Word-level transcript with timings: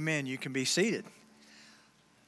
Amen. 0.00 0.24
You 0.24 0.38
can 0.38 0.54
be 0.54 0.64
seated. 0.64 1.04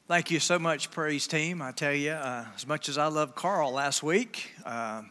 Thank 0.07 0.31
you 0.31 0.41
so 0.41 0.59
much, 0.59 0.91
praise 0.91 1.27
team. 1.27 1.63
I 1.63 1.73
tell 1.73 1.95
you, 1.95 2.11
uh, 2.11 2.45
as 2.55 2.67
much 2.67 2.91
as 2.91 2.99
I 2.99 3.07
loved 3.07 3.35
Carl 3.35 3.73
last 3.73 4.03
week, 4.03 4.53
uh, 4.67 5.05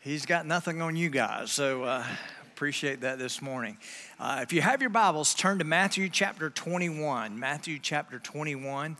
he's 0.00 0.26
got 0.26 0.44
nothing 0.44 0.82
on 0.82 0.96
you 0.96 1.10
guys. 1.10 1.52
So 1.52 1.84
uh, 1.84 2.04
appreciate 2.52 3.02
that 3.02 3.20
this 3.20 3.40
morning. 3.40 3.78
Uh, 4.18 4.40
if 4.42 4.52
you 4.52 4.60
have 4.62 4.80
your 4.80 4.90
Bibles, 4.90 5.32
turn 5.32 5.60
to 5.60 5.64
Matthew 5.64 6.08
chapter 6.08 6.50
21. 6.50 7.38
Matthew 7.38 7.78
chapter 7.78 8.18
21. 8.18 8.96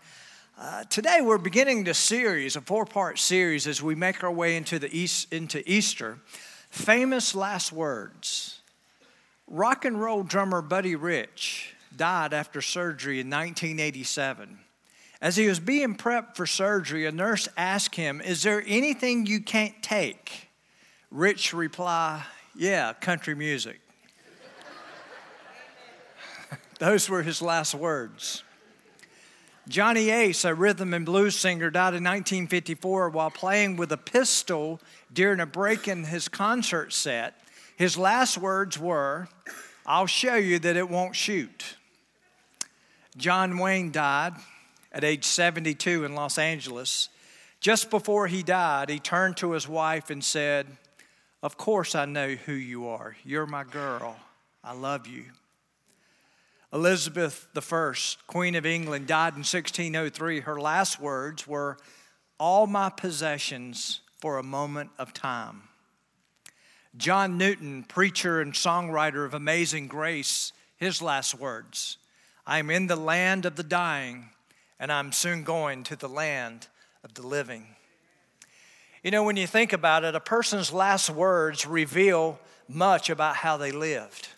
Uh, 0.57 0.85
today 0.85 1.19
we're 1.23 1.39
beginning 1.39 1.83
the 1.83 1.95
series, 1.95 2.55
a 2.55 2.61
four-part 2.61 3.19
series, 3.19 3.67
as 3.67 3.83
we 3.83 3.97
make 3.97 4.23
our 4.23 4.31
way 4.31 4.55
into 4.55 4.79
the 4.79 4.97
East, 4.97 5.33
into 5.33 5.69
Easter. 5.69 6.19
Famous 6.71 7.35
last 7.35 7.73
words. 7.73 8.61
Rock 9.49 9.85
and 9.85 10.01
roll 10.01 10.23
drummer 10.23 10.63
Buddy 10.63 10.95
Rich 10.95 11.75
died 11.97 12.33
after 12.33 12.61
surgery 12.61 13.21
in 13.21 13.29
1987. 13.29 14.59
As 15.21 15.37
he 15.37 15.47
was 15.47 15.61
being 15.61 15.97
prepped 15.97 16.35
for 16.35 16.47
surgery, 16.47 17.07
a 17.07 17.13
nurse 17.13 17.49
asked 17.57 17.95
him, 17.95 18.21
Is 18.21 18.43
there 18.43 18.63
anything 18.67 19.27
you 19.27 19.41
can't 19.41 19.81
take? 19.83 20.49
Rich 21.13 21.53
replied, 21.53 22.25
Yeah, 22.57 22.93
country 22.95 23.37
music. 23.37 23.81
Those 26.81 27.09
were 27.09 27.23
his 27.23 27.41
last 27.41 27.75
words. 27.75 28.43
Johnny 29.69 30.11
Ace, 30.11 30.45
a 30.45 30.55
rhythm 30.55 30.93
and 30.93 31.07
blues 31.07 31.37
singer, 31.37 31.71
died 31.71 31.95
in 31.95 32.03
1954 32.03 33.11
while 33.11 33.31
playing 33.31 33.77
with 33.77 33.93
a 33.93 33.97
pistol 33.97 34.81
during 35.13 35.39
a 35.39 35.47
break 35.47 35.87
in 35.87 36.03
his 36.03 36.27
concert 36.27 36.93
set. 36.93 37.41
His 37.77 37.97
last 37.97 38.39
words 38.39 38.77
were, 38.77 39.29
I'll 39.87 40.09
show 40.09 40.35
you 40.35 40.59
that 40.59 40.77
it 40.77 40.89
won't 40.89 41.15
shoot. 41.15 41.77
John 43.17 43.59
Wayne 43.59 43.93
died 43.93 44.35
at 44.91 45.05
age 45.05 45.25
72 45.25 46.05
in 46.05 46.15
Los 46.15 46.39
Angeles. 46.39 47.09
Just 47.61 47.91
before 47.91 48.27
he 48.27 48.43
died, 48.43 48.89
he 48.89 48.99
turned 48.99 49.37
to 49.39 49.53
his 49.53 49.69
wife 49.69 50.11
and 50.11 50.25
said, 50.25 50.67
Of 51.43 51.57
course, 51.57 51.95
I 51.95 52.07
know 52.07 52.35
who 52.35 52.53
you 52.53 52.89
are. 52.89 53.17
You're 53.25 53.47
my 53.47 53.65
girl. 53.65 54.17
I 54.65 54.73
love 54.73 55.07
you. 55.07 55.25
Elizabeth 56.73 57.49
I, 57.55 57.93
Queen 58.27 58.55
of 58.55 58.65
England, 58.65 59.07
died 59.07 59.35
in 59.35 59.41
1603. 59.41 60.41
Her 60.41 60.59
last 60.59 60.99
words 60.99 61.47
were, 61.47 61.77
All 62.41 62.67
my 62.67 62.89
possessions 62.89 64.01
for 64.21 64.39
a 64.39 64.43
moment 64.43 64.91
of 64.99 65.13
time. 65.13 65.65
John 66.97 67.37
Newton, 67.37 67.85
preacher 67.85 68.41
and 68.41 68.55
songwriter 68.55 69.25
of 69.27 69.35
Amazing 69.35 69.89
Grace, 69.89 70.53
his 70.77 71.03
last 71.03 71.39
words 71.39 71.99
I 72.47 72.59
am 72.59 72.71
in 72.71 72.87
the 72.87 72.97
land 72.97 73.47
of 73.47 73.57
the 73.57 73.63
dying 73.63 74.31
and 74.81 74.91
I'm 74.91 75.13
soon 75.13 75.45
going 75.45 75.85
to 75.85 75.97
the 75.97 76.09
land 76.09 76.67
of 77.05 77.15
the 77.15 77.27
living. 77.27 77.67
You 79.03 79.11
know, 79.11 79.23
when 79.23 79.37
you 79.37 79.47
think 79.47 79.73
about 79.73 80.05
it, 80.05 80.15
a 80.15 80.21
person's 80.21 80.73
last 80.73 81.11
words 81.11 81.67
reveal 81.67 82.41
much 82.69 83.11
about 83.11 83.37
how 83.37 83.57
they 83.57 83.73
lived. 83.73 84.29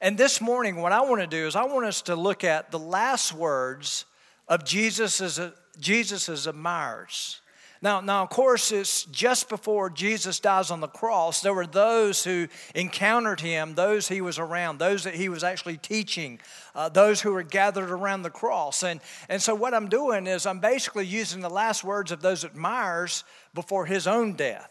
And 0.00 0.16
this 0.16 0.40
morning, 0.40 0.76
what 0.76 0.92
I 0.92 1.00
want 1.00 1.20
to 1.20 1.26
do 1.26 1.46
is 1.46 1.56
I 1.56 1.64
want 1.64 1.86
us 1.86 2.02
to 2.02 2.14
look 2.14 2.44
at 2.44 2.70
the 2.70 2.78
last 2.78 3.32
words 3.32 4.04
of 4.46 4.64
Jesus' 4.64 5.40
Jesus's 5.78 6.46
admirers. 6.46 7.40
Now, 7.80 8.00
now, 8.00 8.24
of 8.24 8.30
course, 8.30 8.72
it's 8.72 9.04
just 9.04 9.48
before 9.48 9.88
Jesus 9.88 10.40
dies 10.40 10.70
on 10.70 10.80
the 10.80 10.88
cross. 10.88 11.40
There 11.40 11.54
were 11.54 11.66
those 11.66 12.24
who 12.24 12.48
encountered 12.74 13.40
him, 13.40 13.74
those 13.74 14.08
he 14.08 14.20
was 14.20 14.38
around, 14.38 14.78
those 14.78 15.04
that 15.04 15.14
he 15.14 15.28
was 15.28 15.44
actually 15.44 15.76
teaching, 15.76 16.40
uh, 16.74 16.88
those 16.88 17.20
who 17.20 17.32
were 17.32 17.44
gathered 17.44 17.90
around 17.90 18.22
the 18.22 18.30
cross. 18.30 18.82
And, 18.82 19.00
and 19.28 19.40
so, 19.40 19.54
what 19.54 19.74
I'm 19.74 19.88
doing 19.88 20.26
is 20.26 20.44
I'm 20.44 20.60
basically 20.60 21.06
using 21.06 21.40
the 21.40 21.50
last 21.50 21.84
words 21.84 22.10
of 22.10 22.20
those 22.20 22.44
admirers 22.44 23.22
before 23.54 23.86
his 23.86 24.06
own 24.06 24.34
death. 24.34 24.70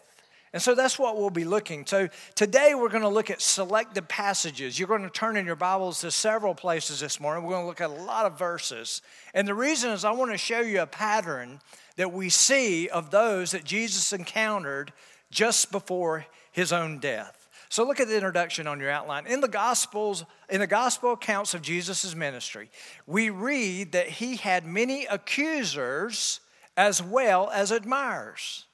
And 0.52 0.62
so 0.62 0.74
that's 0.74 0.98
what 0.98 1.18
we'll 1.18 1.28
be 1.28 1.44
looking. 1.44 1.84
So 1.84 2.08
today 2.34 2.74
we're 2.74 2.88
going 2.88 3.02
to 3.02 3.08
look 3.08 3.30
at 3.30 3.42
selected 3.42 4.08
passages. 4.08 4.78
You're 4.78 4.88
going 4.88 5.02
to 5.02 5.10
turn 5.10 5.36
in 5.36 5.44
your 5.44 5.56
Bibles 5.56 6.00
to 6.00 6.10
several 6.10 6.54
places 6.54 7.00
this 7.00 7.20
morning. 7.20 7.44
We're 7.44 7.52
going 7.52 7.64
to 7.64 7.68
look 7.68 7.82
at 7.82 7.90
a 7.90 8.02
lot 8.04 8.24
of 8.24 8.38
verses. 8.38 9.02
And 9.34 9.46
the 9.46 9.54
reason 9.54 9.90
is 9.90 10.06
I 10.06 10.12
want 10.12 10.30
to 10.30 10.38
show 10.38 10.60
you 10.60 10.80
a 10.80 10.86
pattern 10.86 11.60
that 11.98 12.12
we 12.12 12.28
see 12.28 12.88
of 12.88 13.10
those 13.10 13.50
that 13.50 13.64
Jesus 13.64 14.12
encountered 14.12 14.92
just 15.32 15.72
before 15.72 16.24
his 16.52 16.72
own 16.72 17.00
death. 17.00 17.48
So 17.68 17.84
look 17.84 17.98
at 17.98 18.06
the 18.06 18.14
introduction 18.14 18.68
on 18.68 18.78
your 18.78 18.88
outline. 18.88 19.26
In 19.26 19.40
the 19.40 19.48
gospels, 19.48 20.24
in 20.48 20.60
the 20.60 20.66
gospel 20.68 21.12
accounts 21.12 21.54
of 21.54 21.60
Jesus' 21.60 22.14
ministry, 22.14 22.70
we 23.06 23.30
read 23.30 23.92
that 23.92 24.08
he 24.08 24.36
had 24.36 24.64
many 24.64 25.06
accusers 25.06 26.40
as 26.76 27.02
well 27.02 27.50
as 27.52 27.72
admirers. 27.72 28.64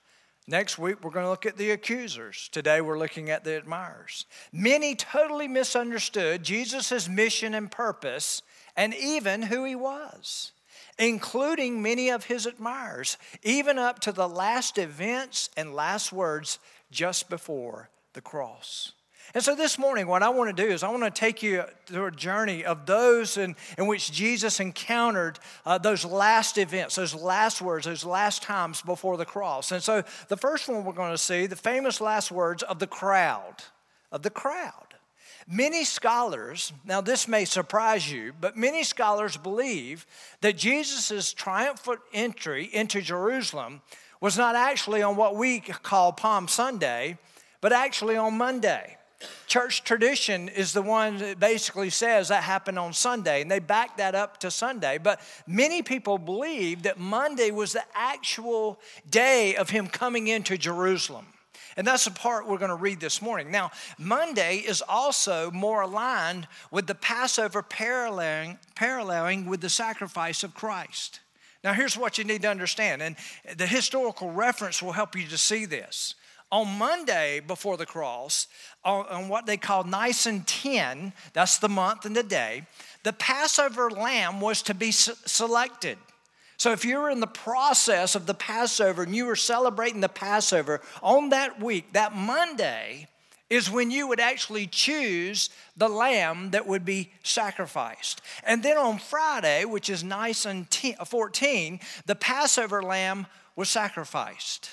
Next 0.46 0.78
week, 0.78 1.02
we're 1.02 1.10
going 1.10 1.24
to 1.24 1.30
look 1.30 1.46
at 1.46 1.56
the 1.56 1.70
accusers. 1.70 2.50
Today, 2.52 2.82
we're 2.82 2.98
looking 2.98 3.30
at 3.30 3.42
the 3.42 3.56
admirers. 3.56 4.26
Many 4.52 4.94
totally 4.94 5.48
misunderstood 5.48 6.42
Jesus' 6.42 7.08
mission 7.08 7.54
and 7.54 7.70
purpose, 7.70 8.42
and 8.76 8.94
even 8.94 9.40
who 9.40 9.64
he 9.64 9.74
was 9.74 10.52
including 10.98 11.82
many 11.82 12.10
of 12.10 12.24
his 12.24 12.46
admirers, 12.46 13.18
even 13.42 13.78
up 13.78 14.00
to 14.00 14.12
the 14.12 14.28
last 14.28 14.78
events 14.78 15.50
and 15.56 15.74
last 15.74 16.12
words 16.12 16.58
just 16.90 17.28
before 17.28 17.90
the 18.12 18.20
cross. 18.20 18.92
And 19.32 19.42
so 19.42 19.54
this 19.54 19.78
morning, 19.78 20.06
what 20.06 20.22
I 20.22 20.28
want 20.28 20.54
to 20.54 20.62
do 20.62 20.70
is 20.70 20.82
I 20.82 20.90
want 20.90 21.02
to 21.02 21.10
take 21.10 21.42
you 21.42 21.64
through 21.86 22.06
a 22.06 22.10
journey 22.10 22.64
of 22.64 22.84
those 22.84 23.36
in, 23.36 23.56
in 23.78 23.86
which 23.86 24.12
Jesus 24.12 24.60
encountered 24.60 25.38
uh, 25.64 25.78
those 25.78 26.04
last 26.04 26.58
events, 26.58 26.96
those 26.96 27.14
last 27.14 27.62
words, 27.62 27.86
those 27.86 28.04
last 28.04 28.42
times 28.42 28.82
before 28.82 29.16
the 29.16 29.24
cross. 29.24 29.72
And 29.72 29.82
so 29.82 30.04
the 30.28 30.36
first 30.36 30.68
one 30.68 30.84
we're 30.84 30.92
going 30.92 31.10
to 31.10 31.18
see, 31.18 31.46
the 31.46 31.56
famous 31.56 32.00
last 32.00 32.30
words 32.30 32.62
of 32.62 32.78
the 32.78 32.86
crowd, 32.86 33.56
of 34.12 34.22
the 34.22 34.30
crowd. 34.30 34.93
Many 35.46 35.84
scholars, 35.84 36.72
now 36.84 37.00
this 37.00 37.28
may 37.28 37.44
surprise 37.44 38.10
you, 38.10 38.32
but 38.40 38.56
many 38.56 38.82
scholars 38.82 39.36
believe 39.36 40.06
that 40.40 40.56
Jesus' 40.56 41.34
triumphant 41.34 42.00
entry 42.14 42.64
into 42.72 43.02
Jerusalem 43.02 43.82
was 44.22 44.38
not 44.38 44.56
actually 44.56 45.02
on 45.02 45.16
what 45.16 45.36
we 45.36 45.60
call 45.60 46.12
Palm 46.12 46.48
Sunday, 46.48 47.18
but 47.60 47.72
actually 47.72 48.16
on 48.16 48.38
Monday. 48.38 48.96
Church 49.46 49.84
tradition 49.84 50.48
is 50.48 50.72
the 50.72 50.82
one 50.82 51.18
that 51.18 51.38
basically 51.38 51.90
says 51.90 52.28
that 52.28 52.42
happened 52.42 52.78
on 52.78 52.94
Sunday, 52.94 53.42
and 53.42 53.50
they 53.50 53.58
back 53.58 53.98
that 53.98 54.14
up 54.14 54.38
to 54.38 54.50
Sunday. 54.50 54.98
But 54.98 55.20
many 55.46 55.82
people 55.82 56.16
believe 56.16 56.84
that 56.84 56.98
Monday 56.98 57.50
was 57.50 57.74
the 57.74 57.84
actual 57.94 58.80
day 59.08 59.56
of 59.56 59.70
him 59.70 59.88
coming 59.88 60.26
into 60.26 60.56
Jerusalem. 60.56 61.26
And 61.76 61.86
that's 61.86 62.04
the 62.04 62.10
part 62.10 62.46
we're 62.48 62.58
going 62.58 62.68
to 62.68 62.76
read 62.76 63.00
this 63.00 63.20
morning. 63.20 63.50
Now, 63.50 63.70
Monday 63.98 64.58
is 64.58 64.82
also 64.88 65.50
more 65.50 65.82
aligned 65.82 66.46
with 66.70 66.86
the 66.86 66.94
Passover 66.94 67.62
paralleling, 67.62 68.58
paralleling 68.74 69.46
with 69.46 69.60
the 69.60 69.68
sacrifice 69.68 70.44
of 70.44 70.54
Christ. 70.54 71.20
Now, 71.64 71.72
here's 71.72 71.96
what 71.96 72.18
you 72.18 72.24
need 72.24 72.42
to 72.42 72.50
understand, 72.50 73.02
and 73.02 73.16
the 73.56 73.66
historical 73.66 74.30
reference 74.30 74.82
will 74.82 74.92
help 74.92 75.16
you 75.16 75.26
to 75.28 75.38
see 75.38 75.64
this. 75.64 76.14
On 76.52 76.68
Monday 76.78 77.40
before 77.40 77.76
the 77.76 77.86
cross, 77.86 78.46
on, 78.84 79.06
on 79.06 79.28
what 79.28 79.46
they 79.46 79.56
call 79.56 79.82
Nisan 79.82 80.42
10, 80.42 81.14
that's 81.32 81.58
the 81.58 81.70
month 81.70 82.04
and 82.04 82.14
the 82.14 82.22
day, 82.22 82.66
the 83.02 83.14
Passover 83.14 83.90
lamb 83.90 84.40
was 84.40 84.62
to 84.62 84.74
be 84.74 84.90
selected. 84.92 85.98
So, 86.56 86.72
if 86.72 86.84
you 86.84 86.98
were 86.98 87.10
in 87.10 87.20
the 87.20 87.26
process 87.26 88.14
of 88.14 88.26
the 88.26 88.34
Passover 88.34 89.02
and 89.02 89.14
you 89.14 89.26
were 89.26 89.36
celebrating 89.36 90.00
the 90.00 90.08
Passover 90.08 90.80
on 91.02 91.30
that 91.30 91.60
week, 91.60 91.92
that 91.92 92.14
Monday 92.14 93.08
is 93.50 93.70
when 93.70 93.90
you 93.90 94.08
would 94.08 94.20
actually 94.20 94.66
choose 94.66 95.50
the 95.76 95.88
lamb 95.88 96.50
that 96.50 96.66
would 96.66 96.84
be 96.84 97.12
sacrificed. 97.22 98.22
And 98.44 98.62
then 98.62 98.76
on 98.76 98.98
Friday, 98.98 99.64
which 99.64 99.90
is 99.90 100.02
Nisan 100.02 100.66
uh, 100.98 101.04
14, 101.04 101.80
the 102.06 102.14
Passover 102.14 102.82
lamb 102.82 103.26
was 103.56 103.68
sacrificed. 103.68 104.70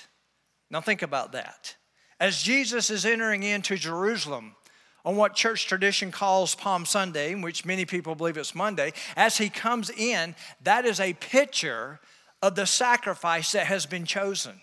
Now, 0.70 0.80
think 0.80 1.02
about 1.02 1.32
that. 1.32 1.76
As 2.18 2.42
Jesus 2.42 2.88
is 2.90 3.04
entering 3.04 3.42
into 3.42 3.76
Jerusalem, 3.76 4.54
on 5.04 5.16
what 5.16 5.34
church 5.34 5.66
tradition 5.66 6.10
calls 6.10 6.54
Palm 6.54 6.86
Sunday, 6.86 7.34
which 7.34 7.64
many 7.64 7.84
people 7.84 8.14
believe 8.14 8.36
it's 8.36 8.54
Monday, 8.54 8.92
as 9.16 9.38
he 9.38 9.48
comes 9.48 9.90
in, 9.90 10.34
that 10.62 10.84
is 10.84 11.00
a 11.00 11.14
picture 11.14 12.00
of 12.40 12.54
the 12.54 12.66
sacrifice 12.66 13.52
that 13.52 13.66
has 13.66 13.86
been 13.86 14.04
chosen. 14.04 14.60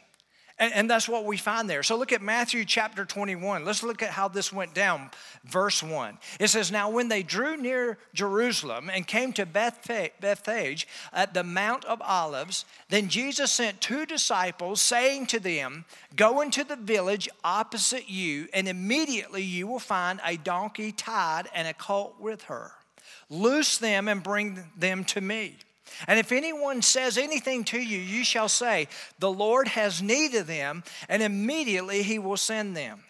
And, 0.59 0.73
and, 0.73 0.89
that's 0.89 1.07
what 1.07 1.25
we 1.25 1.37
find 1.37 1.69
there. 1.69 1.83
So 1.83 1.95
look 1.97 2.11
at 2.11 2.21
Matthew 2.21 2.65
chapter 2.65 3.05
21. 3.05 3.63
Let's 3.63 3.81
look 3.81 4.03
at 4.03 4.09
how 4.09 4.27
this 4.27 4.51
went 4.51 4.73
down. 4.73 5.09
Verse 5.45 5.81
1. 5.81 6.17
It 6.39 6.49
says, 6.49 6.71
Now 6.71 6.89
when 6.89 7.07
they 7.07 7.23
drew 7.23 7.55
near 7.55 7.97
Jerusalem 8.13 8.89
and 8.93 9.07
came 9.07 9.31
to 9.33 9.45
Bethphage 9.45 10.87
at 11.13 11.33
the 11.33 11.43
Mount 11.43 11.85
of 11.85 12.01
Olives, 12.01 12.65
then 12.89 13.07
Jesus 13.07 13.51
sent 13.51 13.79
two 13.79 14.05
disciples, 14.05 14.81
saying 14.81 15.27
to 15.27 15.39
them, 15.39 15.85
Go 16.15 16.41
into 16.41 16.65
the 16.65 16.75
village 16.75 17.29
opposite 17.43 18.09
you, 18.09 18.49
and 18.53 18.67
immediately 18.67 19.43
you 19.43 19.65
will 19.65 19.79
find 19.79 20.19
a 20.25 20.35
donkey 20.35 20.91
tied 20.91 21.47
and 21.55 21.67
a 21.67 21.73
colt 21.73 22.15
with 22.19 22.43
her 22.43 22.73
Loose 23.29 23.77
them 23.77 24.07
and 24.07 24.23
bring 24.23 24.63
them 24.75 25.03
to 25.05 25.21
me. 25.21 25.57
And 26.07 26.19
if 26.19 26.31
anyone 26.31 26.81
says 26.81 27.17
anything 27.17 27.63
to 27.65 27.79
you, 27.79 27.99
you 27.99 28.23
shall 28.23 28.49
say, 28.49 28.87
The 29.19 29.31
Lord 29.31 29.67
has 29.69 30.01
need 30.01 30.35
of 30.35 30.47
them, 30.47 30.83
and 31.07 31.21
immediately 31.21 32.03
he 32.03 32.19
will 32.19 32.37
send 32.37 32.75
them. 32.75 33.03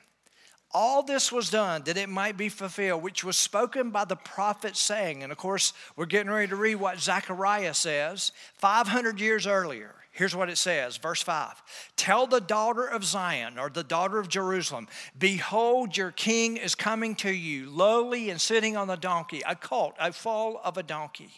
All 0.72 1.02
this 1.02 1.32
was 1.32 1.50
done 1.50 1.84
that 1.86 1.98
it 1.98 2.10
might 2.10 2.38
be 2.38 2.48
fulfilled, 2.48 3.02
which 3.02 3.24
was 3.24 3.36
spoken 3.36 3.90
by 3.90 4.06
the 4.06 4.16
prophet, 4.16 4.78
saying, 4.78 5.24
and 5.24 5.32
of 5.32 5.38
course, 5.38 5.74
we're 5.96 6.06
getting 6.06 6.32
ready 6.32 6.48
to 6.48 6.56
read 6.56 6.76
what 6.76 7.00
Zechariah 7.00 7.74
says 7.74 8.32
500 8.56 9.20
years 9.20 9.48
earlier. 9.48 9.96
Here's 10.12 10.36
what 10.36 10.50
it 10.50 10.58
says, 10.58 10.98
verse 10.98 11.22
5 11.22 11.64
Tell 11.96 12.28
the 12.28 12.42
daughter 12.42 12.86
of 12.86 13.04
Zion 13.04 13.58
or 13.58 13.70
the 13.70 13.84
daughter 13.84 14.20
of 14.20 14.28
Jerusalem, 14.28 14.88
Behold, 15.18 15.98
your 15.98 16.12
king 16.12 16.58
is 16.58 16.76
coming 16.76 17.16
to 17.16 17.32
you, 17.32 17.70
lowly 17.70 18.30
and 18.30 18.40
sitting 18.40 18.78
on 18.78 18.90
a 18.90 18.98
donkey, 18.98 19.42
a 19.48 19.56
colt, 19.56 19.96
a 20.00 20.12
foal 20.12 20.62
of 20.64 20.78
a 20.78 20.84
donkey. 20.84 21.32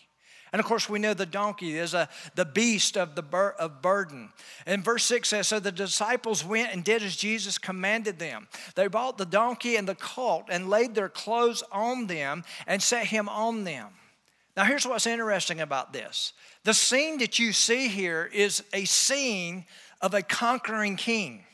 And 0.54 0.60
of 0.60 0.66
course, 0.66 0.90
we 0.90 1.00
know 1.00 1.14
the 1.14 1.26
donkey 1.26 1.78
is 1.78 1.94
a, 1.94 2.10
the 2.36 2.44
beast 2.44 2.98
of 2.98 3.16
the 3.16 3.22
bur- 3.22 3.56
of 3.58 3.82
burden. 3.82 4.30
And 4.66 4.84
verse 4.84 5.06
6 5.06 5.30
says 5.30 5.48
So 5.48 5.60
the 5.60 5.72
disciples 5.72 6.44
went 6.44 6.74
and 6.74 6.84
did 6.84 7.04
as 7.04 7.16
Jesus 7.16 7.58
commanded 7.58 8.20
them. 8.20 8.48
They 8.76 8.88
bought 8.88 9.18
the 9.18 9.26
donkey 9.26 9.78
and 9.78 9.88
the 9.88 9.96
colt 9.96 10.46
and 10.50 10.70
laid 10.70 10.94
their 10.94 11.10
clothes 11.10 11.64
on 11.72 12.08
them 12.08 12.44
and 12.68 12.84
set 12.84 13.06
him 13.06 13.30
on 13.30 13.64
them. 13.64 13.88
Now, 14.58 14.66
here's 14.66 14.86
what's 14.86 15.08
interesting 15.08 15.62
about 15.62 15.94
this 15.94 16.34
the 16.64 16.74
scene 16.74 17.18
that 17.20 17.40
you 17.40 17.54
see 17.54 17.88
here 17.88 18.30
is 18.34 18.64
a 18.74 18.86
scene 18.86 19.66
of 20.02 20.14
a 20.14 20.22
conquering 20.22 20.98
king. 20.98 21.46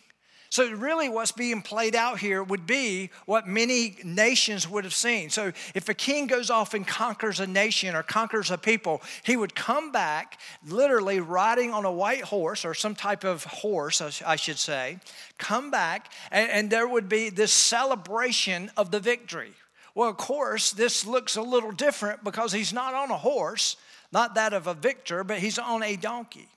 So, 0.49 0.71
really, 0.71 1.09
what's 1.09 1.33
being 1.33 1.61
played 1.61 1.95
out 1.95 2.19
here 2.19 2.41
would 2.41 2.65
be 2.65 3.09
what 3.25 3.47
many 3.47 3.97
nations 4.03 4.67
would 4.67 4.85
have 4.85 4.93
seen. 4.93 5.29
So, 5.29 5.51
if 5.75 5.89
a 5.89 5.93
king 5.93 6.27
goes 6.27 6.49
off 6.49 6.73
and 6.73 6.87
conquers 6.87 7.39
a 7.39 7.47
nation 7.47 7.95
or 7.95 8.03
conquers 8.03 8.49
a 8.49 8.57
people, 8.57 9.01
he 9.23 9.35
would 9.35 9.55
come 9.55 9.91
back 9.91 10.39
literally 10.65 11.19
riding 11.19 11.73
on 11.73 11.83
a 11.83 11.91
white 11.91 12.23
horse 12.23 12.63
or 12.63 12.73
some 12.73 12.95
type 12.95 13.25
of 13.25 13.43
horse, 13.43 14.01
I 14.25 14.37
should 14.37 14.57
say, 14.57 14.99
come 15.37 15.69
back, 15.69 16.11
and, 16.31 16.49
and 16.49 16.69
there 16.69 16.87
would 16.87 17.09
be 17.09 17.29
this 17.29 17.51
celebration 17.51 18.71
of 18.77 18.91
the 18.91 18.99
victory. 18.99 19.51
Well, 19.95 20.09
of 20.09 20.17
course, 20.17 20.71
this 20.71 21.05
looks 21.05 21.35
a 21.35 21.41
little 21.41 21.71
different 21.71 22.23
because 22.23 22.53
he's 22.53 22.71
not 22.71 22.93
on 22.93 23.11
a 23.11 23.17
horse, 23.17 23.77
not 24.11 24.35
that 24.35 24.53
of 24.53 24.67
a 24.67 24.73
victor, 24.73 25.23
but 25.23 25.39
he's 25.39 25.59
on 25.59 25.83
a 25.83 25.95
donkey. 25.95 26.47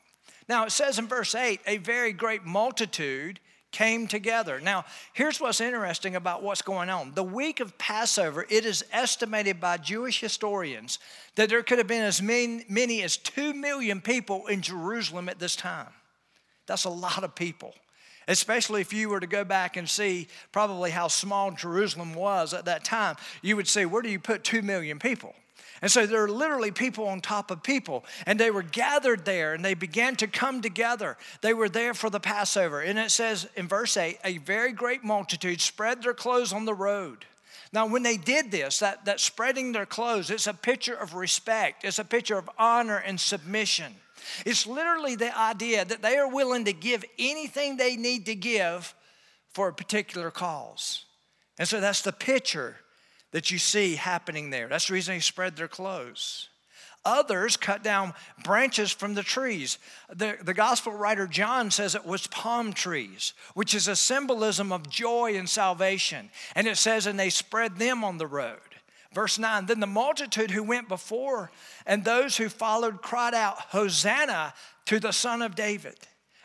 Now, 0.48 0.64
it 0.64 0.72
says 0.72 0.98
in 0.98 1.06
verse 1.06 1.34
8, 1.34 1.60
a 1.66 1.78
very 1.78 2.12
great 2.12 2.44
multitude 2.44 3.40
came 3.72 4.06
together. 4.06 4.60
Now, 4.60 4.84
here's 5.12 5.40
what's 5.40 5.60
interesting 5.60 6.16
about 6.16 6.42
what's 6.42 6.62
going 6.62 6.90
on. 6.90 7.12
The 7.14 7.22
week 7.22 7.60
of 7.60 7.76
Passover, 7.78 8.46
it 8.48 8.64
is 8.64 8.84
estimated 8.92 9.60
by 9.60 9.76
Jewish 9.76 10.20
historians 10.20 10.98
that 11.36 11.48
there 11.48 11.62
could 11.62 11.78
have 11.78 11.86
been 11.86 12.02
as 12.02 12.20
many, 12.20 12.64
many 12.68 13.02
as 13.02 13.16
2 13.16 13.54
million 13.54 14.00
people 14.00 14.46
in 14.46 14.60
Jerusalem 14.60 15.28
at 15.28 15.38
this 15.38 15.56
time. 15.56 15.88
That's 16.66 16.84
a 16.84 16.90
lot 16.90 17.24
of 17.24 17.34
people. 17.34 17.74
Especially 18.28 18.80
if 18.80 18.92
you 18.92 19.08
were 19.08 19.20
to 19.20 19.26
go 19.26 19.44
back 19.44 19.76
and 19.76 19.88
see 19.88 20.28
probably 20.52 20.90
how 20.90 21.08
small 21.08 21.50
Jerusalem 21.50 22.14
was 22.14 22.54
at 22.54 22.66
that 22.66 22.84
time, 22.84 23.16
you 23.42 23.56
would 23.56 23.66
say, 23.66 23.86
Where 23.86 24.02
do 24.02 24.08
you 24.08 24.20
put 24.20 24.44
2 24.44 24.62
million 24.62 24.98
people? 24.98 25.34
And 25.82 25.90
so 25.90 26.06
there 26.06 26.22
are 26.22 26.28
literally 26.28 26.70
people 26.70 27.08
on 27.08 27.20
top 27.20 27.50
of 27.50 27.62
people. 27.62 28.04
And 28.26 28.38
they 28.38 28.50
were 28.50 28.62
gathered 28.62 29.24
there 29.24 29.54
and 29.54 29.64
they 29.64 29.74
began 29.74 30.16
to 30.16 30.26
come 30.26 30.60
together. 30.60 31.16
They 31.40 31.54
were 31.54 31.68
there 31.68 31.94
for 31.94 32.10
the 32.10 32.20
Passover. 32.20 32.80
And 32.80 32.98
it 32.98 33.10
says 33.10 33.48
in 33.56 33.66
verse 33.66 33.96
8 33.96 34.18
a 34.24 34.38
very 34.38 34.72
great 34.72 35.04
multitude 35.04 35.60
spread 35.60 36.02
their 36.02 36.14
clothes 36.14 36.52
on 36.52 36.66
the 36.66 36.74
road. 36.74 37.24
Now, 37.72 37.86
when 37.86 38.02
they 38.02 38.16
did 38.16 38.50
this, 38.50 38.80
that, 38.80 39.04
that 39.04 39.20
spreading 39.20 39.72
their 39.72 39.86
clothes, 39.86 40.28
it's 40.28 40.48
a 40.48 40.54
picture 40.54 40.94
of 40.94 41.14
respect, 41.14 41.84
it's 41.84 42.00
a 42.00 42.04
picture 42.04 42.36
of 42.36 42.50
honor 42.58 42.96
and 42.96 43.18
submission. 43.20 43.94
It's 44.44 44.66
literally 44.66 45.14
the 45.14 45.36
idea 45.38 45.84
that 45.84 46.02
they 46.02 46.18
are 46.18 46.28
willing 46.28 46.64
to 46.66 46.72
give 46.72 47.04
anything 47.18 47.76
they 47.76 47.96
need 47.96 48.26
to 48.26 48.34
give 48.34 48.94
for 49.52 49.68
a 49.68 49.72
particular 49.72 50.30
cause. 50.30 51.04
And 51.58 51.66
so 51.66 51.80
that's 51.80 52.02
the 52.02 52.12
picture 52.12 52.76
that 53.32 53.50
you 53.50 53.58
see 53.58 53.96
happening 53.96 54.50
there. 54.50 54.68
That's 54.68 54.88
the 54.88 54.94
reason 54.94 55.14
they 55.14 55.20
spread 55.20 55.56
their 55.56 55.68
clothes. 55.68 56.48
Others 57.04 57.56
cut 57.56 57.82
down 57.82 58.12
branches 58.44 58.92
from 58.92 59.14
the 59.14 59.22
trees. 59.22 59.78
The, 60.14 60.36
the 60.42 60.52
gospel 60.52 60.92
writer 60.92 61.26
John 61.26 61.70
says 61.70 61.94
it 61.94 62.04
was 62.04 62.26
palm 62.26 62.74
trees, 62.74 63.32
which 63.54 63.74
is 63.74 63.88
a 63.88 63.96
symbolism 63.96 64.70
of 64.70 64.88
joy 64.90 65.36
and 65.36 65.48
salvation. 65.48 66.30
And 66.54 66.66
it 66.66 66.76
says, 66.76 67.06
and 67.06 67.18
they 67.18 67.30
spread 67.30 67.78
them 67.78 68.04
on 68.04 68.18
the 68.18 68.26
road. 68.26 68.58
Verse 69.14 69.38
9 69.38 69.66
Then 69.66 69.80
the 69.80 69.86
multitude 69.86 70.50
who 70.50 70.62
went 70.62 70.88
before 70.88 71.50
and 71.86 72.04
those 72.04 72.36
who 72.36 72.50
followed 72.50 73.00
cried 73.00 73.34
out, 73.34 73.58
Hosanna 73.58 74.52
to 74.86 75.00
the 75.00 75.12
Son 75.12 75.40
of 75.40 75.54
David. 75.54 75.96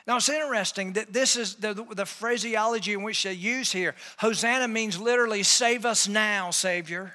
Now 0.07 0.17
it's 0.17 0.29
interesting 0.29 0.93
that 0.93 1.13
this 1.13 1.35
is 1.35 1.55
the, 1.55 1.73
the 1.73 2.05
phraseology 2.05 2.93
in 2.93 3.01
which 3.01 3.23
they 3.23 3.33
use 3.33 3.71
here. 3.71 3.95
Hosanna 4.17 4.67
means 4.67 4.99
literally, 4.99 5.41
save 5.41 5.85
us 5.85 6.07
now, 6.07 6.51
Savior. 6.51 7.13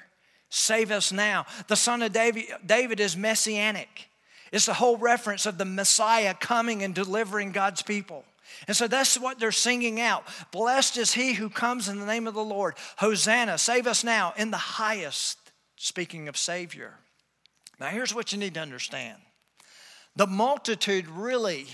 Save 0.49 0.91
us 0.91 1.13
now. 1.13 1.45
The 1.67 1.77
son 1.77 2.01
of 2.01 2.11
David, 2.11 2.45
David 2.65 2.99
is 2.99 3.15
messianic. 3.15 4.09
It's 4.51 4.65
the 4.65 4.73
whole 4.73 4.97
reference 4.97 5.45
of 5.45 5.57
the 5.57 5.63
Messiah 5.63 6.33
coming 6.33 6.83
and 6.83 6.93
delivering 6.93 7.53
God's 7.53 7.81
people. 7.81 8.25
And 8.67 8.75
so 8.75 8.89
that's 8.89 9.17
what 9.17 9.39
they're 9.39 9.53
singing 9.53 10.01
out. 10.01 10.25
Blessed 10.51 10.97
is 10.97 11.13
he 11.13 11.33
who 11.33 11.49
comes 11.49 11.87
in 11.87 11.99
the 11.99 12.05
name 12.05 12.27
of 12.27 12.33
the 12.33 12.43
Lord. 12.43 12.75
Hosanna, 12.97 13.57
save 13.57 13.87
us 13.87 14.03
now 14.03 14.33
in 14.35 14.51
the 14.51 14.57
highest, 14.57 15.37
speaking 15.77 16.27
of 16.27 16.35
Savior. 16.35 16.95
Now, 17.79 17.87
here's 17.87 18.13
what 18.13 18.33
you 18.33 18.37
need 18.37 18.55
to 18.55 18.59
understand 18.59 19.17
the 20.17 20.27
multitude 20.27 21.07
really 21.07 21.67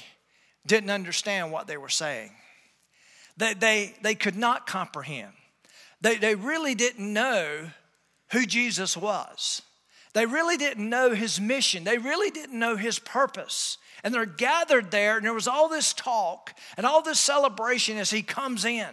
didn't 0.65 0.89
understand 0.89 1.51
what 1.51 1.67
they 1.67 1.77
were 1.77 1.89
saying. 1.89 2.31
They, 3.37 3.53
they, 3.53 3.95
they 4.01 4.15
could 4.15 4.35
not 4.35 4.67
comprehend. 4.67 5.33
They, 6.01 6.17
they 6.17 6.35
really 6.35 6.75
didn't 6.75 7.11
know 7.11 7.69
who 8.31 8.45
Jesus 8.45 8.97
was. 8.97 9.61
They 10.13 10.25
really 10.25 10.57
didn't 10.57 10.89
know 10.89 11.13
his 11.13 11.39
mission. 11.39 11.83
They 11.83 11.97
really 11.97 12.31
didn't 12.31 12.57
know 12.57 12.75
his 12.75 12.99
purpose. 12.99 13.77
And 14.03 14.13
they're 14.13 14.25
gathered 14.25 14.91
there, 14.91 15.17
and 15.17 15.25
there 15.25 15.33
was 15.33 15.47
all 15.47 15.69
this 15.69 15.93
talk 15.93 16.53
and 16.75 16.85
all 16.85 17.01
this 17.01 17.19
celebration 17.19 17.97
as 17.97 18.09
he 18.09 18.23
comes 18.23 18.65
in. 18.65 18.87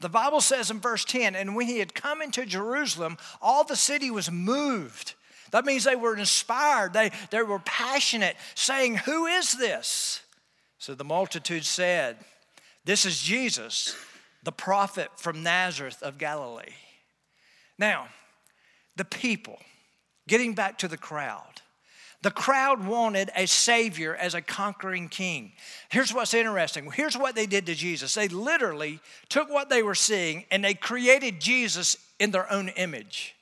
The 0.00 0.08
Bible 0.08 0.40
says 0.40 0.70
in 0.70 0.80
verse 0.80 1.04
10 1.04 1.34
and 1.34 1.54
when 1.54 1.66
he 1.66 1.78
had 1.78 1.94
come 1.94 2.22
into 2.22 2.46
Jerusalem, 2.46 3.18
all 3.42 3.64
the 3.64 3.76
city 3.76 4.10
was 4.10 4.30
moved. 4.30 5.14
That 5.50 5.64
means 5.64 5.84
they 5.84 5.96
were 5.96 6.16
inspired, 6.16 6.92
they, 6.92 7.10
they 7.30 7.42
were 7.42 7.58
passionate, 7.58 8.36
saying, 8.54 8.96
Who 8.96 9.26
is 9.26 9.52
this? 9.52 10.22
So 10.80 10.94
the 10.94 11.04
multitude 11.04 11.66
said, 11.66 12.16
This 12.86 13.04
is 13.04 13.20
Jesus, 13.20 13.94
the 14.42 14.50
prophet 14.50 15.10
from 15.16 15.42
Nazareth 15.42 16.02
of 16.02 16.16
Galilee. 16.16 16.72
Now, 17.78 18.08
the 18.96 19.04
people, 19.04 19.58
getting 20.26 20.54
back 20.54 20.78
to 20.78 20.88
the 20.88 20.96
crowd, 20.96 21.60
the 22.22 22.30
crowd 22.30 22.86
wanted 22.86 23.30
a 23.36 23.46
savior 23.46 24.16
as 24.16 24.34
a 24.34 24.40
conquering 24.40 25.10
king. 25.10 25.52
Here's 25.90 26.14
what's 26.14 26.32
interesting. 26.32 26.90
Here's 26.90 27.16
what 27.16 27.34
they 27.34 27.46
did 27.46 27.66
to 27.66 27.74
Jesus. 27.74 28.14
They 28.14 28.28
literally 28.28 29.00
took 29.28 29.50
what 29.50 29.68
they 29.68 29.82
were 29.82 29.94
seeing 29.94 30.46
and 30.50 30.64
they 30.64 30.74
created 30.74 31.40
Jesus 31.40 31.98
in 32.18 32.30
their 32.30 32.50
own 32.50 32.70
image. 32.70 33.34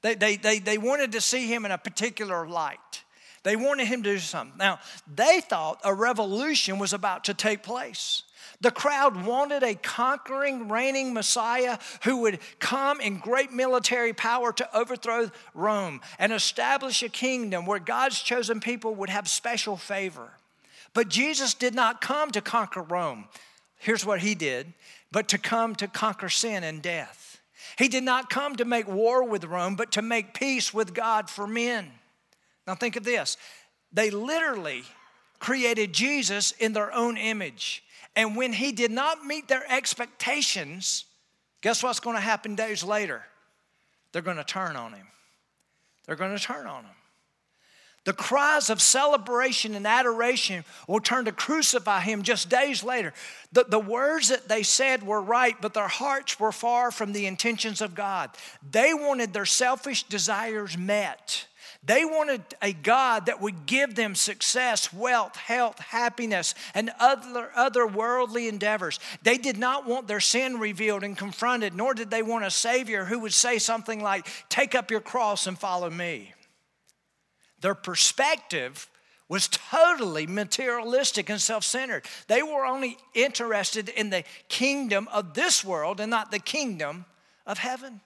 They, 0.00 0.14
they, 0.14 0.36
they, 0.36 0.58
they 0.58 0.78
wanted 0.78 1.12
to 1.12 1.20
see 1.20 1.46
him 1.48 1.66
in 1.66 1.70
a 1.70 1.78
particular 1.78 2.48
light. 2.48 3.02
They 3.42 3.56
wanted 3.56 3.86
him 3.86 4.02
to 4.02 4.12
do 4.12 4.18
something. 4.18 4.58
Now, 4.58 4.78
they 5.12 5.40
thought 5.40 5.80
a 5.84 5.94
revolution 5.94 6.78
was 6.78 6.92
about 6.92 7.24
to 7.24 7.34
take 7.34 7.62
place. 7.62 8.22
The 8.60 8.70
crowd 8.72 9.24
wanted 9.24 9.62
a 9.62 9.76
conquering, 9.76 10.68
reigning 10.68 11.14
Messiah 11.14 11.78
who 12.02 12.18
would 12.22 12.40
come 12.58 13.00
in 13.00 13.18
great 13.18 13.52
military 13.52 14.12
power 14.12 14.52
to 14.52 14.76
overthrow 14.76 15.30
Rome 15.54 16.00
and 16.18 16.32
establish 16.32 17.02
a 17.02 17.08
kingdom 17.08 17.66
where 17.66 17.78
God's 17.78 18.20
chosen 18.20 18.58
people 18.58 18.96
would 18.96 19.10
have 19.10 19.28
special 19.28 19.76
favor. 19.76 20.30
But 20.92 21.08
Jesus 21.08 21.54
did 21.54 21.74
not 21.74 22.00
come 22.00 22.32
to 22.32 22.40
conquer 22.40 22.82
Rome. 22.82 23.26
Here's 23.76 24.04
what 24.04 24.20
he 24.20 24.34
did, 24.34 24.72
but 25.12 25.28
to 25.28 25.38
come 25.38 25.76
to 25.76 25.86
conquer 25.86 26.28
sin 26.28 26.64
and 26.64 26.82
death. 26.82 27.40
He 27.76 27.86
did 27.86 28.02
not 28.02 28.28
come 28.28 28.56
to 28.56 28.64
make 28.64 28.88
war 28.88 29.22
with 29.22 29.44
Rome, 29.44 29.76
but 29.76 29.92
to 29.92 30.02
make 30.02 30.34
peace 30.34 30.74
with 30.74 30.94
God 30.94 31.30
for 31.30 31.46
men. 31.46 31.92
Now, 32.68 32.74
think 32.74 32.96
of 32.96 33.02
this 33.02 33.38
they 33.92 34.10
literally 34.10 34.84
created 35.40 35.92
Jesus 35.92 36.52
in 36.52 36.74
their 36.74 36.92
own 36.92 37.16
image. 37.16 37.82
And 38.14 38.36
when 38.36 38.52
he 38.52 38.72
did 38.72 38.90
not 38.90 39.24
meet 39.24 39.48
their 39.48 39.64
expectations, 39.70 41.06
guess 41.62 41.82
what's 41.82 42.00
going 42.00 42.16
to 42.16 42.20
happen 42.20 42.54
days 42.54 42.84
later? 42.84 43.24
They're 44.12 44.22
going 44.22 44.36
to 44.36 44.44
turn 44.44 44.76
on 44.76 44.92
him. 44.92 45.06
They're 46.04 46.16
going 46.16 46.36
to 46.36 46.42
turn 46.42 46.66
on 46.66 46.84
him. 46.84 46.94
The 48.04 48.12
cries 48.12 48.70
of 48.70 48.80
celebration 48.80 49.74
and 49.74 49.86
adoration 49.86 50.64
will 50.86 51.00
turn 51.00 51.26
to 51.26 51.32
crucify 51.32 52.00
him 52.00 52.22
just 52.22 52.48
days 52.48 52.82
later. 52.82 53.12
The, 53.52 53.64
the 53.68 53.78
words 53.78 54.28
that 54.28 54.48
they 54.48 54.62
said 54.62 55.02
were 55.02 55.20
right, 55.20 55.54
but 55.60 55.74
their 55.74 55.88
hearts 55.88 56.40
were 56.40 56.52
far 56.52 56.90
from 56.90 57.12
the 57.12 57.26
intentions 57.26 57.80
of 57.80 57.94
God. 57.94 58.30
They 58.68 58.94
wanted 58.94 59.32
their 59.32 59.44
selfish 59.46 60.04
desires 60.04 60.76
met. 60.76 61.46
They 61.82 62.04
wanted 62.04 62.42
a 62.60 62.72
God 62.72 63.26
that 63.26 63.40
would 63.40 63.64
give 63.64 63.94
them 63.94 64.14
success, 64.14 64.92
wealth, 64.92 65.36
health, 65.36 65.78
happiness, 65.78 66.54
and 66.74 66.90
other, 66.98 67.50
other 67.54 67.86
worldly 67.86 68.48
endeavors. 68.48 68.98
They 69.22 69.38
did 69.38 69.56
not 69.56 69.86
want 69.86 70.08
their 70.08 70.20
sin 70.20 70.58
revealed 70.58 71.04
and 71.04 71.16
confronted, 71.16 71.74
nor 71.74 71.94
did 71.94 72.10
they 72.10 72.22
want 72.22 72.44
a 72.44 72.50
Savior 72.50 73.04
who 73.04 73.20
would 73.20 73.32
say 73.32 73.58
something 73.58 74.02
like, 74.02 74.26
Take 74.48 74.74
up 74.74 74.90
your 74.90 75.00
cross 75.00 75.46
and 75.46 75.58
follow 75.58 75.88
me. 75.88 76.34
Their 77.60 77.74
perspective 77.76 78.88
was 79.28 79.48
totally 79.48 80.26
materialistic 80.26 81.30
and 81.30 81.40
self 81.40 81.62
centered. 81.62 82.06
They 82.26 82.42
were 82.42 82.64
only 82.64 82.98
interested 83.14 83.88
in 83.88 84.10
the 84.10 84.24
kingdom 84.48 85.08
of 85.12 85.34
this 85.34 85.64
world 85.64 86.00
and 86.00 86.10
not 86.10 86.30
the 86.30 86.38
kingdom 86.38 87.04
of 87.46 87.58
heaven. 87.58 88.00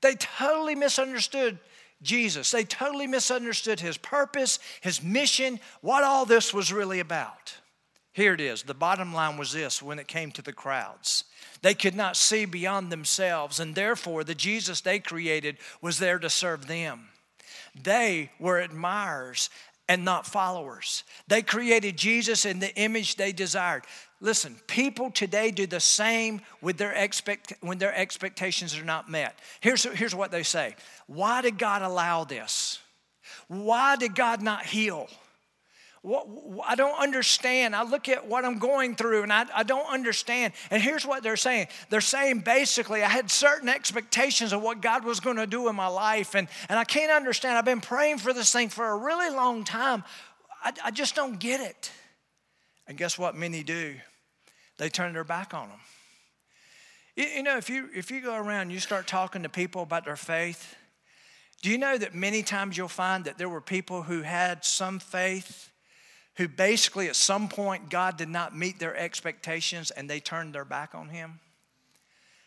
They 0.00 0.14
totally 0.14 0.74
misunderstood 0.74 1.58
Jesus. 2.02 2.50
They 2.50 2.64
totally 2.64 3.06
misunderstood 3.06 3.80
his 3.80 3.96
purpose, 3.96 4.58
his 4.80 5.02
mission, 5.02 5.60
what 5.80 6.04
all 6.04 6.26
this 6.26 6.52
was 6.52 6.72
really 6.72 7.00
about. 7.00 7.54
Here 8.12 8.34
it 8.34 8.40
is. 8.40 8.62
The 8.62 8.74
bottom 8.74 9.14
line 9.14 9.38
was 9.38 9.52
this 9.52 9.82
when 9.82 9.98
it 9.98 10.06
came 10.06 10.30
to 10.32 10.42
the 10.42 10.52
crowds. 10.52 11.24
They 11.62 11.74
could 11.74 11.94
not 11.94 12.16
see 12.16 12.44
beyond 12.44 12.90
themselves, 12.90 13.58
and 13.58 13.74
therefore 13.74 14.24
the 14.24 14.34
Jesus 14.34 14.80
they 14.80 14.98
created 14.98 15.56
was 15.80 15.98
there 15.98 16.18
to 16.18 16.28
serve 16.28 16.66
them. 16.66 17.08
They 17.80 18.30
were 18.38 18.60
admirers 18.60 19.48
and 19.88 20.04
not 20.04 20.26
followers. 20.26 21.04
They 21.28 21.42
created 21.42 21.96
Jesus 21.96 22.44
in 22.44 22.58
the 22.58 22.74
image 22.76 23.16
they 23.16 23.32
desired. 23.32 23.84
Listen, 24.22 24.54
people 24.68 25.10
today 25.10 25.50
do 25.50 25.66
the 25.66 25.80
same 25.80 26.42
with 26.60 26.78
their 26.78 26.92
expect, 26.92 27.54
when 27.60 27.78
their 27.78 27.92
expectations 27.92 28.78
are 28.78 28.84
not 28.84 29.10
met. 29.10 29.36
Here's, 29.60 29.82
here's 29.82 30.14
what 30.14 30.30
they 30.30 30.44
say 30.44 30.76
Why 31.08 31.42
did 31.42 31.58
God 31.58 31.82
allow 31.82 32.22
this? 32.22 32.78
Why 33.48 33.96
did 33.96 34.14
God 34.14 34.40
not 34.40 34.64
heal? 34.64 35.08
What, 36.02 36.26
I 36.64 36.76
don't 36.76 36.98
understand. 37.00 37.74
I 37.74 37.82
look 37.82 38.08
at 38.08 38.26
what 38.26 38.44
I'm 38.44 38.58
going 38.58 38.94
through 38.94 39.24
and 39.24 39.32
I, 39.32 39.46
I 39.54 39.62
don't 39.64 39.86
understand. 39.92 40.52
And 40.70 40.80
here's 40.80 41.04
what 41.04 41.24
they're 41.24 41.36
saying 41.36 41.66
they're 41.90 42.00
saying 42.00 42.40
basically, 42.40 43.02
I 43.02 43.08
had 43.08 43.28
certain 43.28 43.68
expectations 43.68 44.52
of 44.52 44.62
what 44.62 44.80
God 44.80 45.04
was 45.04 45.18
going 45.18 45.36
to 45.36 45.48
do 45.48 45.68
in 45.68 45.74
my 45.74 45.88
life, 45.88 46.36
and, 46.36 46.46
and 46.68 46.78
I 46.78 46.84
can't 46.84 47.10
understand. 47.10 47.58
I've 47.58 47.64
been 47.64 47.80
praying 47.80 48.18
for 48.18 48.32
this 48.32 48.52
thing 48.52 48.68
for 48.68 48.86
a 48.86 48.96
really 48.96 49.34
long 49.34 49.64
time. 49.64 50.04
I, 50.62 50.72
I 50.84 50.90
just 50.92 51.16
don't 51.16 51.40
get 51.40 51.60
it. 51.60 51.90
And 52.86 52.96
guess 52.96 53.18
what 53.18 53.34
many 53.34 53.64
do? 53.64 53.96
They 54.78 54.88
turn 54.88 55.12
their 55.12 55.24
back 55.24 55.54
on 55.54 55.68
them. 55.68 55.80
You, 57.16 57.24
you 57.24 57.42
know, 57.42 57.56
if 57.56 57.68
you, 57.68 57.88
if 57.94 58.10
you 58.10 58.20
go 58.20 58.34
around 58.34 58.62
and 58.62 58.72
you 58.72 58.80
start 58.80 59.06
talking 59.06 59.42
to 59.42 59.48
people 59.48 59.82
about 59.82 60.04
their 60.04 60.16
faith, 60.16 60.76
do 61.62 61.70
you 61.70 61.78
know 61.78 61.96
that 61.96 62.14
many 62.14 62.42
times 62.42 62.76
you'll 62.76 62.88
find 62.88 63.24
that 63.24 63.38
there 63.38 63.48
were 63.48 63.60
people 63.60 64.02
who 64.02 64.22
had 64.22 64.64
some 64.64 64.98
faith 64.98 65.70
who 66.36 66.48
basically 66.48 67.08
at 67.08 67.16
some 67.16 67.48
point 67.48 67.90
God 67.90 68.16
did 68.16 68.28
not 68.28 68.56
meet 68.56 68.78
their 68.78 68.96
expectations 68.96 69.90
and 69.90 70.08
they 70.08 70.18
turned 70.18 70.54
their 70.54 70.64
back 70.64 70.94
on 70.94 71.08
Him? 71.08 71.40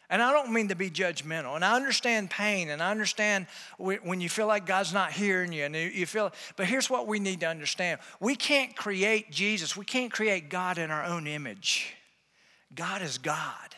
And 0.09 0.21
I 0.21 0.31
don't 0.31 0.53
mean 0.53 0.67
to 0.67 0.75
be 0.75 0.89
judgmental. 0.89 1.55
And 1.55 1.65
I 1.65 1.75
understand 1.75 2.29
pain 2.29 2.69
and 2.69 2.81
I 2.81 2.91
understand 2.91 3.47
when 3.77 4.21
you 4.21 4.29
feel 4.29 4.47
like 4.47 4.65
God's 4.65 4.93
not 4.93 5.11
hearing 5.11 5.51
you 5.51 5.63
and 5.63 5.75
you 5.75 6.05
feel, 6.05 6.31
but 6.57 6.67
here's 6.67 6.89
what 6.89 7.07
we 7.07 7.19
need 7.19 7.39
to 7.39 7.47
understand 7.47 7.99
we 8.19 8.35
can't 8.35 8.75
create 8.75 9.31
Jesus, 9.31 9.75
we 9.75 9.85
can't 9.85 10.11
create 10.11 10.49
God 10.49 10.77
in 10.77 10.91
our 10.91 11.03
own 11.03 11.25
image. 11.25 11.95
God 12.73 13.01
is 13.01 13.17
God. 13.17 13.75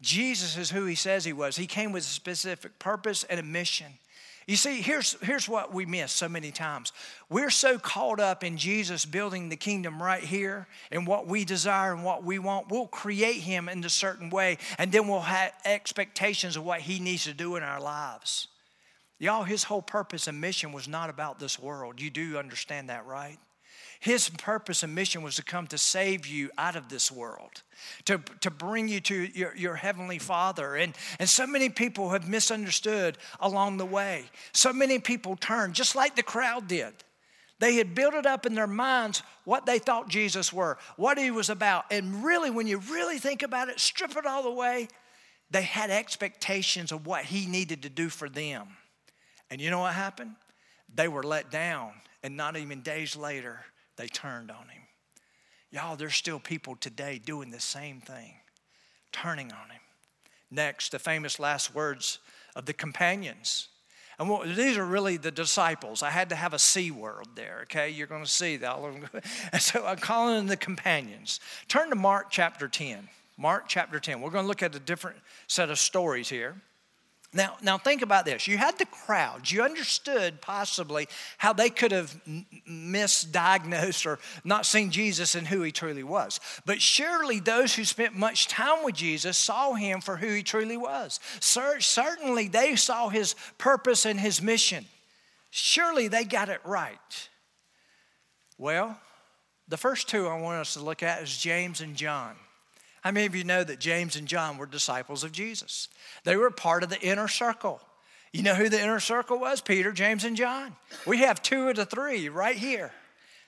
Jesus 0.00 0.56
is 0.56 0.70
who 0.70 0.84
He 0.84 0.94
says 0.94 1.24
He 1.24 1.32
was. 1.32 1.56
He 1.56 1.66
came 1.66 1.92
with 1.92 2.04
a 2.04 2.06
specific 2.06 2.78
purpose 2.78 3.24
and 3.24 3.40
a 3.40 3.42
mission. 3.42 3.92
You 4.46 4.56
see, 4.56 4.80
here's, 4.80 5.16
here's 5.22 5.48
what 5.48 5.72
we 5.72 5.86
miss 5.86 6.10
so 6.10 6.28
many 6.28 6.50
times. 6.50 6.92
We're 7.28 7.50
so 7.50 7.78
caught 7.78 8.18
up 8.18 8.42
in 8.42 8.56
Jesus 8.56 9.04
building 9.04 9.48
the 9.48 9.56
kingdom 9.56 10.02
right 10.02 10.24
here 10.24 10.66
and 10.90 11.06
what 11.06 11.28
we 11.28 11.44
desire 11.44 11.92
and 11.92 12.02
what 12.02 12.24
we 12.24 12.40
want. 12.40 12.68
We'll 12.68 12.88
create 12.88 13.42
him 13.42 13.68
in 13.68 13.84
a 13.84 13.88
certain 13.90 14.28
way, 14.28 14.58
and 14.76 14.90
then 14.90 15.06
we'll 15.06 15.20
have 15.20 15.52
expectations 15.64 16.56
of 16.56 16.64
what 16.64 16.80
he 16.80 16.98
needs 16.98 17.24
to 17.24 17.32
do 17.32 17.54
in 17.54 17.62
our 17.62 17.80
lives. 17.80 18.48
Y'all, 19.20 19.44
his 19.44 19.64
whole 19.64 19.82
purpose 19.82 20.26
and 20.26 20.40
mission 20.40 20.72
was 20.72 20.88
not 20.88 21.10
about 21.10 21.38
this 21.38 21.58
world. 21.58 22.00
You 22.00 22.10
do 22.10 22.36
understand 22.36 22.88
that, 22.88 23.06
right? 23.06 23.38
His 24.00 24.30
purpose 24.30 24.82
and 24.82 24.94
mission 24.94 25.22
was 25.22 25.36
to 25.36 25.44
come 25.44 25.66
to 25.68 25.78
save 25.78 26.26
you 26.26 26.50
out 26.56 26.74
of 26.74 26.88
this 26.88 27.12
world, 27.12 27.62
to, 28.06 28.18
to 28.40 28.50
bring 28.50 28.88
you 28.88 28.98
to 29.02 29.14
your, 29.14 29.54
your 29.54 29.74
heavenly 29.74 30.18
Father. 30.18 30.74
And, 30.74 30.94
and 31.18 31.28
so 31.28 31.46
many 31.46 31.68
people 31.68 32.08
have 32.10 32.26
misunderstood 32.26 33.18
along 33.40 33.76
the 33.76 33.84
way. 33.84 34.24
So 34.52 34.72
many 34.72 34.98
people 34.98 35.36
turned, 35.36 35.74
just 35.74 35.94
like 35.94 36.16
the 36.16 36.22
crowd 36.22 36.66
did. 36.66 36.94
They 37.58 37.74
had 37.74 37.94
built 37.94 38.14
it 38.14 38.24
up 38.24 38.46
in 38.46 38.54
their 38.54 38.66
minds 38.66 39.22
what 39.44 39.66
they 39.66 39.78
thought 39.78 40.08
Jesus 40.08 40.50
were, 40.50 40.78
what 40.96 41.18
he 41.18 41.30
was 41.30 41.50
about. 41.50 41.84
And 41.90 42.24
really, 42.24 42.48
when 42.48 42.66
you 42.66 42.78
really 42.78 43.18
think 43.18 43.42
about 43.42 43.68
it, 43.68 43.78
strip 43.78 44.16
it 44.16 44.24
all 44.24 44.46
away, 44.46 44.88
they 45.50 45.60
had 45.62 45.90
expectations 45.90 46.90
of 46.90 47.06
what 47.06 47.26
he 47.26 47.44
needed 47.44 47.82
to 47.82 47.90
do 47.90 48.08
for 48.08 48.30
them. 48.30 48.66
And 49.50 49.60
you 49.60 49.68
know 49.68 49.80
what 49.80 49.92
happened? 49.92 50.36
They 50.94 51.06
were 51.06 51.22
let 51.22 51.50
down. 51.50 51.92
And 52.22 52.34
not 52.34 52.56
even 52.56 52.80
days 52.80 53.14
later, 53.14 53.60
they 54.00 54.08
turned 54.08 54.50
on 54.50 54.68
him. 54.68 54.82
Y'all, 55.70 55.94
there's 55.94 56.14
still 56.14 56.40
people 56.40 56.74
today 56.74 57.20
doing 57.22 57.50
the 57.50 57.60
same 57.60 58.00
thing, 58.00 58.34
turning 59.12 59.52
on 59.52 59.70
him. 59.70 59.80
Next, 60.50 60.90
the 60.90 60.98
famous 60.98 61.38
last 61.38 61.74
words 61.74 62.18
of 62.56 62.64
the 62.64 62.72
companions. 62.72 63.68
And 64.18 64.56
these 64.56 64.76
are 64.76 64.84
really 64.84 65.16
the 65.16 65.30
disciples. 65.30 66.02
I 66.02 66.10
had 66.10 66.30
to 66.30 66.34
have 66.34 66.54
a 66.54 66.58
C 66.58 66.90
word 66.90 67.26
there, 67.34 67.60
okay? 67.64 67.90
You're 67.90 68.06
going 68.06 68.24
to 68.24 68.30
see 68.30 68.56
that. 68.56 68.78
And 69.52 69.62
so 69.62 69.86
I'm 69.86 69.98
calling 69.98 70.36
them 70.36 70.46
the 70.46 70.56
companions. 70.56 71.38
Turn 71.68 71.90
to 71.90 71.96
Mark 71.96 72.26
chapter 72.30 72.68
10. 72.68 73.08
Mark 73.36 73.64
chapter 73.68 74.00
10. 74.00 74.20
We're 74.20 74.30
going 74.30 74.44
to 74.44 74.48
look 74.48 74.62
at 74.62 74.74
a 74.74 74.80
different 74.80 75.18
set 75.46 75.70
of 75.70 75.78
stories 75.78 76.28
here. 76.28 76.56
Now, 77.32 77.56
now 77.62 77.78
think 77.78 78.02
about 78.02 78.24
this. 78.24 78.48
You 78.48 78.58
had 78.58 78.76
the 78.78 78.86
crowds. 78.86 79.52
You 79.52 79.62
understood 79.62 80.40
possibly 80.40 81.06
how 81.38 81.52
they 81.52 81.70
could 81.70 81.92
have 81.92 82.20
misdiagnosed 82.68 84.04
or 84.04 84.18
not 84.42 84.66
seen 84.66 84.90
Jesus 84.90 85.36
and 85.36 85.46
who 85.46 85.62
he 85.62 85.70
truly 85.70 86.02
was. 86.02 86.40
But 86.66 86.82
surely 86.82 87.38
those 87.38 87.72
who 87.74 87.84
spent 87.84 88.16
much 88.16 88.48
time 88.48 88.82
with 88.84 88.96
Jesus 88.96 89.38
saw 89.38 89.74
him 89.74 90.00
for 90.00 90.16
who 90.16 90.26
he 90.26 90.42
truly 90.42 90.76
was. 90.76 91.20
Certainly 91.38 92.48
they 92.48 92.74
saw 92.74 93.08
his 93.08 93.36
purpose 93.58 94.06
and 94.06 94.18
his 94.18 94.42
mission. 94.42 94.86
Surely 95.50 96.08
they 96.08 96.24
got 96.24 96.48
it 96.48 96.60
right. 96.64 97.28
Well, 98.58 98.98
the 99.68 99.76
first 99.76 100.08
two 100.08 100.26
I 100.26 100.40
want 100.40 100.58
us 100.58 100.74
to 100.74 100.80
look 100.80 101.04
at 101.04 101.22
is 101.22 101.38
James 101.38 101.80
and 101.80 101.94
John. 101.94 102.34
How 103.02 103.10
many 103.10 103.26
of 103.26 103.34
you 103.34 103.44
know 103.44 103.64
that 103.64 103.80
James 103.80 104.16
and 104.16 104.28
John 104.28 104.58
were 104.58 104.66
disciples 104.66 105.24
of 105.24 105.32
Jesus? 105.32 105.88
They 106.24 106.36
were 106.36 106.50
part 106.50 106.82
of 106.82 106.90
the 106.90 107.00
inner 107.00 107.28
circle. 107.28 107.80
You 108.32 108.42
know 108.42 108.54
who 108.54 108.68
the 108.68 108.80
inner 108.80 109.00
circle 109.00 109.38
was? 109.38 109.60
Peter, 109.60 109.90
James, 109.92 110.24
and 110.24 110.36
John. 110.36 110.76
We 111.06 111.18
have 111.18 111.42
two 111.42 111.68
of 111.68 111.76
the 111.76 111.86
three 111.86 112.28
right 112.28 112.56
here. 112.56 112.92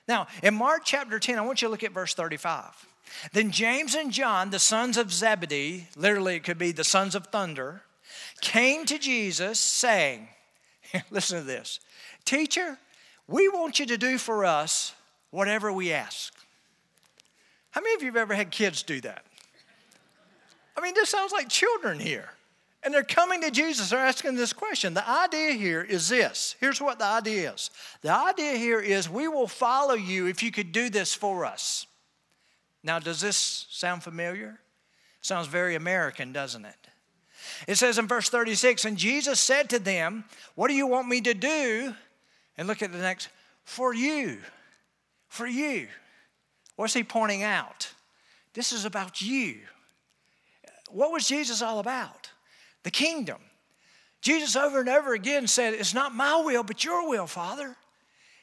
Now, 0.07 0.27
in 0.41 0.55
Mark 0.55 0.81
chapter 0.83 1.19
10, 1.19 1.37
I 1.37 1.41
want 1.41 1.61
you 1.61 1.67
to 1.67 1.71
look 1.71 1.83
at 1.83 1.93
verse 1.93 2.13
35. 2.13 2.87
Then 3.31 3.51
James 3.51 3.95
and 3.95 4.11
John, 4.11 4.49
the 4.49 4.59
sons 4.59 4.97
of 4.97 5.13
Zebedee, 5.13 5.87
literally 5.95 6.35
it 6.35 6.43
could 6.43 6.57
be 6.57 6.71
the 6.71 6.83
sons 6.83 7.15
of 7.15 7.27
thunder, 7.27 7.83
came 8.41 8.85
to 8.85 8.97
Jesus 8.97 9.59
saying, 9.59 10.27
Listen 11.11 11.39
to 11.39 11.43
this, 11.43 11.79
Teacher, 12.25 12.77
we 13.27 13.47
want 13.49 13.79
you 13.79 13.85
to 13.85 13.97
do 13.97 14.17
for 14.17 14.45
us 14.45 14.93
whatever 15.31 15.71
we 15.71 15.91
ask. 15.91 16.33
How 17.71 17.81
many 17.81 17.95
of 17.95 18.01
you 18.01 18.07
have 18.07 18.17
ever 18.17 18.33
had 18.33 18.51
kids 18.51 18.83
do 18.83 19.01
that? 19.01 19.25
I 20.75 20.81
mean, 20.81 20.93
this 20.93 21.09
sounds 21.09 21.31
like 21.31 21.49
children 21.49 21.99
here. 21.99 22.29
And 22.83 22.93
they're 22.93 23.03
coming 23.03 23.41
to 23.41 23.51
Jesus, 23.51 23.89
they're 23.89 23.99
asking 23.99 24.35
this 24.35 24.51
question. 24.51 24.93
The 24.93 25.09
idea 25.09 25.53
here 25.53 25.81
is 25.81 26.09
this 26.09 26.55
here's 26.59 26.81
what 26.81 26.99
the 26.99 27.05
idea 27.05 27.53
is 27.53 27.71
the 28.01 28.11
idea 28.11 28.57
here 28.57 28.79
is 28.79 29.09
we 29.09 29.27
will 29.27 29.47
follow 29.47 29.93
you 29.93 30.27
if 30.27 30.43
you 30.43 30.51
could 30.51 30.71
do 30.71 30.89
this 30.89 31.13
for 31.13 31.45
us. 31.45 31.87
Now, 32.83 32.99
does 32.99 33.21
this 33.21 33.67
sound 33.69 34.03
familiar? 34.03 34.59
Sounds 35.21 35.47
very 35.47 35.75
American, 35.75 36.33
doesn't 36.33 36.65
it? 36.65 36.75
It 37.65 37.75
says 37.75 37.97
in 37.97 38.07
verse 38.07 38.29
36 38.29 38.83
And 38.83 38.97
Jesus 38.97 39.39
said 39.39 39.69
to 39.69 39.79
them, 39.79 40.25
What 40.55 40.67
do 40.67 40.73
you 40.73 40.87
want 40.87 41.07
me 41.07 41.21
to 41.21 41.33
do? 41.33 41.93
And 42.57 42.67
look 42.67 42.81
at 42.83 42.91
the 42.91 42.97
next, 42.97 43.29
for 43.63 43.93
you. 43.93 44.39
For 45.29 45.47
you. 45.47 45.87
What's 46.75 46.93
he 46.93 47.03
pointing 47.03 47.43
out? 47.43 47.91
This 48.53 48.73
is 48.73 48.83
about 48.83 49.21
you 49.21 49.59
what 50.93 51.11
was 51.11 51.27
Jesus 51.27 51.61
all 51.61 51.79
about? 51.79 52.29
The 52.83 52.91
kingdom. 52.91 53.39
Jesus 54.21 54.55
over 54.55 54.79
and 54.79 54.89
over 54.89 55.13
again 55.13 55.47
said, 55.47 55.73
It's 55.73 55.93
not 55.93 56.15
my 56.15 56.41
will, 56.41 56.63
but 56.63 56.83
your 56.83 57.09
will, 57.09 57.27
Father. 57.27 57.75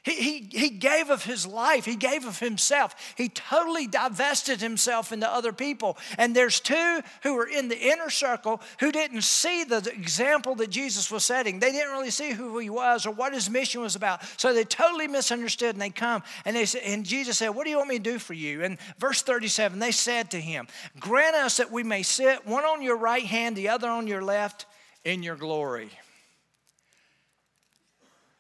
He, 0.03 0.15
he, 0.15 0.49
he 0.51 0.71
gave 0.71 1.11
of 1.11 1.25
his 1.25 1.47
life, 1.47 1.85
he 1.85 1.95
gave 1.95 2.25
of 2.25 2.39
himself. 2.39 2.95
He 3.17 3.29
totally 3.29 3.87
divested 3.87 4.61
himself 4.61 5.13
into 5.13 5.31
other 5.31 5.53
people. 5.53 5.99
And 6.17 6.35
there's 6.35 6.59
two 6.59 7.01
who 7.23 7.35
were 7.35 7.47
in 7.47 7.69
the 7.69 7.79
inner 7.79 8.09
circle 8.09 8.63
who 8.79 8.93
didn't 8.93 9.23
see 9.23 9.65
the 9.65 9.93
example 9.93 10.55
that 10.55 10.71
Jesus 10.71 11.11
was 11.11 11.25
setting. 11.25 11.61
They 11.61 11.73
didn't 11.73 11.93
really 11.93 12.11
see 12.11 12.33
who 12.33 12.57
he 12.59 12.71
was 12.71 13.05
or 13.05 13.11
what 13.11 13.35
his 13.35 13.51
mission 13.51 13.83
was 13.83 13.95
about. 13.95 14.23
So 14.39 14.55
they 14.55 14.65
totally 14.65 15.07
misunderstood 15.07 15.75
and 15.75 15.83
they 15.83 15.91
come 15.91 16.23
and 16.47 16.57
they 16.57 16.65
said, 16.65 16.83
and 16.87 17.05
Jesus 17.05 17.37
said, 17.37 17.51
What 17.51 17.65
do 17.65 17.71
you 17.71 17.77
want 17.77 17.91
me 17.91 17.99
to 17.99 18.03
do 18.03 18.19
for 18.19 18.35
you? 18.35 18.65
And 18.65 18.79
verse 18.99 19.21
37, 19.21 19.81
they 19.81 19.93
said 19.93 20.31
to 20.31 20.41
him, 20.41 20.67
Grant 20.99 21.37
us 21.37 21.59
that 21.59 21.71
we 21.71 21.83
may 21.83 22.03
sit 22.03 22.47
one 22.47 22.65
on 22.65 22.81
your 22.81 22.97
right 22.97 23.25
hand, 23.25 23.55
the 23.55 23.69
other 23.69 23.91
on 23.91 24.07
your 24.07 24.23
left 24.23 24.65
in 25.05 25.23
your 25.23 25.37
glory. 25.37 25.91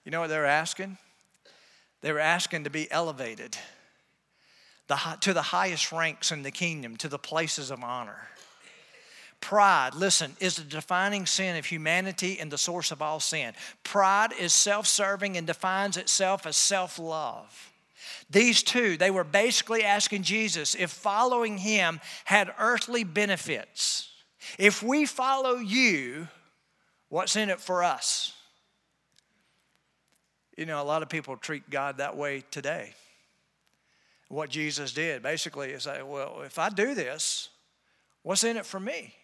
You 0.06 0.10
know 0.10 0.20
what 0.20 0.28
they're 0.28 0.46
asking? 0.46 0.96
They 2.00 2.12
were 2.12 2.18
asking 2.18 2.64
to 2.64 2.70
be 2.70 2.90
elevated 2.90 3.56
to 5.20 5.32
the 5.32 5.42
highest 5.42 5.92
ranks 5.92 6.32
in 6.32 6.42
the 6.42 6.50
kingdom, 6.50 6.96
to 6.96 7.08
the 7.08 7.18
places 7.18 7.70
of 7.70 7.84
honor. 7.84 8.28
Pride, 9.40 9.94
listen, 9.94 10.36
is 10.40 10.56
the 10.56 10.64
defining 10.64 11.24
sin 11.26 11.56
of 11.56 11.64
humanity 11.64 12.38
and 12.38 12.50
the 12.50 12.58
source 12.58 12.90
of 12.90 13.00
all 13.00 13.20
sin. 13.20 13.54
Pride 13.84 14.32
is 14.38 14.52
self 14.52 14.86
serving 14.86 15.36
and 15.36 15.46
defines 15.46 15.96
itself 15.96 16.46
as 16.46 16.56
self 16.56 16.98
love. 16.98 17.72
These 18.28 18.62
two, 18.62 18.96
they 18.96 19.10
were 19.10 19.24
basically 19.24 19.82
asking 19.82 20.24
Jesus 20.24 20.74
if 20.74 20.90
following 20.90 21.58
him 21.58 22.00
had 22.24 22.52
earthly 22.58 23.02
benefits. 23.04 24.10
If 24.58 24.82
we 24.82 25.06
follow 25.06 25.56
you, 25.56 26.28
what's 27.08 27.36
in 27.36 27.50
it 27.50 27.60
for 27.60 27.82
us? 27.82 28.34
You 30.60 30.66
know, 30.66 30.82
a 30.82 30.84
lot 30.84 31.02
of 31.02 31.08
people 31.08 31.38
treat 31.38 31.70
God 31.70 31.96
that 31.96 32.18
way 32.18 32.44
today. 32.50 32.92
What 34.28 34.50
Jesus 34.50 34.92
did 34.92 35.22
basically 35.22 35.70
is 35.70 35.84
say, 35.84 36.02
well, 36.02 36.42
if 36.44 36.58
I 36.58 36.68
do 36.68 36.94
this, 36.94 37.48
what's 38.24 38.44
in 38.44 38.58
it 38.58 38.66
for 38.66 38.78
me? 38.78 39.14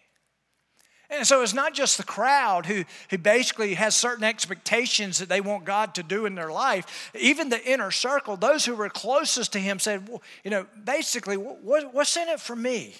And 1.11 1.27
so 1.27 1.43
it's 1.43 1.53
not 1.53 1.75
just 1.75 1.97
the 1.97 2.03
crowd 2.03 2.65
who, 2.65 2.85
who 3.11 3.19
basically 3.19 3.75
has 3.75 3.95
certain 3.95 4.23
expectations 4.23 5.19
that 5.19 5.29
they 5.29 5.39
want 5.39 5.63
God 5.63 5.93
to 5.93 6.01
do 6.01 6.25
in 6.25 6.33
their 6.33 6.51
life. 6.51 7.11
Even 7.13 7.49
the 7.49 7.63
inner 7.71 7.91
circle, 7.91 8.35
those 8.35 8.65
who 8.65 8.73
were 8.73 8.89
closest 8.89 9.53
to 9.53 9.59
him 9.59 9.77
said, 9.77 10.09
well, 10.09 10.23
you 10.43 10.49
know, 10.49 10.65
basically, 10.85 11.37
what, 11.37 11.93
what's 11.93 12.17
in 12.17 12.29
it 12.29 12.39
for 12.39 12.55
me? 12.55 12.95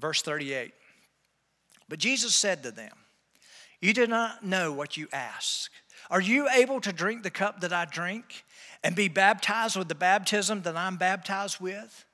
Verse 0.00 0.20
38. 0.20 0.72
But 1.88 2.00
Jesus 2.00 2.34
said 2.34 2.64
to 2.64 2.72
them, 2.72 2.96
You 3.80 3.94
do 3.94 4.08
not 4.08 4.44
know 4.44 4.72
what 4.72 4.96
you 4.96 5.06
ask. 5.12 5.70
Are 6.10 6.20
you 6.20 6.48
able 6.48 6.80
to 6.80 6.92
drink 6.92 7.22
the 7.22 7.30
cup 7.30 7.60
that 7.60 7.72
I 7.72 7.84
drink 7.84 8.44
and 8.82 8.96
be 8.96 9.08
baptized 9.08 9.76
with 9.76 9.88
the 9.88 9.94
baptism 9.94 10.62
that 10.62 10.76
I'm 10.76 10.96
baptized 10.96 11.60
with? 11.60 12.04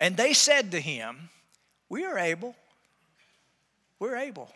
And 0.00 0.16
they 0.16 0.32
said 0.32 0.72
to 0.72 0.80
him, 0.80 1.30
We 1.88 2.04
are 2.04 2.18
able. 2.18 2.56
We're 4.00 4.16
able. 4.16 4.50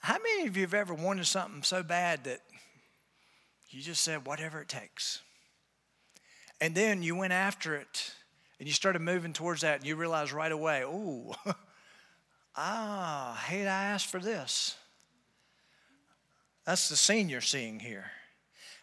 How 0.00 0.18
many 0.18 0.46
of 0.48 0.56
you 0.56 0.62
have 0.62 0.74
ever 0.74 0.94
wanted 0.94 1.26
something 1.26 1.62
so 1.62 1.82
bad 1.82 2.24
that 2.24 2.40
you 3.70 3.82
just 3.82 4.02
said, 4.02 4.26
whatever 4.26 4.60
it 4.60 4.68
takes? 4.68 5.22
And 6.60 6.74
then 6.74 7.02
you 7.02 7.14
went 7.14 7.32
after 7.32 7.76
it 7.76 8.12
and 8.58 8.66
you 8.66 8.74
started 8.74 9.00
moving 9.00 9.32
towards 9.32 9.60
that 9.60 9.78
and 9.78 9.86
you 9.86 9.94
realized 9.94 10.32
right 10.32 10.50
away, 10.50 10.82
oh, 10.84 11.34
ah, 12.56 13.40
hate 13.46 13.66
I 13.66 13.84
asked 13.84 14.10
for 14.10 14.18
this. 14.18 14.76
That's 16.68 16.90
the 16.90 16.96
scene 16.96 17.30
you're 17.30 17.40
seeing 17.40 17.80
here. 17.80 18.10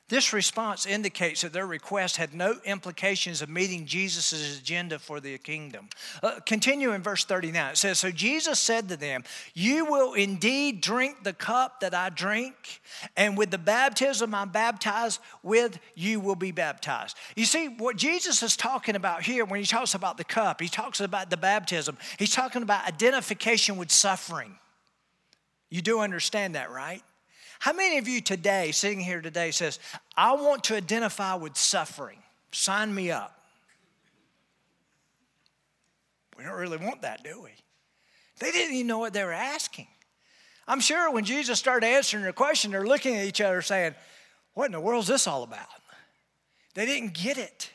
This 0.10 0.34
response 0.34 0.88
indicates 0.88 1.42
that 1.42 1.54
their 1.54 1.68
request 1.68 2.18
had 2.18 2.34
no 2.34 2.56
implications 2.66 3.44
of 3.44 3.50
meeting 3.50 3.86
Jesus' 3.86 4.58
agenda 4.58 4.98
for 4.98 5.20
the 5.20 5.38
kingdom. 5.38 5.90
Uh, 6.24 6.40
continue 6.48 6.94
in 6.94 7.04
verse 7.04 7.26
39. 7.26 7.74
It 7.74 7.78
says, 7.78 8.00
So 8.00 8.10
Jesus 8.10 8.60
said 8.60 8.90
to 8.90 8.98
them, 8.98 9.24
You 9.54 9.86
will 9.86 10.14
indeed 10.14 10.82
drink 10.82 11.24
the 11.24 11.34
cup 11.34 11.82
that 11.82 11.94
I 11.94 12.10
drink, 12.10 12.82
and 13.16 13.38
with 13.38 13.52
the 13.52 13.60
baptism 13.60 14.34
I'm 14.34 14.50
baptized 14.50 15.20
with, 15.44 15.78
you 15.94 16.20
will 16.20 16.34
be 16.34 16.52
baptized. 16.52 17.16
You 17.36 17.46
see, 17.46 17.68
what 17.68 17.98
Jesus 17.98 18.42
is 18.42 18.58
talking 18.58 18.96
about 18.96 19.22
here 19.22 19.46
when 19.46 19.60
he 19.60 19.66
talks 19.68 19.94
about 19.94 20.18
the 20.18 20.24
cup, 20.24 20.60
he 20.60 20.70
talks 20.70 21.02
about 21.02 21.30
the 21.30 21.38
baptism, 21.38 22.00
he's 22.18 22.34
talking 22.34 22.64
about 22.64 22.88
identification 22.88 23.78
with 23.78 23.92
suffering. 23.92 24.58
You 25.70 25.84
do 25.84 26.00
understand 26.00 26.56
that, 26.56 26.72
right? 26.72 27.04
How 27.66 27.74
many 27.74 27.98
of 27.98 28.08
you 28.08 28.22
today, 28.22 28.72
sitting 28.72 29.00
here 29.00 29.22
today, 29.22 29.50
says, 29.50 29.80
I 30.16 30.34
want 30.34 30.66
to 30.66 30.76
identify 30.76 31.34
with 31.34 31.58
suffering? 31.58 32.20
Sign 32.52 32.94
me 32.94 33.10
up. 33.10 33.40
We 36.38 36.44
don't 36.44 36.54
really 36.54 36.78
want 36.78 37.02
that, 37.02 37.24
do 37.24 37.42
we? 37.42 37.50
They 38.38 38.52
didn't 38.52 38.76
even 38.76 38.86
know 38.86 39.00
what 39.00 39.14
they 39.14 39.24
were 39.24 39.34
asking. 39.34 39.88
I'm 40.68 40.80
sure 40.80 41.12
when 41.12 41.26
Jesus 41.26 41.58
started 41.58 41.88
answering 41.88 42.22
their 42.22 42.34
question, 42.34 42.70
they're 42.70 42.86
looking 42.86 43.16
at 43.16 43.26
each 43.26 43.42
other 43.42 43.64
saying, 43.64 43.96
What 44.54 44.68
in 44.68 44.72
the 44.72 44.80
world 44.80 45.02
is 45.02 45.08
this 45.08 45.26
all 45.26 45.42
about? 45.42 45.66
They 46.76 46.86
didn't 46.86 47.16
get 47.16 47.40
it. 47.40 47.72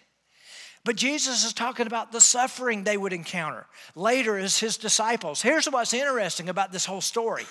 But 0.84 0.94
Jesus 0.94 1.44
is 1.44 1.52
talking 1.52 1.88
about 1.88 2.12
the 2.12 2.20
suffering 2.20 2.84
they 2.84 2.96
would 2.96 3.12
encounter 3.12 3.66
later 3.96 4.38
as 4.38 4.56
his 4.56 4.76
disciples. 4.76 5.42
Here's 5.42 5.66
what's 5.66 5.92
interesting 5.92 6.48
about 6.48 6.70
this 6.70 6.86
whole 6.86 7.00
story 7.00 7.46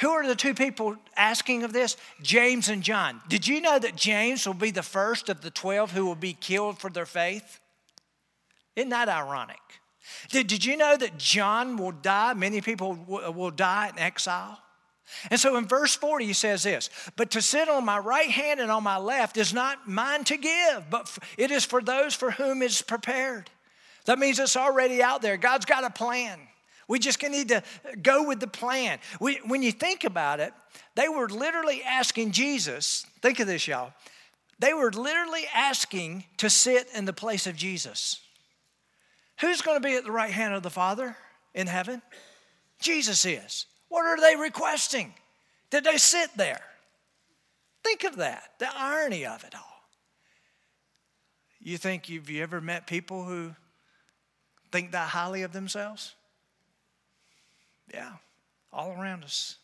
who 0.00 0.10
are 0.10 0.26
the 0.26 0.34
two 0.34 0.54
people 0.54 0.96
asking 1.16 1.62
of 1.62 1.72
this? 1.72 1.96
James 2.20 2.68
and 2.68 2.82
John. 2.82 3.20
Did 3.28 3.46
you 3.46 3.60
know 3.60 3.78
that 3.78 3.94
James 3.94 4.46
will 4.46 4.54
be 4.54 4.72
the 4.72 4.82
first 4.82 5.28
of 5.28 5.40
the 5.40 5.50
12 5.50 5.92
who 5.92 6.04
will 6.04 6.16
be 6.16 6.32
killed 6.32 6.78
for 6.78 6.90
their 6.90 7.06
faith? 7.06 7.60
Isn't 8.74 8.90
that 8.90 9.08
ironic? 9.08 9.60
Did, 10.30 10.48
did 10.48 10.64
you 10.64 10.76
know 10.76 10.96
that 10.96 11.16
John 11.16 11.76
will 11.76 11.92
die? 11.92 12.34
Many 12.34 12.60
people 12.60 12.98
will, 13.06 13.50
die 13.50 13.90
in 13.90 13.98
exile. 13.98 14.58
And 15.30 15.38
so 15.38 15.56
in 15.56 15.66
verse 15.66 15.94
40, 15.94 16.26
he 16.26 16.32
says 16.32 16.64
this 16.64 16.90
But 17.16 17.30
to 17.32 17.42
sit 17.42 17.68
on 17.68 17.84
my 17.84 17.98
right 17.98 18.30
hand 18.30 18.58
and 18.58 18.70
on 18.70 18.82
my 18.82 18.98
left 18.98 19.36
is 19.36 19.54
not 19.54 19.88
mine 19.88 20.24
to 20.24 20.36
give, 20.36 20.90
but 20.90 21.16
it 21.38 21.50
is 21.50 21.64
for 21.64 21.80
those 21.80 22.14
for 22.14 22.32
whom 22.32 22.62
it 22.62 22.66
is 22.66 22.82
prepared. 22.82 23.48
That 24.06 24.18
means 24.18 24.38
it's 24.38 24.56
already 24.56 25.02
out 25.02 25.22
there. 25.22 25.36
God's 25.36 25.66
got 25.66 25.84
a 25.84 25.90
plan. 25.90 26.38
We 26.88 26.98
just 26.98 27.22
need 27.22 27.48
to 27.48 27.62
go 28.02 28.26
with 28.26 28.40
the 28.40 28.46
plan. 28.46 28.98
We, 29.20 29.40
when 29.46 29.62
you 29.62 29.72
think 29.72 30.04
about 30.04 30.40
it, 30.40 30.52
they 30.94 31.08
were 31.08 31.28
literally 31.28 31.82
asking 31.82 32.32
Jesus, 32.32 33.06
think 33.22 33.40
of 33.40 33.46
this, 33.46 33.66
y'all. 33.66 33.92
They 34.58 34.72
were 34.72 34.92
literally 34.92 35.44
asking 35.54 36.24
to 36.38 36.48
sit 36.48 36.88
in 36.94 37.04
the 37.04 37.12
place 37.12 37.46
of 37.46 37.56
Jesus. 37.56 38.20
Who's 39.40 39.62
going 39.62 39.80
to 39.80 39.86
be 39.86 39.96
at 39.96 40.04
the 40.04 40.12
right 40.12 40.30
hand 40.30 40.54
of 40.54 40.62
the 40.62 40.70
Father 40.70 41.16
in 41.54 41.66
heaven? 41.66 42.02
Jesus 42.80 43.24
is. 43.24 43.66
What 43.88 44.06
are 44.06 44.20
they 44.20 44.36
requesting? 44.36 45.14
Did 45.70 45.84
they 45.84 45.96
sit 45.96 46.30
there? 46.36 46.62
Think 47.82 48.04
of 48.04 48.16
that, 48.16 48.50
the 48.58 48.68
irony 48.74 49.26
of 49.26 49.44
it 49.44 49.54
all. 49.54 49.62
You 51.60 51.78
think 51.78 52.08
you've 52.08 52.30
you 52.30 52.42
ever 52.42 52.60
met 52.60 52.86
people 52.86 53.24
who 53.24 53.54
think 54.70 54.92
that 54.92 55.08
highly 55.08 55.42
of 55.42 55.52
themselves? 55.52 56.14
Yeah, 57.92 58.12
all 58.72 58.92
around 58.92 59.24
us. 59.24 59.56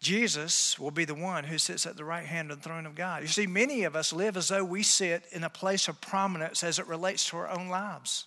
Jesus 0.00 0.78
will 0.78 0.90
be 0.90 1.04
the 1.04 1.14
one 1.14 1.44
who 1.44 1.58
sits 1.58 1.84
at 1.84 1.96
the 1.96 2.04
right 2.04 2.24
hand 2.24 2.50
of 2.50 2.62
the 2.62 2.68
throne 2.68 2.86
of 2.86 2.94
God. 2.94 3.22
You 3.22 3.28
see, 3.28 3.46
many 3.46 3.84
of 3.84 3.94
us 3.94 4.14
live 4.14 4.36
as 4.38 4.48
though 4.48 4.64
we 4.64 4.82
sit 4.82 5.24
in 5.30 5.44
a 5.44 5.50
place 5.50 5.88
of 5.88 6.00
prominence 6.00 6.64
as 6.64 6.78
it 6.78 6.86
relates 6.86 7.26
to 7.26 7.36
our 7.36 7.50
own 7.50 7.68
lives. 7.68 8.26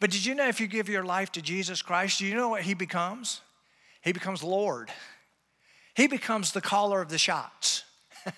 But 0.00 0.10
did 0.10 0.24
you 0.24 0.34
know 0.34 0.48
if 0.48 0.60
you 0.60 0.66
give 0.66 0.88
your 0.88 1.04
life 1.04 1.30
to 1.32 1.42
Jesus 1.42 1.82
Christ, 1.82 2.18
do 2.18 2.26
you 2.26 2.34
know 2.34 2.48
what 2.48 2.62
he 2.62 2.72
becomes? 2.72 3.42
He 4.00 4.12
becomes 4.12 4.42
Lord. 4.42 4.90
He 5.94 6.06
becomes 6.06 6.52
the 6.52 6.62
caller 6.62 7.02
of 7.02 7.10
the 7.10 7.18
shots. 7.18 7.84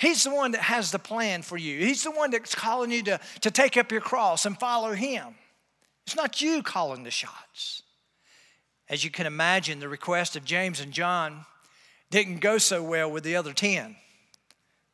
He's 0.00 0.24
the 0.24 0.34
one 0.34 0.52
that 0.52 0.62
has 0.62 0.90
the 0.90 0.98
plan 0.98 1.42
for 1.42 1.56
you. 1.56 1.78
He's 1.78 2.02
the 2.02 2.10
one 2.10 2.32
that's 2.32 2.54
calling 2.54 2.90
you 2.90 3.04
to, 3.04 3.20
to 3.42 3.50
take 3.50 3.76
up 3.76 3.92
your 3.92 4.00
cross 4.00 4.46
and 4.46 4.58
follow 4.58 4.92
him. 4.92 5.34
It's 6.06 6.16
not 6.16 6.42
you 6.42 6.62
calling 6.62 7.04
the 7.04 7.10
shots. 7.10 7.82
As 8.90 9.04
you 9.04 9.10
can 9.10 9.26
imagine, 9.26 9.78
the 9.78 9.88
request 9.88 10.34
of 10.34 10.44
James 10.44 10.80
and 10.80 10.92
John 10.92 11.46
didn't 12.10 12.40
go 12.40 12.58
so 12.58 12.82
well 12.82 13.08
with 13.08 13.22
the 13.22 13.36
other 13.36 13.52
10. 13.52 13.94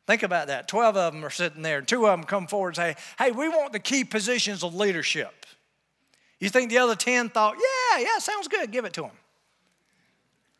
Think 0.05 0.21
about 0.23 0.47
that. 0.47 0.67
12 0.67 0.95
of 0.95 1.13
them 1.13 1.25
are 1.25 1.31
sitting 1.31 1.63
there, 1.63 1.79
and 1.79 1.87
two 1.87 2.05
of 2.07 2.17
them 2.17 2.23
come 2.23 2.45
forward 2.45 2.77
and 2.77 2.95
say, 2.95 2.95
Hey, 3.17 3.31
we 3.31 3.49
want 3.49 3.73
the 3.73 3.79
key 3.79 4.03
positions 4.03 4.63
of 4.63 4.75
leadership. 4.75 5.47
You 6.39 6.49
think 6.49 6.69
the 6.69 6.77
other 6.77 6.95
10 6.95 7.29
thought, 7.29 7.55
Yeah, 7.55 8.03
yeah, 8.03 8.19
sounds 8.19 8.47
good, 8.47 8.71
give 8.71 8.85
it 8.85 8.93
to 8.93 9.01
them. 9.01 9.11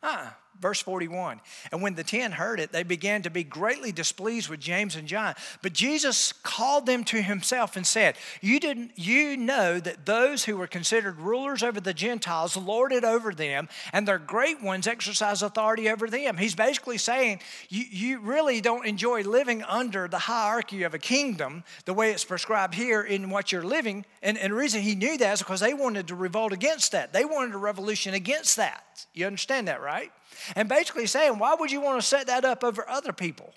Uh, 0.02 0.30
Verse 0.60 0.80
41. 0.80 1.40
And 1.70 1.82
when 1.82 1.94
the 1.94 2.02
ten 2.02 2.32
heard 2.32 2.58
it, 2.58 2.72
they 2.72 2.82
began 2.82 3.22
to 3.22 3.30
be 3.30 3.44
greatly 3.44 3.92
displeased 3.92 4.48
with 4.48 4.58
James 4.58 4.96
and 4.96 5.06
John. 5.06 5.34
But 5.62 5.72
Jesus 5.72 6.32
called 6.32 6.84
them 6.84 7.04
to 7.04 7.22
himself 7.22 7.76
and 7.76 7.86
said, 7.86 8.16
You 8.40 8.58
didn't 8.58 8.92
you 8.96 9.36
know 9.36 9.78
that 9.78 10.04
those 10.04 10.44
who 10.44 10.56
were 10.56 10.66
considered 10.66 11.20
rulers 11.20 11.62
over 11.62 11.80
the 11.80 11.94
Gentiles 11.94 12.56
lorded 12.56 13.04
over 13.04 13.32
them, 13.32 13.68
and 13.92 14.06
their 14.06 14.18
great 14.18 14.60
ones 14.60 14.88
exercise 14.88 15.42
authority 15.42 15.88
over 15.88 16.08
them. 16.08 16.36
He's 16.36 16.56
basically 16.56 16.98
saying, 16.98 17.40
You, 17.68 17.84
you 17.88 18.18
really 18.18 18.60
don't 18.60 18.86
enjoy 18.86 19.22
living 19.22 19.62
under 19.62 20.08
the 20.08 20.18
hierarchy 20.18 20.82
of 20.82 20.92
a 20.92 20.98
kingdom 20.98 21.62
the 21.84 21.94
way 21.94 22.10
it's 22.10 22.24
prescribed 22.24 22.74
here 22.74 23.02
in 23.02 23.30
what 23.30 23.52
you're 23.52 23.62
living. 23.62 24.04
And, 24.22 24.36
and 24.36 24.52
the 24.52 24.56
reason 24.56 24.82
he 24.82 24.96
knew 24.96 25.16
that 25.18 25.34
is 25.34 25.38
because 25.38 25.60
they 25.60 25.74
wanted 25.74 26.08
to 26.08 26.16
revolt 26.16 26.52
against 26.52 26.92
that. 26.92 27.12
They 27.12 27.24
wanted 27.24 27.54
a 27.54 27.58
revolution 27.58 28.14
against 28.14 28.56
that. 28.56 28.82
You 29.14 29.26
understand 29.26 29.68
that, 29.68 29.80
right? 29.80 30.10
And 30.56 30.68
basically 30.68 31.06
saying, 31.06 31.38
why 31.38 31.54
would 31.58 31.70
you 31.70 31.80
want 31.80 32.00
to 32.00 32.06
set 32.06 32.26
that 32.26 32.44
up 32.44 32.64
over 32.64 32.88
other 32.88 33.12
people? 33.12 33.52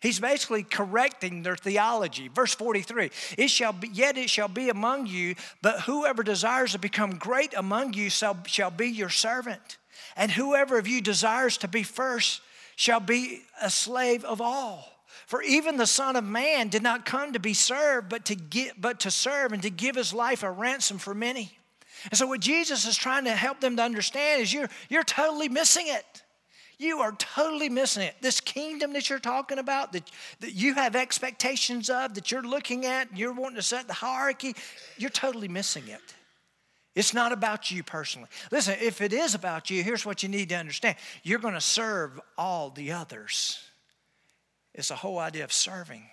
He's 0.00 0.20
basically 0.20 0.62
correcting 0.62 1.42
their 1.42 1.56
theology. 1.56 2.28
Verse 2.28 2.54
43 2.54 3.10
it 3.36 3.48
shall 3.48 3.72
be, 3.72 3.88
Yet 3.88 4.16
it 4.16 4.30
shall 4.30 4.48
be 4.48 4.68
among 4.68 5.06
you, 5.06 5.34
but 5.62 5.80
whoever 5.82 6.22
desires 6.22 6.72
to 6.72 6.78
become 6.78 7.16
great 7.18 7.52
among 7.54 7.94
you 7.94 8.10
shall, 8.10 8.36
shall 8.46 8.70
be 8.70 8.88
your 8.88 9.10
servant. 9.10 9.78
And 10.16 10.30
whoever 10.30 10.78
of 10.78 10.86
you 10.86 11.00
desires 11.00 11.56
to 11.58 11.68
be 11.68 11.82
first 11.82 12.40
shall 12.76 13.00
be 13.00 13.42
a 13.60 13.70
slave 13.70 14.24
of 14.24 14.40
all. 14.40 14.86
For 15.26 15.42
even 15.42 15.76
the 15.76 15.86
Son 15.86 16.16
of 16.16 16.24
Man 16.24 16.68
did 16.68 16.82
not 16.82 17.04
come 17.04 17.32
to 17.32 17.40
be 17.40 17.52
served, 17.52 18.08
but 18.08 18.24
to, 18.26 18.34
get, 18.34 18.80
but 18.80 19.00
to 19.00 19.10
serve 19.10 19.52
and 19.52 19.62
to 19.62 19.70
give 19.70 19.96
his 19.96 20.14
life 20.14 20.42
a 20.42 20.50
ransom 20.50 20.98
for 20.98 21.12
many. 21.12 21.57
And 22.04 22.16
so, 22.16 22.26
what 22.26 22.40
Jesus 22.40 22.84
is 22.86 22.96
trying 22.96 23.24
to 23.24 23.32
help 23.32 23.60
them 23.60 23.76
to 23.76 23.82
understand 23.82 24.42
is 24.42 24.52
you're, 24.52 24.68
you're 24.88 25.04
totally 25.04 25.48
missing 25.48 25.86
it. 25.88 26.22
You 26.78 27.00
are 27.00 27.12
totally 27.12 27.68
missing 27.68 28.04
it. 28.04 28.14
This 28.20 28.40
kingdom 28.40 28.92
that 28.92 29.10
you're 29.10 29.18
talking 29.18 29.58
about, 29.58 29.92
that, 29.92 30.08
that 30.40 30.54
you 30.54 30.74
have 30.74 30.94
expectations 30.94 31.90
of, 31.90 32.14
that 32.14 32.30
you're 32.30 32.42
looking 32.42 32.86
at, 32.86 33.16
you're 33.16 33.32
wanting 33.32 33.56
to 33.56 33.62
set 33.62 33.88
the 33.88 33.94
hierarchy, 33.94 34.54
you're 34.96 35.10
totally 35.10 35.48
missing 35.48 35.88
it. 35.88 36.14
It's 36.94 37.14
not 37.14 37.32
about 37.32 37.70
you 37.70 37.82
personally. 37.82 38.28
Listen, 38.50 38.76
if 38.80 39.00
it 39.00 39.12
is 39.12 39.34
about 39.34 39.70
you, 39.70 39.82
here's 39.82 40.06
what 40.06 40.22
you 40.22 40.28
need 40.28 40.48
to 40.50 40.56
understand 40.56 40.96
you're 41.22 41.38
going 41.38 41.54
to 41.54 41.60
serve 41.60 42.20
all 42.36 42.70
the 42.70 42.92
others. 42.92 43.58
It's 44.74 44.88
the 44.88 44.96
whole 44.96 45.18
idea 45.18 45.44
of 45.44 45.52
serving. 45.52 46.04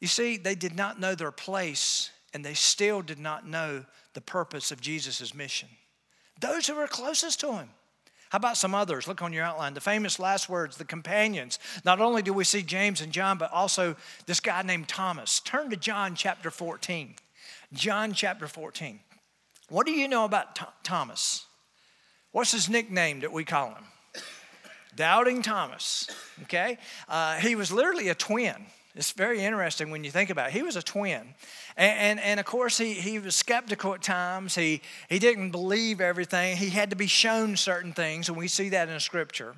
You 0.00 0.08
see, 0.08 0.36
they 0.36 0.54
did 0.54 0.74
not 0.74 0.98
know 0.98 1.14
their 1.14 1.30
place, 1.30 2.10
and 2.32 2.44
they 2.44 2.54
still 2.54 3.02
did 3.02 3.18
not 3.18 3.46
know 3.46 3.84
the 4.14 4.20
purpose 4.20 4.70
of 4.70 4.80
Jesus' 4.80 5.34
mission. 5.34 5.68
Those 6.40 6.66
who 6.66 6.74
were 6.74 6.86
closest 6.86 7.40
to 7.40 7.52
him. 7.52 7.68
How 8.30 8.36
about 8.36 8.56
some 8.56 8.76
others? 8.76 9.08
Look 9.08 9.22
on 9.22 9.32
your 9.32 9.44
outline. 9.44 9.74
The 9.74 9.80
famous 9.80 10.20
last 10.20 10.48
words, 10.48 10.76
the 10.76 10.84
companions. 10.84 11.58
Not 11.84 12.00
only 12.00 12.22
do 12.22 12.32
we 12.32 12.44
see 12.44 12.62
James 12.62 13.00
and 13.00 13.12
John, 13.12 13.38
but 13.38 13.52
also 13.52 13.96
this 14.26 14.38
guy 14.38 14.62
named 14.62 14.86
Thomas. 14.86 15.40
Turn 15.40 15.68
to 15.70 15.76
John 15.76 16.14
chapter 16.14 16.50
14. 16.50 17.16
John 17.72 18.12
chapter 18.12 18.46
14. 18.46 19.00
What 19.68 19.84
do 19.84 19.92
you 19.92 20.06
know 20.06 20.24
about 20.24 20.54
Th- 20.54 20.70
Thomas? 20.84 21.46
What's 22.30 22.52
his 22.52 22.68
nickname 22.68 23.20
that 23.20 23.32
we 23.32 23.44
call 23.44 23.70
him? 23.70 23.84
Doubting 24.94 25.42
Thomas. 25.42 26.08
Okay? 26.42 26.78
Uh, 27.08 27.36
he 27.36 27.56
was 27.56 27.72
literally 27.72 28.08
a 28.08 28.14
twin. 28.14 28.66
It's 28.94 29.12
very 29.12 29.40
interesting 29.40 29.90
when 29.90 30.02
you 30.04 30.10
think 30.10 30.30
about 30.30 30.48
it. 30.48 30.52
He 30.52 30.62
was 30.62 30.76
a 30.76 30.82
twin. 30.82 31.34
And, 31.80 31.98
and, 31.98 32.20
and, 32.20 32.40
of 32.40 32.44
course, 32.44 32.76
he, 32.76 32.92
he 32.92 33.18
was 33.18 33.34
skeptical 33.34 33.94
at 33.94 34.02
times. 34.02 34.54
He, 34.54 34.82
he 35.08 35.18
didn't 35.18 35.50
believe 35.50 36.02
everything. 36.02 36.58
He 36.58 36.68
had 36.68 36.90
to 36.90 36.96
be 36.96 37.06
shown 37.06 37.56
certain 37.56 37.94
things, 37.94 38.28
and 38.28 38.36
we 38.36 38.48
see 38.48 38.68
that 38.68 38.90
in 38.90 39.00
Scripture. 39.00 39.54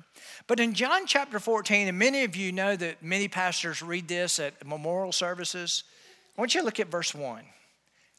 But 0.47 0.61
in 0.61 0.73
John 0.73 1.05
chapter 1.05 1.37
14, 1.37 1.89
and 1.89 1.99
many 1.99 2.23
of 2.23 2.37
you 2.37 2.53
know 2.53 2.77
that 2.77 3.03
many 3.03 3.27
pastors 3.27 3.81
read 3.81 4.07
this 4.07 4.39
at 4.39 4.65
memorial 4.65 5.11
services, 5.11 5.83
I 6.37 6.41
want 6.41 6.55
you 6.55 6.61
to 6.61 6.65
look 6.65 6.79
at 6.79 6.87
verse 6.87 7.13
1. 7.13 7.43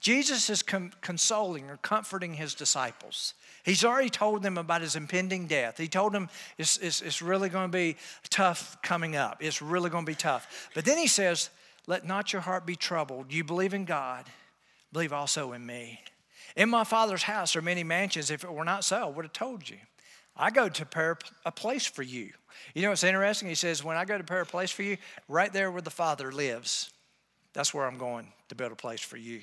Jesus 0.02 0.50
is 0.50 0.62
consoling 0.62 1.70
or 1.70 1.78
comforting 1.78 2.34
his 2.34 2.52
disciples. 2.52 3.32
He's 3.64 3.86
already 3.86 4.10
told 4.10 4.42
them 4.42 4.58
about 4.58 4.82
his 4.82 4.96
impending 4.96 5.46
death. 5.46 5.78
He 5.78 5.88
told 5.88 6.12
them 6.12 6.28
it's, 6.58 6.76
it's, 6.76 7.00
it's 7.00 7.22
really 7.22 7.48
going 7.48 7.70
to 7.70 7.72
be 7.72 7.96
tough 8.28 8.76
coming 8.82 9.16
up. 9.16 9.38
It's 9.40 9.62
really 9.62 9.88
going 9.88 10.04
to 10.04 10.12
be 10.12 10.14
tough. 10.14 10.68
But 10.74 10.84
then 10.84 10.98
he 10.98 11.06
says, 11.06 11.48
Let 11.86 12.06
not 12.06 12.32
your 12.32 12.42
heart 12.42 12.66
be 12.66 12.76
troubled. 12.76 13.32
You 13.32 13.44
believe 13.44 13.74
in 13.74 13.84
God, 13.84 14.26
believe 14.92 15.12
also 15.12 15.52
in 15.52 15.64
me. 15.66 16.00
In 16.56 16.70
my 16.70 16.84
Father's 16.84 17.24
house 17.24 17.56
are 17.56 17.62
many 17.62 17.84
mansions. 17.84 18.30
If 18.30 18.44
it 18.44 18.52
were 18.52 18.64
not 18.64 18.84
so, 18.84 18.96
I 18.96 19.08
would 19.08 19.24
have 19.24 19.32
told 19.32 19.68
you. 19.68 19.78
I 20.36 20.50
go 20.50 20.68
to 20.68 20.84
prepare 20.84 21.18
a 21.44 21.52
place 21.52 21.86
for 21.86 22.02
you. 22.02 22.30
You 22.74 22.82
know 22.82 22.90
what's 22.90 23.04
interesting? 23.04 23.48
He 23.48 23.54
says, 23.54 23.84
When 23.84 23.96
I 23.96 24.04
go 24.04 24.18
to 24.18 24.24
prepare 24.24 24.42
a 24.42 24.46
place 24.46 24.70
for 24.70 24.82
you, 24.82 24.96
right 25.28 25.52
there 25.52 25.70
where 25.70 25.82
the 25.82 25.90
Father 25.90 26.32
lives, 26.32 26.90
that's 27.52 27.72
where 27.72 27.86
I'm 27.86 27.98
going 27.98 28.32
to 28.48 28.54
build 28.54 28.72
a 28.72 28.76
place 28.76 29.00
for 29.00 29.16
you. 29.16 29.40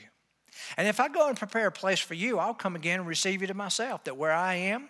And 0.75 0.87
if 0.87 0.99
I 0.99 1.07
go 1.07 1.29
and 1.29 1.37
prepare 1.37 1.67
a 1.67 1.71
place 1.71 1.99
for 1.99 2.13
you, 2.13 2.39
I'll 2.39 2.53
come 2.53 2.75
again 2.75 2.99
and 2.99 3.07
receive 3.07 3.41
you 3.41 3.47
to 3.47 3.53
myself, 3.53 4.03
that 4.03 4.17
where 4.17 4.33
I 4.33 4.55
am, 4.55 4.89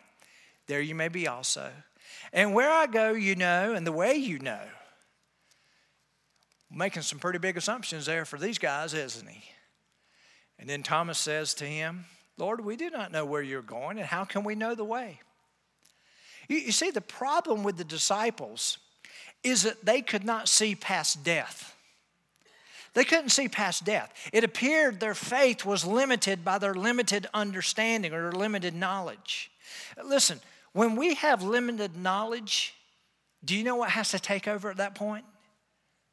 there 0.68 0.82
you 0.82 0.96
may 0.96 1.08
be 1.08 1.28
also. 1.28 1.72
And 2.34 2.54
where 2.54 2.72
I 2.72 2.88
go, 2.88 3.12
you 3.12 3.36
know, 3.36 3.74
and 3.74 3.86
the 3.86 3.92
way 3.92 4.16
you 4.16 4.40
know. 4.40 4.62
Making 6.74 7.02
some 7.02 7.20
pretty 7.20 7.40
big 7.40 7.58
assumptions 7.58 8.06
there 8.06 8.24
for 8.24 8.38
these 8.38 8.58
guys, 8.58 8.94
isn't 8.94 9.28
he? 9.28 9.44
And 10.58 10.70
then 10.70 10.84
Thomas 10.84 11.18
says 11.18 11.54
to 11.56 11.66
him, 11.66 12.06
Lord, 12.38 12.64
we 12.64 12.76
do 12.76 12.90
not 12.90 13.12
know 13.12 13.26
where 13.26 13.42
you're 13.42 13.62
going, 13.62 13.98
and 13.98 14.08
how 14.08 14.24
can 14.24 14.44
we 14.44 14.56
know 14.56 14.74
the 14.74 14.86
way? 14.86 15.20
You, 16.48 16.58
you 16.58 16.72
see, 16.72 16.92
the 16.92 17.02
problem 17.02 17.64
with 17.64 17.78
the 17.78 17.84
disciples 17.84 18.78
is 19.44 19.64
that 19.64 19.86
they 19.86 20.02
could 20.02 20.24
not 20.24 20.48
see 20.48 20.76
past 20.76 21.24
death. 21.24 21.76
They 22.94 23.04
couldn't 23.04 23.30
see 23.30 23.48
past 23.48 23.86
death. 23.86 24.14
It 24.34 24.44
appeared 24.44 25.00
their 25.00 25.16
faith 25.16 25.66
was 25.66 25.86
limited 25.86 26.44
by 26.44 26.58
their 26.58 26.74
limited 26.74 27.28
understanding 27.34 28.14
or 28.14 28.22
their 28.22 28.40
limited 28.40 28.76
knowledge. 28.76 29.50
Listen, 30.04 30.40
when 30.74 30.96
we 30.96 31.16
have 31.16 31.42
limited 31.42 31.96
knowledge, 31.96 32.74
do 33.44 33.56
you 33.56 33.64
know 33.64 33.78
what 33.78 33.92
has 33.92 34.12
to 34.12 34.20
take 34.20 34.48
over 34.48 34.70
at 34.70 34.78
that 34.78 34.96
point? 34.96 35.26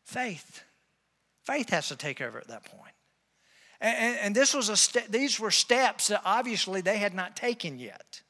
Faith. 0.08 0.62
Faith 1.44 1.68
has 1.68 1.88
to 1.88 1.96
take 1.96 2.22
over 2.22 2.38
at 2.38 2.48
that 2.48 2.64
point. 2.64 2.94
And, 3.78 4.16
and 4.16 4.34
this 4.34 4.54
was 4.54 4.70
a 4.70 4.76
ste- 4.76 5.10
these 5.10 5.38
were 5.38 5.50
steps 5.50 6.08
that 6.08 6.22
obviously 6.24 6.80
they 6.80 6.96
had 6.96 7.12
not 7.12 7.36
taken 7.36 7.78
yet. 7.78 8.22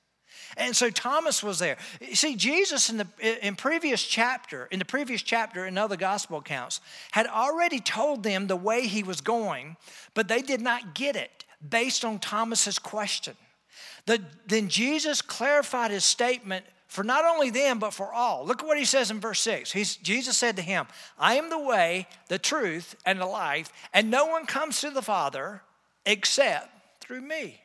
And 0.57 0.75
so 0.75 0.91
Thomas 0.91 1.41
was 1.41 1.61
there. 1.61 1.77
You 2.01 2.17
see, 2.17 2.35
Jesus 2.35 2.91
in 2.91 2.97
the 2.97 3.07
in 3.47 3.55
previous 3.55 4.03
chapter, 4.03 4.67
in 4.73 4.81
the 4.81 4.85
previous 4.85 5.23
chapter 5.23 5.67
in 5.67 5.79
other 5.79 5.97
gospel 5.97 6.39
accounts, 6.39 6.81
had 7.13 7.29
already 7.29 7.79
told 7.79 8.25
them 8.25 8.49
the 8.49 8.57
way 8.57 8.89
he 8.89 9.05
was 9.05 9.21
going, 9.21 9.77
but 10.15 10.27
they 10.27 10.43
did 10.43 10.61
not 10.61 10.97
get 10.97 11.15
it 11.15 11.45
based 11.67 12.05
on 12.05 12.19
Thomas's 12.19 12.81
question. 12.81 13.37
The, 14.07 14.21
then 14.49 14.69
Jesus 14.69 15.23
clarified 15.23 15.93
his 15.93 16.05
statement 16.05 16.65
for 16.89 17.05
not 17.05 17.25
only 17.25 17.51
them, 17.51 17.79
but 17.79 17.93
for 17.93 18.13
all. 18.13 18.45
Look 18.45 18.63
at 18.63 18.67
what 18.67 18.79
he 18.79 18.85
says 18.85 19.11
in 19.11 19.21
verse 19.21 19.41
6. 19.41 19.71
He's, 19.71 19.97
Jesus 19.97 20.37
said 20.37 20.57
to 20.57 20.63
him, 20.63 20.87
I 21.19 21.35
am 21.35 21.51
the 21.51 21.59
way, 21.59 22.09
the 22.29 22.39
truth, 22.39 22.97
and 23.05 23.21
the 23.21 23.27
life, 23.27 23.71
and 23.93 24.11
no 24.11 24.27
one 24.27 24.47
comes 24.47 24.81
to 24.81 24.91
the 24.91 25.03
Father 25.03 25.63
except 26.07 26.71
through 27.01 27.21
me. 27.21 27.61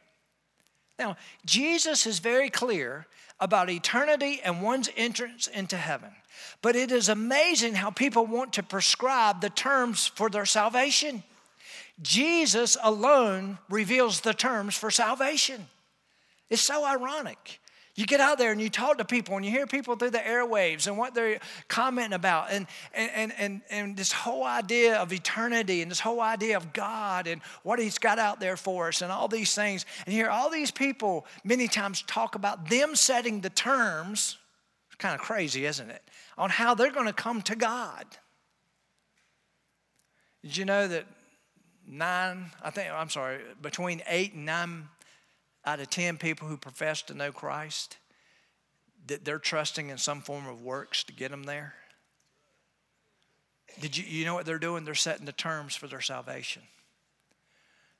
Now, 0.99 1.15
Jesus 1.45 2.05
is 2.05 2.19
very 2.19 2.49
clear 2.49 3.07
about 3.39 3.69
eternity 3.69 4.41
and 4.43 4.62
one's 4.62 4.89
entrance 4.95 5.47
into 5.47 5.77
heaven. 5.77 6.12
But 6.62 6.75
it 6.75 6.91
is 6.91 7.09
amazing 7.09 7.75
how 7.75 7.89
people 7.89 8.25
want 8.25 8.53
to 8.53 8.63
prescribe 8.63 9.41
the 9.41 9.49
terms 9.49 10.07
for 10.07 10.29
their 10.29 10.45
salvation. 10.45 11.23
Jesus 12.01 12.77
alone 12.83 13.57
reveals 13.69 14.21
the 14.21 14.33
terms 14.33 14.75
for 14.75 14.91
salvation. 14.91 15.67
It's 16.49 16.62
so 16.62 16.86
ironic. 16.86 17.59
You 17.95 18.08
get 18.08 18.19
out 18.19 18.39
there 18.39 18.51
and 18.51 18.60
you 18.60 18.69
talk 18.69 18.97
to 18.97 19.06
people 19.06 19.36
and 19.36 19.45
you 19.45 19.51
hear 19.51 19.67
people 19.67 19.95
through 19.95 20.10
the 20.10 20.17
airwaves 20.17 20.88
and 20.88 20.97
what 20.97 21.13
they're 21.13 21.39
commenting 21.67 22.13
about 22.13 22.47
and, 22.49 22.65
and, 22.91 23.32
and, 23.38 23.62
and 23.69 23.95
this 23.95 24.12
whole 24.12 24.43
idea 24.43 24.97
of 24.97 25.13
eternity 25.13 25.84
and 25.84 25.91
this 25.91 25.99
whole 25.99 26.19
idea 26.19 26.58
of 26.58 26.73
God 26.73 27.27
and 27.27 27.39
what 27.62 27.77
He's 27.77 27.99
got 27.99 28.17
out 28.17 28.39
there 28.39 28.58
for 28.58 28.88
us 28.88 29.03
and 29.03 29.12
all 29.12 29.27
these 29.27 29.53
things. 29.53 29.86
And 30.06 30.15
you 30.15 30.21
hear 30.21 30.32
all 30.32 30.49
these 30.49 30.71
people 30.71 31.27
many 31.43 31.67
times 31.67 32.01
talk 32.08 32.34
about 32.34 32.67
them 32.67 32.95
setting 32.95 33.41
the 33.41 33.51
terms, 33.51 34.39
it's 34.88 34.95
kind 34.97 35.13
of 35.13 35.21
crazy, 35.21 35.65
isn't 35.67 35.91
it, 35.91 36.01
on 36.36 36.49
how 36.49 36.73
they're 36.73 36.91
going 36.91 37.06
to 37.06 37.13
come 37.13 37.43
to 37.43 37.56
God. 37.56 38.06
Did 40.41 40.58
you 40.58 40.65
know 40.65 40.88
that 40.88 41.06
nine, 41.88 42.51
I 42.63 42.71
think, 42.71 42.91
I'm 42.91 43.10
sorry, 43.10 43.41
between 43.62 44.01
eight 44.08 44.34
and 44.34 44.45
nine 44.47 44.89
out 45.65 45.80
of 45.80 45.89
10 45.89 46.17
people 46.17 46.47
who 46.47 46.58
profess 46.58 47.02
to 47.04 47.13
know 47.13 47.32
Christ, 47.32 47.97
that 49.08 49.26
they're 49.26 49.39
trusting 49.39 49.89
in 49.89 49.97
some 49.97 50.21
form 50.21 50.47
of 50.47 50.62
works 50.62 51.04
to 51.06 51.13
get 51.13 51.32
them 51.32 51.43
there? 51.43 51.73
Did 53.80 53.97
you, 53.97 54.04
you 54.06 54.26
know 54.26 54.34
what 54.34 54.45
they're 54.45 54.60
doing? 54.60 54.86
They're 54.86 54.95
setting 54.95 55.26
the 55.26 55.32
terms 55.32 55.76
for 55.76 55.88
their 55.88 56.02
salvation. 56.02 56.62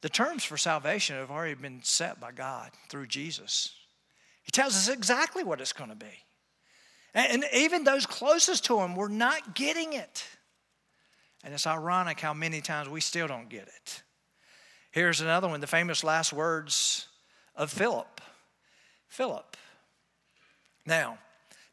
The 0.02 0.10
terms 0.10 0.44
for 0.44 0.58
salvation 0.58 1.16
have 1.16 1.32
already 1.32 1.56
been 1.56 1.82
set 1.84 2.20
by 2.20 2.32
God 2.32 2.72
through 2.90 3.08
Jesus. 3.08 3.74
He 4.44 4.52
tells 4.52 4.76
us 4.76 4.90
exactly 4.90 5.44
what 5.44 5.62
it's 5.62 5.74
going 5.74 5.90
to 5.90 5.96
be. 5.96 6.26
And 7.14 7.46
even 7.54 7.84
those 7.84 8.06
closest 8.06 8.66
to 8.66 8.80
him 8.80 8.96
were 8.96 9.10
not 9.10 9.56
getting 9.56 9.94
it. 9.94 10.26
And 11.44 11.54
it's 11.54 11.68
ironic 11.68 12.20
how 12.20 12.34
many 12.34 12.62
times 12.62 12.90
we 12.90 13.02
still 13.02 13.28
don't 13.28 13.50
get 13.50 13.64
it. 13.64 14.04
Here's 14.92 15.22
another 15.22 15.48
one 15.48 15.62
the 15.62 15.68
famous 15.68 16.04
last 16.04 16.34
words 16.34 17.08
of 17.56 17.72
Philip. 17.72 18.22
Philip. 19.08 19.58
Now, 20.86 21.18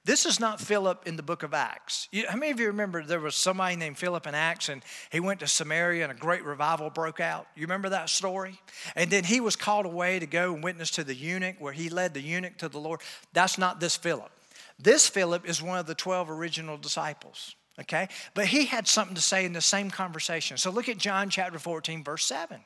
this 0.05 0.25
is 0.25 0.40
not 0.40 0.61
Philip 0.61 1.07
in 1.07 1.16
the 1.16 1.23
book 1.23 1.43
of 1.43 1.53
Acts. 1.53 2.09
You, 2.11 2.25
how 2.27 2.37
many 2.37 2.51
of 2.51 2.59
you 2.59 2.69
remember 2.69 3.05
there 3.05 3.21
was 3.21 3.35
somebody 3.35 3.77
named 3.77 3.99
Philip 3.99 4.27
in 4.27 4.35
Acts 4.35 4.71
and 4.71 4.83
he 5.11 5.21
went 5.21 5.40
to 5.40 5.47
Samaria 5.47 6.03
and 6.03 6.12
a 6.12 6.14
great 6.14 6.43
revival 6.43 6.88
broke 6.88 7.21
out? 7.21 7.47
You 7.55 7.62
remember 7.62 7.90
that 7.90 8.09
story? 8.09 8.59
And 8.97 9.11
then 9.11 9.25
he 9.25 9.40
was 9.40 9.57
called 9.57 9.85
away 9.85 10.19
to 10.19 10.27
go 10.27 10.55
and 10.55 10.64
witness 10.64 10.90
to 10.93 11.05
the 11.05 11.14
eunuch 11.14 11.57
where 11.59 11.75
he 11.75 11.90
led 11.90 12.14
the 12.14 12.23
eunuch 12.23 12.57
to 12.59 12.69
the 12.69 12.79
Lord. 12.79 13.01
That's 13.35 13.59
not 13.59 13.79
this 13.79 13.97
Philip. 13.97 14.31
This 14.79 15.07
Philip 15.07 15.47
is 15.47 15.62
one 15.62 15.79
of 15.79 15.87
the 15.87 15.95
12 15.95 16.31
original 16.31 16.79
disciples, 16.79 17.55
okay? 17.79 18.09
But 18.33 18.47
he 18.47 18.64
had 18.64 18.88
something 18.88 19.14
to 19.14 19.21
say 19.21 19.45
in 19.45 19.53
the 19.53 19.61
same 19.61 19.90
conversation. 19.90 20.57
So 20.57 20.71
look 20.71 20.88
at 20.88 20.97
John 20.97 21.29
chapter 21.29 21.59
14, 21.59 22.03
verse 22.03 22.25
7. 22.25 22.61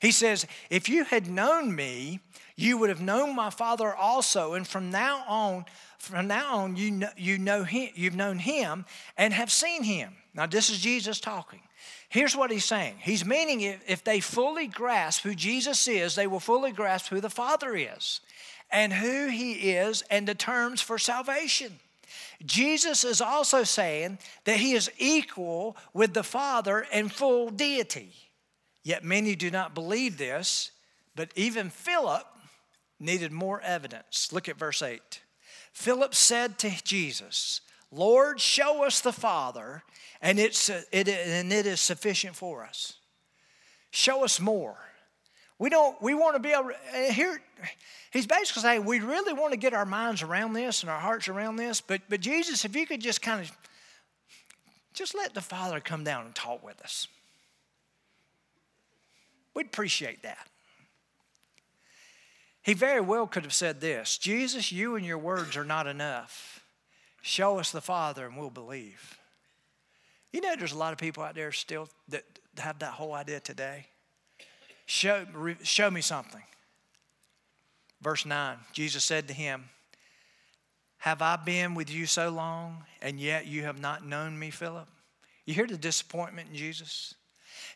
He 0.00 0.10
says, 0.10 0.46
If 0.70 0.88
you 0.88 1.04
had 1.04 1.28
known 1.28 1.74
me, 1.74 2.20
you 2.56 2.78
would 2.78 2.88
have 2.88 3.00
known 3.00 3.36
my 3.36 3.50
Father 3.50 3.94
also. 3.94 4.54
And 4.54 4.66
from 4.66 4.90
now 4.90 5.24
on, 5.28 5.64
from 5.98 6.26
now 6.26 6.58
on, 6.58 6.76
you 6.76 6.90
know, 6.90 7.10
you 7.16 7.38
know 7.38 7.64
him, 7.64 7.90
you've 7.94 8.16
known 8.16 8.38
him 8.38 8.84
and 9.16 9.32
have 9.34 9.50
seen 9.50 9.82
him. 9.82 10.14
Now, 10.34 10.46
this 10.46 10.70
is 10.70 10.80
Jesus 10.80 11.20
talking. 11.20 11.60
Here's 12.08 12.36
what 12.36 12.50
he's 12.50 12.64
saying. 12.64 12.96
He's 13.00 13.24
meaning 13.24 13.60
if, 13.60 14.04
they 14.04 14.20
fully 14.20 14.68
grasp 14.68 15.22
who 15.22 15.34
Jesus 15.34 15.88
is, 15.88 16.14
they 16.14 16.26
will 16.26 16.40
fully 16.40 16.72
grasp 16.72 17.08
who 17.08 17.20
the 17.20 17.30
Father 17.30 17.74
is 17.74 18.20
and 18.70 18.92
who 18.92 19.28
he 19.28 19.52
is 19.72 20.02
and 20.10 20.26
the 20.26 20.34
terms 20.34 20.80
for 20.80 20.98
salvation. 20.98 21.78
Jesus 22.44 23.02
is 23.04 23.20
also 23.20 23.64
saying 23.64 24.18
that 24.44 24.58
he 24.58 24.72
is 24.72 24.90
equal 24.98 25.76
with 25.92 26.14
the 26.14 26.22
Father 26.22 26.86
in 26.92 27.08
full 27.08 27.50
deity. 27.50 28.12
Yet 28.86 29.02
many 29.02 29.34
do 29.34 29.50
not 29.50 29.74
believe 29.74 30.16
this, 30.16 30.70
but 31.16 31.32
even 31.34 31.70
Philip 31.70 32.24
needed 33.00 33.32
more 33.32 33.60
evidence. 33.60 34.32
Look 34.32 34.48
at 34.48 34.56
verse 34.56 34.80
8. 34.80 35.22
Philip 35.72 36.14
said 36.14 36.56
to 36.60 36.70
Jesus, 36.84 37.62
Lord, 37.90 38.40
show 38.40 38.84
us 38.84 39.00
the 39.00 39.12
Father, 39.12 39.82
and, 40.22 40.38
it's, 40.38 40.68
it, 40.68 41.08
and 41.08 41.52
it 41.52 41.66
is 41.66 41.80
sufficient 41.80 42.36
for 42.36 42.64
us. 42.64 42.98
Show 43.90 44.22
us 44.22 44.38
more. 44.38 44.76
We 45.58 45.68
don't, 45.68 46.00
we 46.00 46.14
want 46.14 46.36
to 46.36 46.40
be 46.40 46.52
able 46.52 46.70
eh, 46.92 47.10
here, 47.10 47.42
he's 48.12 48.28
basically 48.28 48.62
saying 48.62 48.84
we 48.84 49.00
really 49.00 49.32
want 49.32 49.50
to 49.50 49.58
get 49.58 49.74
our 49.74 49.84
minds 49.84 50.22
around 50.22 50.52
this 50.52 50.82
and 50.84 50.90
our 50.90 51.00
hearts 51.00 51.26
around 51.26 51.56
this, 51.56 51.80
but, 51.80 52.02
but 52.08 52.20
Jesus, 52.20 52.64
if 52.64 52.76
you 52.76 52.86
could 52.86 53.00
just 53.00 53.20
kind 53.20 53.40
of, 53.40 53.50
just 54.94 55.16
let 55.16 55.34
the 55.34 55.40
Father 55.40 55.80
come 55.80 56.04
down 56.04 56.24
and 56.24 56.36
talk 56.36 56.64
with 56.64 56.80
us. 56.82 57.08
We'd 59.56 59.66
appreciate 59.66 60.22
that. 60.22 60.48
He 62.60 62.74
very 62.74 63.00
well 63.00 63.26
could 63.26 63.44
have 63.44 63.54
said 63.54 63.80
this 63.80 64.18
Jesus, 64.18 64.70
you 64.70 64.96
and 64.96 65.06
your 65.06 65.18
words 65.18 65.56
are 65.56 65.64
not 65.64 65.86
enough. 65.86 66.62
Show 67.22 67.58
us 67.58 67.72
the 67.72 67.80
Father 67.80 68.26
and 68.26 68.36
we'll 68.36 68.50
believe. 68.50 69.18
You 70.30 70.42
know, 70.42 70.54
there's 70.56 70.72
a 70.72 70.78
lot 70.78 70.92
of 70.92 70.98
people 70.98 71.22
out 71.22 71.34
there 71.34 71.52
still 71.52 71.88
that 72.08 72.24
have 72.58 72.78
that 72.80 72.92
whole 72.92 73.14
idea 73.14 73.40
today. 73.40 73.86
Show, 74.84 75.24
show 75.62 75.90
me 75.90 76.02
something. 76.02 76.42
Verse 78.02 78.26
9 78.26 78.58
Jesus 78.74 79.04
said 79.04 79.26
to 79.28 79.34
him, 79.34 79.70
Have 80.98 81.22
I 81.22 81.36
been 81.36 81.74
with 81.74 81.90
you 81.90 82.04
so 82.04 82.28
long, 82.28 82.84
and 83.00 83.18
yet 83.18 83.46
you 83.46 83.62
have 83.62 83.80
not 83.80 84.06
known 84.06 84.38
me, 84.38 84.50
Philip? 84.50 84.86
You 85.46 85.54
hear 85.54 85.66
the 85.66 85.78
disappointment 85.78 86.50
in 86.50 86.56
Jesus? 86.56 87.14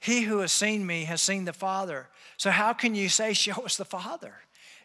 He 0.01 0.23
who 0.23 0.39
has 0.39 0.51
seen 0.51 0.87
me 0.87 1.05
has 1.05 1.21
seen 1.21 1.45
the 1.45 1.53
Father. 1.53 2.09
So 2.39 2.51
how 2.51 2.73
can 2.73 2.95
you 2.95 3.09
say, 3.09 3.35
Show 3.35 3.65
us 3.65 3.77
the 3.77 3.85
Father? 3.85 4.35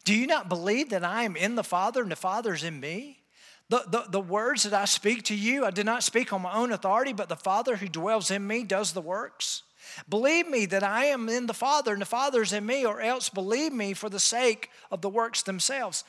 Do 0.03 0.13
you 0.13 0.27
not 0.27 0.49
believe 0.49 0.89
that 0.89 1.03
I 1.03 1.23
am 1.23 1.35
in 1.35 1.55
the 1.55 1.63
Father 1.63 2.03
and 2.03 2.11
the 2.11 2.15
Father 2.15 2.53
is 2.53 2.63
in 2.63 2.79
me? 2.79 3.21
The, 3.69 3.83
the, 3.87 4.05
the 4.09 4.19
words 4.19 4.63
that 4.63 4.73
I 4.73 4.85
speak 4.85 5.23
to 5.23 5.35
you, 5.35 5.65
I 5.65 5.71
do 5.71 5.83
not 5.83 6.03
speak 6.03 6.31
on 6.31 6.43
my 6.43 6.53
own 6.53 6.71
authority, 6.71 7.13
but 7.13 7.29
the 7.29 7.35
Father 7.35 7.77
who 7.77 7.87
dwells 7.87 8.29
in 8.29 8.45
me 8.45 8.63
does 8.63 8.93
the 8.93 9.01
works. 9.01 9.63
Believe 10.07 10.47
me 10.47 10.67
that 10.67 10.83
I 10.83 11.05
am 11.05 11.29
in 11.29 11.47
the 11.47 11.53
Father 11.53 11.93
and 11.93 12.01
the 12.01 12.05
Father 12.05 12.43
is 12.43 12.53
in 12.53 12.65
me, 12.65 12.85
or 12.85 13.01
else 13.01 13.29
believe 13.29 13.73
me 13.73 13.93
for 13.93 14.09
the 14.09 14.19
sake 14.19 14.69
of 14.91 15.01
the 15.01 15.09
works 15.09 15.41
themselves. 15.41 16.03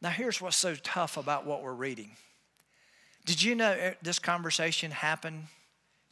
Now, 0.00 0.10
here's 0.10 0.40
what's 0.40 0.56
so 0.56 0.74
tough 0.74 1.16
about 1.16 1.46
what 1.46 1.62
we're 1.62 1.74
reading. 1.74 2.12
Did 3.26 3.42
you 3.42 3.54
know 3.54 3.72
eh, 3.72 3.94
this 4.02 4.18
conversation 4.18 4.90
happened 4.90 5.44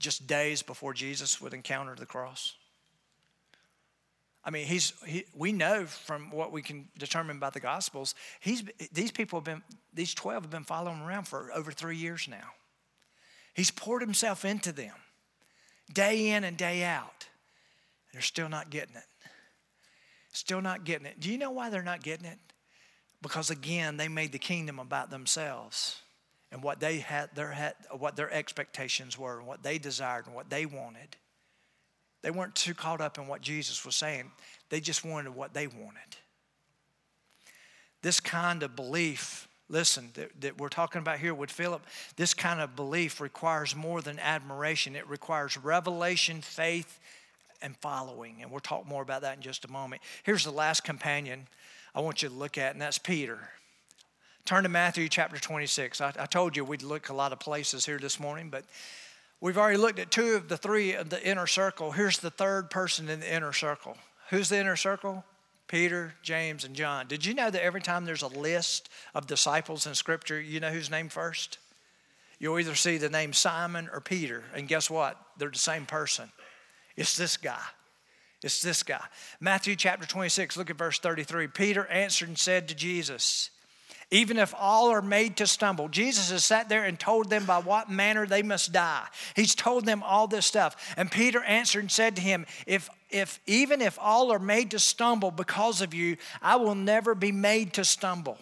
just 0.04 0.26
days 0.26 0.62
before 0.62 0.92
Jesus 0.92 1.40
would 1.40 1.54
encounter 1.54 1.94
the 1.94 2.06
cross? 2.06 2.54
I 4.44 4.50
mean, 4.50 4.66
he's, 4.66 4.92
he, 5.06 5.24
we 5.34 5.52
know 5.52 5.86
from 5.86 6.30
what 6.30 6.52
we 6.52 6.60
can 6.60 6.88
determine 6.98 7.38
by 7.38 7.48
the 7.48 7.60
Gospels, 7.60 8.14
he's, 8.40 8.62
these 8.92 9.10
people 9.10 9.38
have 9.38 9.44
been, 9.44 9.62
these 9.94 10.12
12 10.12 10.44
have 10.44 10.50
been 10.50 10.64
following 10.64 10.98
him 10.98 11.06
around 11.06 11.24
for 11.24 11.50
over 11.54 11.72
three 11.72 11.96
years 11.96 12.28
now. 12.28 12.52
He's 13.54 13.70
poured 13.70 14.02
himself 14.02 14.44
into 14.44 14.70
them 14.70 14.94
day 15.92 16.30
in 16.30 16.44
and 16.44 16.56
day 16.56 16.84
out. 16.84 17.26
And 18.10 18.14
They're 18.14 18.22
still 18.22 18.50
not 18.50 18.68
getting 18.68 18.96
it. 18.96 19.06
Still 20.32 20.60
not 20.60 20.84
getting 20.84 21.06
it. 21.06 21.18
Do 21.20 21.30
you 21.30 21.38
know 21.38 21.52
why 21.52 21.70
they're 21.70 21.82
not 21.82 22.02
getting 22.02 22.26
it? 22.26 22.38
Because 23.22 23.48
again, 23.48 23.96
they 23.96 24.08
made 24.08 24.32
the 24.32 24.38
kingdom 24.38 24.78
about 24.78 25.08
themselves 25.10 26.02
and 26.54 26.62
what 26.62 26.78
they 26.78 26.98
had 26.98 27.30
their 27.34 27.50
had, 27.50 27.74
what 27.98 28.14
their 28.14 28.32
expectations 28.32 29.18
were 29.18 29.38
and 29.38 29.46
what 29.46 29.64
they 29.64 29.76
desired 29.76 30.26
and 30.26 30.36
what 30.36 30.48
they 30.48 30.64
wanted. 30.64 31.16
They 32.22 32.30
weren't 32.30 32.54
too 32.54 32.74
caught 32.74 33.00
up 33.00 33.18
in 33.18 33.26
what 33.26 33.40
Jesus 33.40 33.84
was 33.84 33.96
saying. 33.96 34.30
They 34.70 34.80
just 34.80 35.04
wanted 35.04 35.34
what 35.34 35.52
they 35.52 35.66
wanted. 35.66 36.16
This 38.02 38.20
kind 38.20 38.62
of 38.62 38.76
belief, 38.76 39.48
listen, 39.68 40.10
that, 40.14 40.40
that 40.42 40.56
we're 40.56 40.68
talking 40.68 41.00
about 41.00 41.18
here 41.18 41.34
with 41.34 41.50
Philip, 41.50 41.84
this 42.16 42.34
kind 42.34 42.60
of 42.60 42.76
belief 42.76 43.20
requires 43.20 43.74
more 43.74 44.00
than 44.00 44.20
admiration. 44.20 44.94
It 44.94 45.08
requires 45.08 45.58
revelation, 45.58 46.40
faith, 46.40 47.00
and 47.62 47.76
following. 47.78 48.36
And 48.42 48.50
we'll 48.52 48.60
talk 48.60 48.86
more 48.86 49.02
about 49.02 49.22
that 49.22 49.36
in 49.36 49.42
just 49.42 49.64
a 49.64 49.72
moment. 49.72 50.02
Here's 50.22 50.44
the 50.44 50.52
last 50.52 50.84
companion 50.84 51.48
I 51.96 52.00
want 52.00 52.22
you 52.22 52.28
to 52.28 52.34
look 52.34 52.58
at, 52.58 52.74
and 52.74 52.80
that's 52.80 52.98
Peter. 52.98 53.40
Turn 54.44 54.64
to 54.64 54.68
Matthew 54.68 55.08
chapter 55.08 55.38
26. 55.38 56.00
I, 56.00 56.12
I 56.18 56.26
told 56.26 56.56
you 56.56 56.64
we'd 56.64 56.82
look 56.82 57.08
a 57.08 57.14
lot 57.14 57.32
of 57.32 57.40
places 57.40 57.86
here 57.86 57.98
this 57.98 58.20
morning, 58.20 58.50
but 58.50 58.64
We've 59.44 59.58
already 59.58 59.76
looked 59.76 59.98
at 59.98 60.10
two 60.10 60.36
of 60.36 60.48
the 60.48 60.56
three 60.56 60.94
of 60.94 61.10
the 61.10 61.22
inner 61.22 61.46
circle. 61.46 61.92
Here's 61.92 62.18
the 62.18 62.30
third 62.30 62.70
person 62.70 63.10
in 63.10 63.20
the 63.20 63.30
inner 63.30 63.52
circle. 63.52 63.98
Who's 64.30 64.48
the 64.48 64.58
inner 64.58 64.74
circle? 64.74 65.22
Peter, 65.68 66.14
James, 66.22 66.64
and 66.64 66.74
John. 66.74 67.08
Did 67.08 67.26
you 67.26 67.34
know 67.34 67.50
that 67.50 67.62
every 67.62 67.82
time 67.82 68.06
there's 68.06 68.22
a 68.22 68.28
list 68.28 68.88
of 69.14 69.26
disciples 69.26 69.86
in 69.86 69.94
Scripture, 69.94 70.40
you 70.40 70.60
know 70.60 70.70
who's 70.70 70.90
named 70.90 71.12
first? 71.12 71.58
You'll 72.38 72.58
either 72.58 72.74
see 72.74 72.96
the 72.96 73.10
name 73.10 73.34
Simon 73.34 73.90
or 73.92 74.00
Peter, 74.00 74.44
and 74.54 74.66
guess 74.66 74.88
what? 74.88 75.18
They're 75.36 75.50
the 75.50 75.58
same 75.58 75.84
person. 75.84 76.32
It's 76.96 77.14
this 77.14 77.36
guy. 77.36 77.60
It's 78.42 78.62
this 78.62 78.82
guy. 78.82 79.04
Matthew 79.40 79.76
chapter 79.76 80.06
26, 80.06 80.56
look 80.56 80.70
at 80.70 80.78
verse 80.78 80.98
33. 80.98 81.48
Peter 81.48 81.86
answered 81.88 82.28
and 82.28 82.38
said 82.38 82.66
to 82.68 82.74
Jesus, 82.74 83.50
even 84.14 84.38
if 84.38 84.54
all 84.56 84.90
are 84.90 85.02
made 85.02 85.36
to 85.36 85.44
stumble. 85.44 85.88
Jesus 85.88 86.30
has 86.30 86.44
sat 86.44 86.68
there 86.68 86.84
and 86.84 87.00
told 87.00 87.28
them 87.28 87.44
by 87.46 87.58
what 87.58 87.90
manner 87.90 88.26
they 88.26 88.44
must 88.44 88.70
die. 88.70 89.04
He's 89.34 89.56
told 89.56 89.86
them 89.86 90.04
all 90.04 90.28
this 90.28 90.46
stuff. 90.46 90.94
And 90.96 91.10
Peter 91.10 91.42
answered 91.42 91.80
and 91.80 91.90
said 91.90 92.14
to 92.14 92.22
him, 92.22 92.46
If 92.64 92.88
if 93.10 93.40
even 93.46 93.82
if 93.82 93.98
all 94.00 94.30
are 94.30 94.38
made 94.38 94.70
to 94.70 94.78
stumble 94.78 95.32
because 95.32 95.80
of 95.80 95.92
you, 95.94 96.16
I 96.40 96.56
will 96.56 96.76
never 96.76 97.16
be 97.16 97.32
made 97.32 97.72
to 97.72 97.84
stumble. 97.84 98.38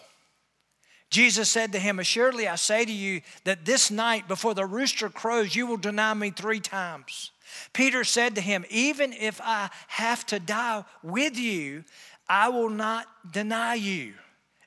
Jesus 1.09 1.49
said 1.49 1.71
to 1.71 1.79
him, 1.79 1.97
Assuredly 1.97 2.47
I 2.47 2.55
say 2.55 2.85
to 2.85 2.91
you 2.91 3.21
that 3.43 3.65
this 3.65 3.89
night 3.89 4.27
before 4.27 4.53
the 4.53 4.67
rooster 4.67 5.09
crows, 5.09 5.55
you 5.55 5.65
will 5.65 5.77
deny 5.77 6.13
me 6.13 6.29
three 6.29 6.59
times. 6.59 7.31
Peter 7.73 8.03
said 8.03 8.35
to 8.35 8.41
him, 8.41 8.63
Even 8.69 9.11
if 9.11 9.41
I 9.43 9.71
have 9.87 10.23
to 10.27 10.39
die 10.39 10.85
with 11.01 11.35
you, 11.35 11.83
I 12.29 12.49
will 12.49 12.69
not 12.69 13.07
deny 13.31 13.73
you. 13.73 14.13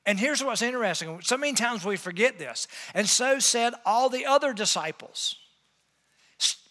And 0.07 0.21
here's 0.21 0.43
what's 0.43 0.63
interesting 0.63 1.21
so 1.23 1.37
many 1.37 1.53
times 1.53 1.85
we 1.85 1.97
forget 1.97 2.39
this. 2.39 2.69
And 2.95 3.09
so 3.09 3.41
said 3.41 3.75
all 3.85 4.09
the 4.09 4.25
other 4.25 4.53
disciples. 4.53 5.37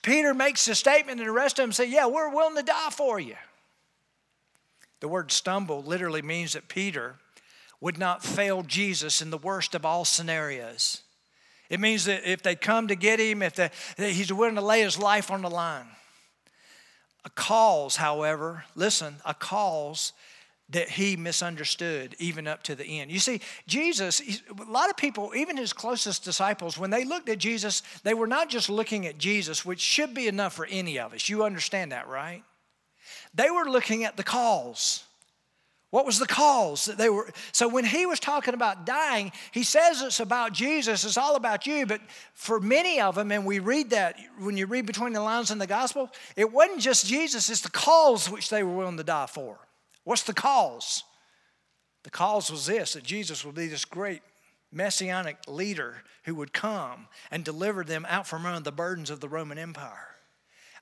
Peter 0.02 0.34
makes 0.34 0.68
a 0.68 0.76
statement, 0.76 1.20
and 1.20 1.28
the 1.28 1.34
rest 1.34 1.60
of 1.60 1.64
them 1.64 1.72
say, 1.72 1.90
Yeah, 1.90 2.06
we're 2.06 2.34
willing 2.34 2.56
to 2.56 2.64
die 2.64 2.90
for 2.92 3.20
you. 3.20 3.36
The 5.02 5.08
word 5.08 5.32
stumble 5.32 5.84
literally 5.84 6.22
means 6.22 6.54
that 6.54 6.68
Peter 6.68 7.16
would 7.82 7.98
not 7.98 8.24
fail 8.24 8.64
Jesus 8.64 9.22
in 9.22 9.32
the 9.32 9.38
worst 9.38 9.76
of 9.76 9.86
all 9.86 10.06
scenarios. 10.06 11.02
It 11.70 11.80
means 11.80 12.06
that 12.06 12.30
if 12.30 12.44
they 12.44 12.56
come 12.56 12.88
to 12.88 12.96
get 12.96 13.20
him, 13.20 13.42
if 13.42 13.56
they, 13.56 13.70
he's 14.14 14.32
willing 14.32 14.56
to 14.56 14.62
lay 14.62 14.82
his 14.82 14.98
life 14.98 15.32
on 15.32 15.42
the 15.42 15.50
line. 15.50 15.88
A 17.26 17.30
cause, 17.32 17.96
however, 17.96 18.66
listen, 18.76 19.16
a 19.26 19.34
cause 19.34 20.14
that 20.70 20.90
he 20.90 21.16
misunderstood 21.16 22.16
even 22.18 22.48
up 22.48 22.64
to 22.64 22.76
the 22.76 23.00
end. 23.00 23.12
You 23.12 23.20
see, 23.20 23.42
Jesus, 23.68 24.22
a 24.50 24.72
lot 24.72 24.90
of 24.90 24.98
people, 24.98 25.32
even 25.36 25.58
his 25.58 25.74
closest 25.74 26.24
disciples, 26.24 26.78
when 26.78 26.90
they 26.90 27.06
looked 27.06 27.30
at 27.30 27.38
Jesus, 27.38 27.84
they 28.04 28.16
were 28.16 28.28
not 28.28 28.50
just 28.50 28.70
looking 28.70 29.06
at 29.06 29.18
Jesus, 29.18 29.64
which 29.64 29.80
should 29.80 30.14
be 30.14 30.28
enough 30.28 30.54
for 30.54 30.66
any 30.66 30.98
of 30.98 31.14
us. 31.14 31.30
You 31.30 31.44
understand 31.44 31.92
that, 31.92 32.08
right? 32.08 32.44
They 33.36 33.52
were 33.52 33.66
looking 33.66 34.06
at 34.06 34.18
the 34.18 34.24
cause. 34.24 35.04
What 35.92 36.06
was 36.06 36.18
the 36.20 36.28
cause 36.28 36.86
that 36.86 36.98
they 36.98 37.10
were? 37.10 37.30
So 37.52 37.70
when 37.70 37.86
he 37.86 38.06
was 38.06 38.20
talking 38.20 38.54
about 38.54 38.86
dying, 38.86 39.32
he 39.52 39.64
says 39.64 40.02
it's 40.02 40.20
about 40.20 40.52
Jesus, 40.52 41.06
it's 41.06 41.16
all 41.16 41.36
about 41.36 41.68
you. 41.68 41.86
But 41.86 42.02
for 42.34 42.60
many 42.60 43.00
of 43.00 43.16
them, 43.16 43.32
and 43.32 43.46
we 43.46 43.60
read 43.60 43.92
that 43.92 44.18
when 44.40 44.58
you 44.58 44.66
read 44.66 44.88
between 44.88 45.14
the 45.14 45.22
lines 45.22 45.52
in 45.52 45.58
the 45.58 45.68
gospel, 45.68 46.10
it 46.36 46.52
wasn't 46.52 46.82
just 46.82 47.06
Jesus, 47.06 47.50
it's 47.50 47.62
the 47.62 47.70
cause 47.70 48.30
which 48.30 48.50
they 48.50 48.64
were 48.64 48.76
willing 48.76 48.98
to 48.98 49.04
die 49.04 49.28
for. 49.28 49.58
What's 50.06 50.24
the 50.24 50.34
cause? 50.34 51.04
The 52.04 52.10
cause 52.10 52.50
was 52.50 52.68
this 52.68 52.94
that 52.94 53.04
Jesus 53.04 53.44
would 53.44 53.56
be 53.56 53.68
this 53.68 53.84
great 53.84 54.22
messianic 54.72 55.38
leader 55.48 56.04
who 56.24 56.36
would 56.36 56.54
come 56.54 57.08
and 57.32 57.44
deliver 57.44 57.84
them 57.84 58.06
out 58.08 58.28
from 58.28 58.46
under 58.46 58.62
the 58.62 58.72
burdens 58.72 59.10
of 59.10 59.20
the 59.20 59.30
Roman 59.30 59.58
Empire. 59.58 60.16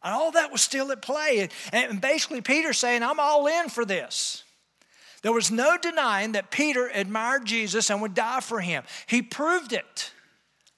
And 0.04 0.14
all 0.14 0.32
that 0.32 0.52
was 0.52 0.62
still 0.62 0.92
at 0.92 1.02
play. 1.02 1.50
And 1.72 2.02
basically, 2.02 2.42
Peter's 2.42 2.78
saying, 2.78 3.04
I'm 3.04 3.20
all 3.20 3.48
in 3.48 3.70
for 3.70 3.86
this. 3.86 4.44
There 5.22 5.32
was 5.32 5.50
no 5.50 5.78
denying 5.78 6.34
that 6.34 6.52
Peter 6.52 6.92
admired 6.94 7.46
Jesus 7.46 7.90
and 7.90 8.02
would 8.02 8.14
die 8.14 8.42
for 8.42 8.60
him. 8.60 8.84
He 9.08 9.22
proved 9.22 9.72
it. 9.72 10.12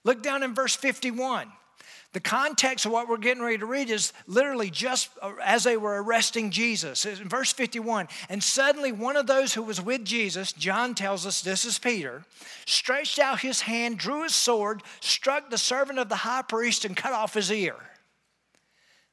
Look 0.04 0.22
down 0.22 0.44
in 0.44 0.54
verse 0.54 0.76
51. 0.76 1.52
The 2.16 2.22
context 2.22 2.86
of 2.86 2.94
what 2.94 3.10
we're 3.10 3.18
getting 3.18 3.44
ready 3.44 3.58
to 3.58 3.66
read 3.66 3.90
is 3.90 4.14
literally 4.26 4.70
just 4.70 5.10
uh, 5.22 5.34
as 5.44 5.66
they 5.66 5.76
were 5.76 6.02
arresting 6.02 6.50
Jesus. 6.50 7.06
In 7.06 7.28
verse 7.28 7.52
51, 7.52 8.08
and 8.30 8.42
suddenly 8.42 8.94
one 8.94 9.18
of 9.18 9.28
those 9.28 9.54
who 9.54 9.62
was 9.62 9.82
with 9.82 10.06
Jesus, 10.06 10.54
John 10.54 10.96
tells 10.96 11.26
us 11.26 11.42
this 11.42 11.66
is 11.66 11.78
Peter, 11.78 12.24
stretched 12.66 13.20
out 13.20 13.42
his 13.42 13.60
hand, 13.60 13.98
drew 13.98 14.24
his 14.24 14.34
sword, 14.34 14.82
struck 15.02 15.50
the 15.50 15.58
servant 15.58 16.00
of 16.00 16.08
the 16.08 16.16
high 16.16 16.44
priest, 16.44 16.86
and 16.86 16.96
cut 16.96 17.12
off 17.12 17.34
his 17.34 17.52
ear. 17.52 17.76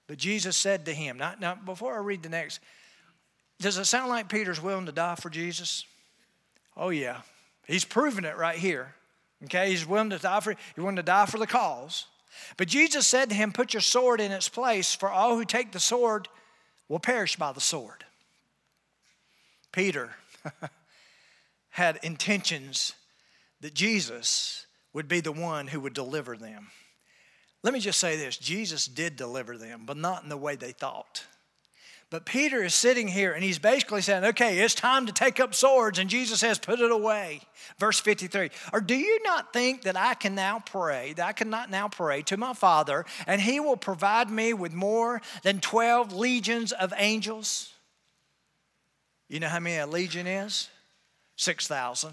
But 0.07 0.19
Jesus 0.19 0.57
said 0.57 0.85
to 0.85 0.95
him, 0.95 1.19
now, 1.19 1.35
now 1.41 1.57
before 1.57 1.97
I 1.97 1.99
read 1.99 2.23
the 2.23 2.29
next, 2.29 2.61
does 3.59 3.79
it 3.79 3.87
sound 3.87 4.11
like 4.11 4.29
Peter's 4.29 4.62
willing 4.62 4.87
to 4.87 4.93
die 4.93 5.17
for 5.17 5.29
Jesus? 5.29 5.85
Oh, 6.77 6.91
yeah. 6.91 7.23
He's 7.67 7.85
proven 7.85 8.25
it 8.25 8.37
right 8.37 8.59
here. 8.59 8.95
Okay, 9.43 9.71
he's 9.71 9.85
willing 9.85 10.11
to 10.11 10.19
die 10.19 10.38
for, 10.38 10.53
he's 10.53 10.77
willing 10.77 10.95
to 10.95 11.03
die 11.03 11.27
for 11.27 11.38
the 11.38 11.49
cause. 11.49 12.07
But 12.57 12.68
Jesus 12.68 13.07
said 13.07 13.29
to 13.29 13.35
him, 13.35 13.53
Put 13.53 13.75
your 13.75 13.81
sword 13.81 14.21
in 14.21 14.33
its 14.33 14.49
place, 14.49 14.95
for 14.95 15.09
all 15.09 15.37
who 15.37 15.45
take 15.45 15.73
the 15.73 15.81
sword 15.81 16.29
will 16.88 16.99
perish 16.99 17.37
by 17.37 17.53
the 17.53 17.61
sword. 17.61 18.05
Peter 19.73 20.16
had 21.71 21.99
intentions 22.03 22.95
that 23.61 23.75
Jesus 23.75 24.66
would 24.92 25.09
be 25.09 25.21
the 25.21 25.33
one 25.33 25.68
who 25.68 25.81
would 25.81 25.95
deliver 25.95 26.37
them. 26.37 26.68
Let 27.62 27.73
me 27.73 27.81
just 27.81 28.01
say 28.01 28.16
this 28.16 28.37
Jesus 28.37 28.87
did 28.87 29.16
deliver 29.16 29.57
them, 29.57 29.83
but 29.87 29.97
not 29.97 30.23
in 30.23 30.29
the 30.29 30.37
way 30.37 30.57
they 30.57 30.73
thought. 30.73 31.25
But 32.12 32.27
Peter 32.27 32.62
is 32.62 32.75
sitting 32.75 33.09
here 33.09 33.33
and 33.33 33.42
he's 33.42 33.59
basically 33.59 34.03
saying, 34.03 34.22
okay, 34.22 34.59
it's 34.59 34.75
time 34.75 35.07
to 35.07 35.12
take 35.14 35.40
up 35.40 35.55
swords. 35.55 35.98
And 35.98 36.11
Jesus 36.11 36.40
says, 36.40 36.59
put 36.59 36.79
it 36.79 36.90
away. 36.90 37.40
Verse 37.79 37.98
53. 37.98 38.51
Or 38.70 38.83
do 38.83 38.94
you 38.94 39.22
not 39.22 39.55
think 39.55 39.85
that 39.85 39.96
I 39.96 40.12
can 40.12 40.35
now 40.35 40.59
pray, 40.59 41.14
that 41.14 41.27
I 41.27 41.33
cannot 41.33 41.70
now 41.70 41.88
pray 41.88 42.20
to 42.25 42.37
my 42.37 42.53
Father, 42.53 43.07
and 43.27 43.40
he 43.40 43.61
will 43.61 43.79
provide 43.79 44.31
me 44.31 44.53
with 44.53 44.75
more 44.75 45.22
than 45.42 45.61
12 45.61 46.12
legions 46.12 46.72
of 46.72 46.92
angels? 46.98 47.72
You 49.31 49.40
know 49.40 49.48
how 49.48 49.61
many 49.61 49.79
a 49.79 49.87
legion 49.87 50.27
is? 50.27 50.68
6,000. 51.37 52.12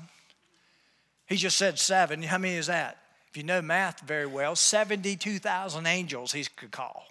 He 1.28 1.36
just 1.36 1.58
said 1.58 1.78
seven. 1.78 2.24
How 2.24 2.38
many 2.38 2.56
is 2.56 2.68
that? 2.68 3.00
If 3.30 3.36
you 3.36 3.44
know 3.44 3.62
math 3.62 4.00
very 4.00 4.28
well, 4.28 4.56
72,000 4.56 5.86
angels 5.86 6.32
he 6.32 6.46
could 6.56 6.72
call. 6.72 7.04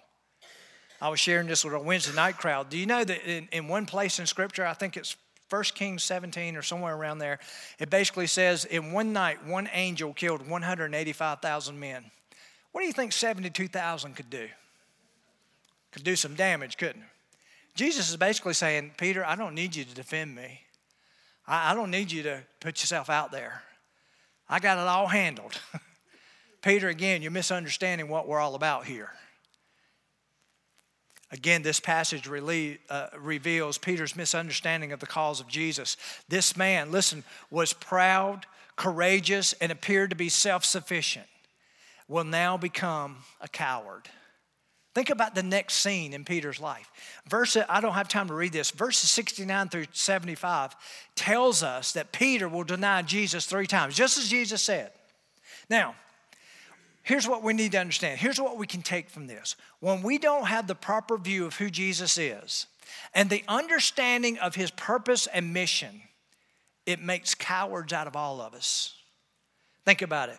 I 1.01 1.09
was 1.09 1.19
sharing 1.19 1.47
this 1.47 1.63
with 1.63 1.73
a 1.73 1.79
Wednesday 1.79 2.15
night 2.15 2.37
crowd. 2.37 2.69
Do 2.69 2.77
you 2.77 2.85
know 2.85 3.03
that 3.03 3.23
in, 3.29 3.47
in 3.51 3.67
one 3.67 3.85
place 3.85 4.19
in 4.19 4.25
Scripture, 4.25 4.65
I 4.65 4.73
think 4.73 4.97
it's 4.97 5.15
1 5.49 5.63
Kings 5.75 6.03
17 6.03 6.55
or 6.55 6.61
somewhere 6.61 6.95
around 6.95 7.19
there, 7.19 7.39
it 7.79 7.89
basically 7.89 8.27
says 8.27 8.65
in 8.65 8.91
one 8.91 9.13
night, 9.13 9.45
one 9.45 9.69
angel 9.73 10.13
killed 10.13 10.47
185,000 10.47 11.79
men. 11.79 12.05
What 12.71 12.81
do 12.81 12.87
you 12.87 12.93
think 12.93 13.13
72,000 13.13 14.15
could 14.15 14.29
do? 14.29 14.47
Could 15.91 16.03
do 16.03 16.15
some 16.15 16.35
damage, 16.35 16.77
couldn't 16.77 17.01
it? 17.01 17.07
Jesus 17.75 18.09
is 18.09 18.17
basically 18.17 18.53
saying, 18.53 18.91
Peter, 18.97 19.25
I 19.25 19.35
don't 19.35 19.55
need 19.55 19.75
you 19.75 19.85
to 19.85 19.95
defend 19.95 20.35
me. 20.35 20.61
I, 21.47 21.71
I 21.71 21.73
don't 21.73 21.91
need 21.91 22.11
you 22.11 22.23
to 22.23 22.43
put 22.59 22.81
yourself 22.81 23.09
out 23.09 23.31
there. 23.31 23.63
I 24.47 24.59
got 24.59 24.77
it 24.77 24.87
all 24.87 25.07
handled. 25.07 25.59
Peter, 26.61 26.89
again, 26.89 27.21
you're 27.21 27.31
misunderstanding 27.31 28.09
what 28.09 28.27
we're 28.27 28.39
all 28.39 28.55
about 28.55 28.85
here. 28.85 29.11
Again, 31.31 31.61
this 31.61 31.79
passage 31.79 32.27
uh, 32.27 33.07
reveals 33.17 33.77
Peter's 33.77 34.15
misunderstanding 34.15 34.91
of 34.91 34.99
the 34.99 35.05
cause 35.05 35.39
of 35.39 35.47
Jesus. 35.47 35.95
This 36.27 36.57
man, 36.57 36.91
listen, 36.91 37.23
was 37.51 37.71
proud, 37.71 38.47
courageous, 38.75 39.53
and 39.53 39.71
appeared 39.71 40.09
to 40.09 40.15
be 40.15 40.29
self 40.29 40.65
sufficient, 40.65 41.27
will 42.07 42.23
now 42.23 42.57
become 42.57 43.17
a 43.41 43.47
coward. 43.47 44.09
Think 44.95 45.11
about 45.11 45.35
the 45.35 45.43
next 45.43 45.75
scene 45.75 46.13
in 46.13 46.25
Peter's 46.25 46.59
life. 46.59 46.91
Verse, 47.27 47.55
I 47.69 47.79
don't 47.79 47.93
have 47.93 48.07
time 48.07 48.27
to 48.29 48.33
read 48.33 48.51
this. 48.51 48.71
Verses 48.71 49.11
69 49.11 49.69
through 49.69 49.85
75 49.91 50.75
tells 51.15 51.61
us 51.61 51.91
that 51.91 52.11
Peter 52.11 52.49
will 52.49 52.63
deny 52.63 53.03
Jesus 53.03 53.45
three 53.45 53.67
times, 53.67 53.95
just 53.95 54.17
as 54.17 54.27
Jesus 54.29 54.63
said. 54.63 54.91
Now, 55.69 55.93
here's 57.09 57.27
what 57.27 57.41
we 57.41 57.53
need 57.53 57.71
to 57.71 57.79
understand. 57.79 58.19
Here's 58.19 58.39
what 58.39 58.55
we 58.55 58.67
can 58.67 58.83
take 58.83 59.09
from 59.09 59.25
this. 59.25 59.55
When 59.79 60.03
we 60.03 60.19
don't 60.19 60.45
have 60.45 60.67
the 60.67 60.75
proper 60.75 61.17
view 61.17 61.47
of 61.47 61.55
who 61.55 61.71
Jesus 61.71 62.19
is 62.19 62.67
and 63.15 63.31
the 63.31 63.43
understanding 63.47 64.37
of 64.37 64.53
his 64.53 64.69
purpose 64.69 65.25
and 65.25 65.51
mission, 65.51 66.03
it 66.85 67.01
makes 67.01 67.33
cowards 67.33 67.93
out 67.93 68.05
of 68.05 68.15
all 68.15 68.39
of 68.39 68.53
us. 68.53 68.93
Think 69.85 70.03
about 70.03 70.29
it. 70.29 70.37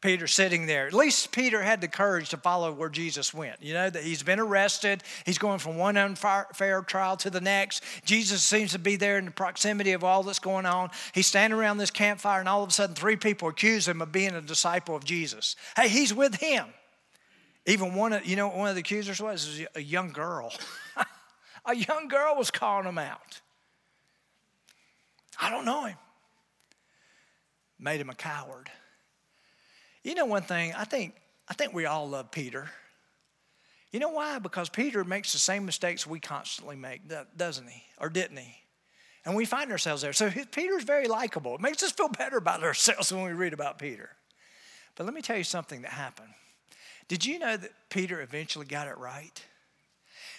Peter 0.00 0.28
sitting 0.28 0.66
there. 0.66 0.86
At 0.86 0.94
least 0.94 1.32
Peter 1.32 1.60
had 1.60 1.80
the 1.80 1.88
courage 1.88 2.28
to 2.28 2.36
follow 2.36 2.72
where 2.72 2.88
Jesus 2.88 3.34
went. 3.34 3.60
You 3.60 3.74
know, 3.74 3.90
that 3.90 4.04
he's 4.04 4.22
been 4.22 4.38
arrested. 4.38 5.02
He's 5.26 5.38
going 5.38 5.58
from 5.58 5.76
one 5.76 5.96
unfair 5.96 6.82
trial 6.86 7.16
to 7.18 7.30
the 7.30 7.40
next. 7.40 7.82
Jesus 8.04 8.44
seems 8.44 8.72
to 8.72 8.78
be 8.78 8.94
there 8.94 9.18
in 9.18 9.24
the 9.24 9.30
proximity 9.32 9.92
of 9.92 10.04
all 10.04 10.22
that's 10.22 10.38
going 10.38 10.66
on. 10.66 10.90
He's 11.12 11.26
standing 11.26 11.58
around 11.58 11.78
this 11.78 11.90
campfire, 11.90 12.38
and 12.38 12.48
all 12.48 12.62
of 12.62 12.68
a 12.68 12.72
sudden, 12.72 12.94
three 12.94 13.16
people 13.16 13.48
accuse 13.48 13.88
him 13.88 14.00
of 14.00 14.12
being 14.12 14.34
a 14.34 14.40
disciple 14.40 14.94
of 14.94 15.04
Jesus. 15.04 15.56
Hey, 15.74 15.88
he's 15.88 16.14
with 16.14 16.36
him. 16.36 16.66
Even 17.66 17.94
one 17.94 18.12
of, 18.12 18.24
you 18.24 18.36
know, 18.36 18.48
one 18.48 18.68
of 18.68 18.76
the 18.76 18.80
accusers 18.80 19.20
was 19.20 19.60
a 19.74 19.82
young 19.82 20.12
girl. 20.12 20.52
a 21.66 21.74
young 21.74 22.06
girl 22.06 22.36
was 22.36 22.52
calling 22.52 22.86
him 22.86 22.98
out. 22.98 23.40
I 25.40 25.50
don't 25.50 25.64
know 25.64 25.84
him. 25.84 25.96
Made 27.80 28.00
him 28.00 28.10
a 28.10 28.14
coward. 28.14 28.70
You 30.08 30.14
know 30.14 30.24
one 30.24 30.42
thing, 30.42 30.72
I 30.74 30.84
think, 30.84 31.12
I 31.50 31.52
think 31.52 31.74
we 31.74 31.84
all 31.84 32.08
love 32.08 32.30
Peter. 32.30 32.70
You 33.92 34.00
know 34.00 34.08
why? 34.08 34.38
Because 34.38 34.70
Peter 34.70 35.04
makes 35.04 35.34
the 35.34 35.38
same 35.38 35.66
mistakes 35.66 36.06
we 36.06 36.18
constantly 36.18 36.76
make, 36.76 37.02
doesn't 37.36 37.68
he? 37.68 37.82
Or 38.00 38.08
didn't 38.08 38.38
he? 38.38 38.54
And 39.26 39.36
we 39.36 39.44
find 39.44 39.70
ourselves 39.70 40.00
there. 40.00 40.14
So 40.14 40.30
Peter's 40.50 40.84
very 40.84 41.08
likable. 41.08 41.56
It 41.56 41.60
makes 41.60 41.82
us 41.82 41.92
feel 41.92 42.08
better 42.08 42.38
about 42.38 42.62
ourselves 42.64 43.12
when 43.12 43.22
we 43.22 43.32
read 43.32 43.52
about 43.52 43.78
Peter. 43.78 44.08
But 44.96 45.04
let 45.04 45.12
me 45.12 45.20
tell 45.20 45.36
you 45.36 45.44
something 45.44 45.82
that 45.82 45.92
happened. 45.92 46.32
Did 47.08 47.26
you 47.26 47.38
know 47.38 47.58
that 47.58 47.72
Peter 47.90 48.22
eventually 48.22 48.64
got 48.64 48.88
it 48.88 48.96
right? 48.96 49.44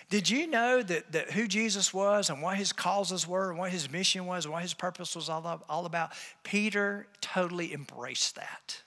Did 0.10 0.32
you 0.32 0.48
know 0.48 0.82
that, 0.82 1.12
that 1.12 1.30
who 1.30 1.48
Jesus 1.48 1.94
was 1.94 2.32
and 2.32 2.42
what 2.42 2.58
his 2.58 2.74
causes 2.74 3.28
were 3.28 3.52
and 3.52 3.60
what 3.60 3.70
his 3.70 3.92
mission 3.92 4.26
was 4.26 4.46
and 4.46 4.52
what 4.52 4.64
his 4.64 4.74
purpose 4.74 5.16
was 5.16 5.30
all, 5.30 5.64
all 5.70 5.86
about? 5.86 6.14
Peter 6.44 7.06
totally 7.22 7.72
embraced 7.72 8.36
that. 8.36 8.82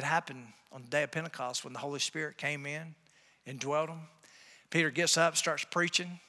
It 0.00 0.04
happened 0.04 0.46
on 0.72 0.80
the 0.80 0.88
day 0.88 1.02
of 1.02 1.10
Pentecost 1.10 1.62
when 1.62 1.74
the 1.74 1.78
Holy 1.78 2.00
Spirit 2.00 2.38
came 2.38 2.64
in 2.64 2.94
and 3.44 3.60
dwelt 3.60 3.90
him. 3.90 4.00
Peter 4.70 4.90
gets 4.90 5.18
up, 5.18 5.36
starts 5.36 5.62
preaching. 5.70 6.20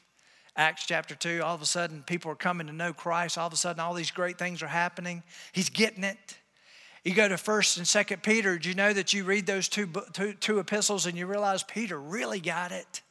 Acts 0.58 0.86
chapter 0.86 1.16
2, 1.16 1.42
all 1.42 1.56
of 1.56 1.62
a 1.62 1.66
sudden 1.66 2.04
people 2.06 2.30
are 2.30 2.36
coming 2.36 2.68
to 2.68 2.74
know 2.74 2.92
Christ. 2.92 3.38
All 3.38 3.48
of 3.48 3.54
a 3.54 3.56
sudden, 3.56 3.80
all 3.80 3.94
these 3.94 4.12
great 4.12 4.38
things 4.38 4.62
are 4.62 4.68
happening. 4.68 5.24
He's 5.54 5.70
getting 5.70 6.04
it. 6.04 6.38
You 7.06 7.14
go 7.14 7.30
to 7.30 7.36
1st 7.36 7.78
and 7.78 7.86
2nd 7.86 8.24
Peter, 8.24 8.58
do 8.58 8.68
you 8.68 8.76
know 8.76 8.92
that 8.92 9.14
you 9.14 9.24
read 9.24 9.46
those 9.46 9.70
two, 9.70 9.88
two, 10.12 10.34
two 10.34 10.60
epistles 10.60 11.06
and 11.06 11.18
you 11.18 11.26
realize 11.26 11.64
Peter 11.64 11.98
really 11.98 12.42
got 12.42 12.74
it? 12.74 13.02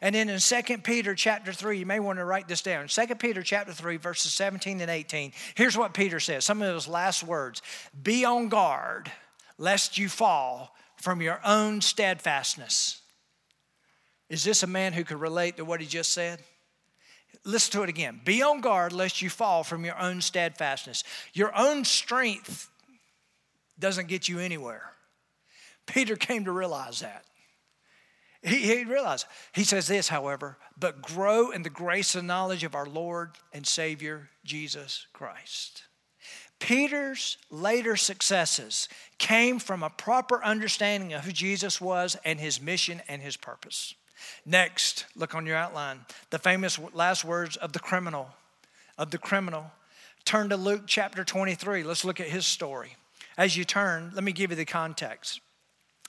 And 0.00 0.14
then 0.14 0.30
in 0.30 0.40
2 0.40 0.78
Peter 0.78 1.14
chapter 1.14 1.52
3, 1.52 1.78
you 1.78 1.84
may 1.84 2.00
want 2.00 2.18
to 2.20 2.24
write 2.24 2.48
this 2.48 2.62
down. 2.62 2.88
2 2.88 3.16
Peter 3.16 3.42
chapter 3.42 3.74
3, 3.74 3.98
verses 3.98 4.32
17 4.32 4.80
and 4.80 4.90
18. 4.90 5.32
Here's 5.54 5.76
what 5.76 5.92
Peter 5.92 6.20
says, 6.20 6.46
some 6.46 6.62
of 6.62 6.68
those 6.68 6.88
last 6.88 7.22
words. 7.22 7.60
Be 8.02 8.24
on 8.24 8.48
guard 8.48 9.12
lest 9.58 9.98
you 9.98 10.08
fall 10.08 10.74
from 10.96 11.20
your 11.20 11.40
own 11.44 11.80
steadfastness. 11.80 13.00
Is 14.28 14.44
this 14.44 14.62
a 14.62 14.66
man 14.66 14.92
who 14.92 15.04
could 15.04 15.20
relate 15.20 15.56
to 15.56 15.64
what 15.64 15.80
he 15.80 15.86
just 15.86 16.12
said? 16.12 16.40
Listen 17.44 17.72
to 17.72 17.82
it 17.82 17.88
again. 17.88 18.20
Be 18.24 18.42
on 18.42 18.60
guard 18.60 18.92
lest 18.92 19.22
you 19.22 19.30
fall 19.30 19.62
from 19.62 19.84
your 19.84 19.98
own 19.98 20.20
steadfastness. 20.20 21.04
Your 21.32 21.56
own 21.56 21.84
strength 21.84 22.68
doesn't 23.78 24.08
get 24.08 24.28
you 24.28 24.38
anywhere. 24.38 24.92
Peter 25.86 26.16
came 26.16 26.44
to 26.46 26.52
realize 26.52 27.00
that. 27.00 27.24
He, 28.42 28.56
he 28.56 28.84
realized. 28.84 29.26
He 29.52 29.64
says 29.64 29.86
this, 29.86 30.08
however, 30.08 30.58
but 30.78 31.02
grow 31.02 31.50
in 31.50 31.62
the 31.62 31.70
grace 31.70 32.14
and 32.14 32.26
knowledge 32.26 32.64
of 32.64 32.74
our 32.74 32.86
Lord 32.86 33.32
and 33.52 33.66
Savior 33.66 34.30
Jesus 34.44 35.06
Christ. 35.12 35.84
Peter's 36.58 37.38
later 37.50 37.96
successes 37.96 38.88
came 39.18 39.58
from 39.58 39.82
a 39.82 39.90
proper 39.90 40.42
understanding 40.42 41.12
of 41.12 41.24
who 41.24 41.32
Jesus 41.32 41.80
was 41.80 42.16
and 42.24 42.40
his 42.40 42.60
mission 42.60 43.02
and 43.08 43.22
his 43.22 43.36
purpose. 43.36 43.94
Next, 44.44 45.06
look 45.14 45.34
on 45.34 45.46
your 45.46 45.56
outline 45.56 46.00
the 46.30 46.38
famous 46.38 46.78
last 46.94 47.24
words 47.24 47.56
of 47.56 47.72
the 47.72 47.78
criminal. 47.78 48.28
Of 48.98 49.10
the 49.10 49.18
criminal. 49.18 49.70
Turn 50.24 50.48
to 50.48 50.56
Luke 50.56 50.82
chapter 50.86 51.22
23. 51.22 51.82
Let's 51.82 52.04
look 52.04 52.20
at 52.20 52.28
his 52.28 52.46
story. 52.46 52.96
As 53.36 53.56
you 53.56 53.64
turn, 53.64 54.12
let 54.14 54.24
me 54.24 54.32
give 54.32 54.50
you 54.50 54.56
the 54.56 54.64
context. 54.64 55.40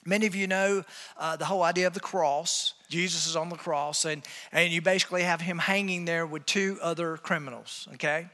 Many 0.05 0.25
of 0.25 0.35
you 0.35 0.47
know 0.47 0.85
uh, 1.17 1.35
the 1.35 1.43
whole 1.43 1.63
idea 1.63 1.85
of 1.85 1.93
the 1.93 1.99
cross. 1.99 2.73
Jesus 2.89 3.27
is 3.27 3.35
on 3.35 3.49
the 3.49 3.57
cross, 3.57 4.05
and, 4.05 4.23
and 4.53 4.71
you 4.71 4.81
basically 4.81 5.23
have 5.23 5.41
him 5.41 5.57
hanging 5.57 6.05
there 6.05 6.25
with 6.25 6.45
two 6.45 6.79
other 6.81 7.17
criminals, 7.17 7.89
okay? 7.95 8.27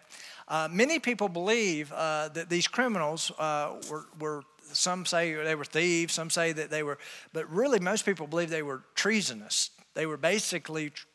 Uh, 0.47 0.67
many 0.71 0.99
people 0.99 1.29
believe 1.29 1.91
uh, 1.91 2.29
that 2.29 2.49
these 2.49 2.67
criminals 2.67 3.31
uh, 3.39 3.73
were, 3.89 4.05
were, 4.19 4.43
some 4.71 5.05
say 5.05 5.33
they 5.33 5.55
were 5.55 5.65
thieves, 5.65 6.13
some 6.13 6.29
say 6.29 6.51
that 6.51 6.69
they 6.69 6.83
were, 6.83 6.97
but 7.31 7.49
really 7.49 7.79
most 7.79 8.05
people 8.05 8.27
believe 8.27 8.49
they 8.49 8.63
were 8.63 8.81
treasonous. 8.95 9.71
They 9.93 10.05
were 10.05 10.17
basically 10.17 10.89
tr- 10.89 11.05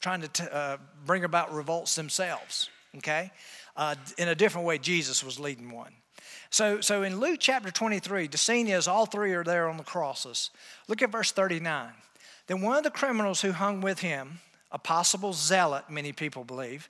trying 0.00 0.22
to 0.22 0.28
t- 0.28 0.44
uh, 0.50 0.78
bring 1.04 1.24
about 1.24 1.52
revolts 1.52 1.94
themselves, 1.94 2.70
okay? 2.96 3.30
Uh, 3.76 3.94
in 4.18 4.28
a 4.28 4.34
different 4.34 4.66
way, 4.66 4.78
Jesus 4.78 5.22
was 5.22 5.38
leading 5.38 5.70
one. 5.70 5.92
So, 6.50 6.80
so 6.80 7.02
in 7.02 7.20
Luke 7.20 7.38
chapter 7.40 7.70
23, 7.70 8.26
the 8.26 8.38
scene 8.38 8.66
is 8.66 8.88
all 8.88 9.06
three 9.06 9.32
are 9.32 9.44
there 9.44 9.68
on 9.68 9.76
the 9.76 9.84
crosses. 9.84 10.50
Look 10.88 11.02
at 11.02 11.12
verse 11.12 11.30
39. 11.30 11.90
Then 12.46 12.60
one 12.60 12.76
of 12.76 12.82
the 12.82 12.90
criminals 12.90 13.40
who 13.40 13.52
hung 13.52 13.80
with 13.80 14.00
him, 14.00 14.40
a 14.72 14.78
possible 14.78 15.32
zealot, 15.32 15.84
many 15.88 16.12
people 16.12 16.44
believe, 16.44 16.88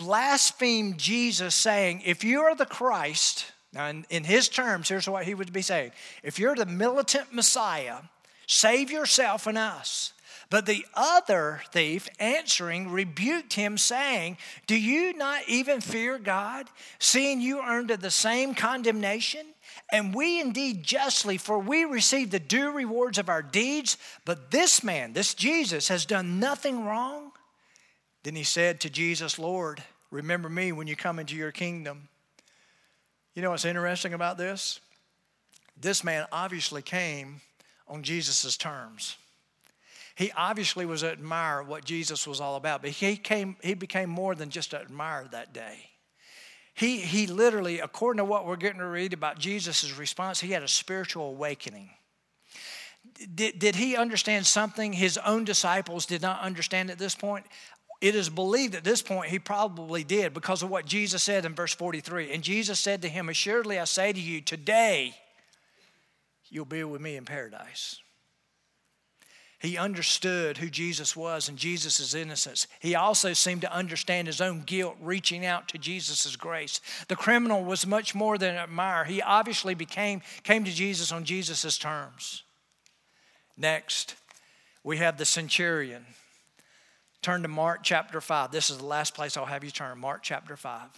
blasphemed 0.00 0.98
Jesus, 0.98 1.54
saying, 1.54 2.02
If 2.04 2.24
you 2.24 2.40
are 2.40 2.54
the 2.54 2.66
Christ, 2.66 3.46
now 3.72 3.86
in, 3.86 4.06
in 4.10 4.24
his 4.24 4.48
terms, 4.48 4.88
here's 4.88 5.08
what 5.08 5.24
he 5.24 5.34
would 5.34 5.52
be 5.52 5.62
saying 5.62 5.92
If 6.22 6.38
you're 6.38 6.56
the 6.56 6.66
militant 6.66 7.32
Messiah, 7.32 7.98
save 8.46 8.90
yourself 8.90 9.46
and 9.46 9.58
us. 9.58 10.12
But 10.48 10.66
the 10.66 10.84
other 10.94 11.62
thief 11.70 12.08
answering 12.18 12.90
rebuked 12.90 13.52
him, 13.52 13.78
saying, 13.78 14.36
Do 14.66 14.76
you 14.76 15.12
not 15.12 15.42
even 15.48 15.80
fear 15.80 16.18
God, 16.18 16.66
seeing 16.98 17.40
you 17.40 17.62
earned 17.62 17.90
the 17.90 18.10
same 18.10 18.54
condemnation? 18.54 19.46
And 19.92 20.12
we 20.12 20.40
indeed 20.40 20.82
justly, 20.82 21.38
for 21.38 21.60
we 21.60 21.84
receive 21.84 22.30
the 22.30 22.40
due 22.40 22.72
rewards 22.72 23.18
of 23.18 23.28
our 23.28 23.42
deeds. 23.42 23.96
But 24.24 24.50
this 24.50 24.82
man, 24.82 25.12
this 25.12 25.34
Jesus, 25.34 25.86
has 25.86 26.04
done 26.04 26.40
nothing 26.40 26.84
wrong. 26.84 27.30
Then 28.24 28.34
he 28.34 28.44
said 28.44 28.80
to 28.80 28.90
Jesus, 28.90 29.38
Lord, 29.38 29.82
remember 30.10 30.48
me 30.48 30.72
when 30.72 30.86
you 30.86 30.96
come 30.96 31.18
into 31.18 31.34
your 31.34 31.52
kingdom. 31.52 32.08
You 33.34 33.42
know 33.42 33.50
what's 33.50 33.64
interesting 33.64 34.12
about 34.12 34.38
this? 34.38 34.80
This 35.80 36.04
man 36.04 36.26
obviously 36.32 36.82
came 36.82 37.40
on 37.88 38.02
Jesus' 38.02 38.56
terms 38.56 39.16
he 40.20 40.30
obviously 40.32 40.84
was 40.84 41.02
admire 41.02 41.62
what 41.62 41.82
Jesus 41.82 42.26
was 42.26 42.42
all 42.42 42.56
about, 42.56 42.82
but 42.82 42.90
he 42.90 43.16
came, 43.16 43.56
he 43.62 43.72
became 43.72 44.10
more 44.10 44.34
than 44.34 44.50
just 44.50 44.74
an 44.74 44.82
admirer 44.82 45.26
that 45.32 45.54
day. 45.54 45.88
He, 46.74 46.98
he 46.98 47.26
literally, 47.26 47.80
according 47.80 48.18
to 48.18 48.24
what 48.26 48.46
we're 48.46 48.56
getting 48.56 48.80
to 48.80 48.86
read 48.86 49.14
about 49.14 49.38
Jesus' 49.38 49.96
response, 49.96 50.38
he 50.38 50.52
had 50.52 50.62
a 50.62 50.68
spiritual 50.68 51.30
awakening. 51.30 51.88
Did, 53.34 53.58
did 53.58 53.76
he 53.76 53.96
understand 53.96 54.46
something 54.46 54.92
his 54.92 55.16
own 55.16 55.44
disciples 55.44 56.04
did 56.04 56.20
not 56.20 56.42
understand 56.42 56.90
at 56.90 56.98
this 56.98 57.14
point? 57.14 57.46
It 58.00 58.14
is 58.14 58.30
believed 58.30 58.74
at 58.74 58.84
this 58.84 59.02
point 59.02 59.30
he 59.30 59.38
probably 59.38 60.04
did 60.04 60.32
because 60.32 60.62
of 60.62 60.70
what 60.70 60.86
Jesus 60.86 61.22
said 61.22 61.44
in 61.44 61.54
verse 61.54 61.74
43. 61.74 62.32
And 62.32 62.42
Jesus 62.42 62.80
said 62.80 63.02
to 63.02 63.08
him, 63.08 63.28
Assuredly 63.28 63.78
I 63.78 63.84
say 63.84 64.12
to 64.12 64.20
you, 64.20 64.40
today 64.40 65.14
you'll 66.48 66.64
be 66.64 66.82
with 66.82 67.00
me 67.00 67.16
in 67.16 67.24
paradise. 67.26 68.00
He 69.60 69.76
understood 69.76 70.56
who 70.56 70.70
Jesus 70.70 71.14
was 71.14 71.50
and 71.50 71.58
Jesus' 71.58 72.14
innocence. 72.14 72.66
He 72.80 72.94
also 72.94 73.34
seemed 73.34 73.60
to 73.60 73.72
understand 73.72 74.26
his 74.26 74.40
own 74.40 74.62
guilt, 74.62 74.96
reaching 75.02 75.44
out 75.44 75.68
to 75.68 75.78
Jesus' 75.78 76.34
grace. 76.34 76.80
The 77.08 77.16
criminal 77.16 77.62
was 77.62 77.86
much 77.86 78.14
more 78.14 78.38
than 78.38 78.54
an 78.54 78.62
admirer. 78.62 79.04
He 79.04 79.20
obviously 79.20 79.74
became, 79.74 80.22
came 80.44 80.64
to 80.64 80.70
Jesus 80.70 81.12
on 81.12 81.24
Jesus' 81.24 81.76
terms. 81.76 82.42
Next, 83.58 84.14
we 84.82 84.96
have 84.96 85.18
the 85.18 85.26
centurion. 85.26 86.06
Turn 87.22 87.42
to 87.42 87.48
Mark 87.48 87.80
chapter 87.82 88.20
5. 88.20 88.50
This 88.50 88.70
is 88.70 88.78
the 88.78 88.86
last 88.86 89.14
place 89.14 89.36
I'll 89.36 89.44
have 89.44 89.62
you 89.62 89.70
turn. 89.70 89.98
Mark 89.98 90.22
chapter 90.22 90.56
5. 90.56 90.88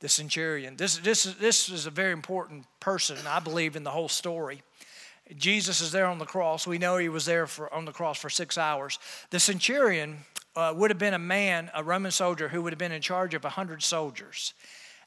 The 0.00 0.08
centurion. 0.08 0.76
This, 0.76 0.98
this, 0.98 1.24
this 1.24 1.70
is 1.70 1.86
a 1.86 1.90
very 1.90 2.12
important 2.12 2.66
person, 2.78 3.16
I 3.26 3.40
believe, 3.40 3.74
in 3.74 3.82
the 3.82 3.90
whole 3.90 4.10
story. 4.10 4.62
Jesus 5.34 5.80
is 5.80 5.92
there 5.92 6.06
on 6.06 6.18
the 6.18 6.26
cross. 6.26 6.66
We 6.66 6.76
know 6.76 6.98
he 6.98 7.08
was 7.08 7.24
there 7.24 7.46
for, 7.46 7.72
on 7.72 7.86
the 7.86 7.92
cross 7.92 8.18
for 8.18 8.28
six 8.28 8.58
hours. 8.58 8.98
The 9.30 9.40
centurion 9.40 10.18
uh, 10.54 10.74
would 10.76 10.90
have 10.90 10.98
been 10.98 11.14
a 11.14 11.18
man, 11.18 11.70
a 11.74 11.82
Roman 11.82 12.12
soldier, 12.12 12.48
who 12.48 12.62
would 12.62 12.72
have 12.72 12.78
been 12.78 12.92
in 12.92 13.00
charge 13.00 13.32
of 13.32 13.42
100 13.42 13.82
soldiers. 13.82 14.52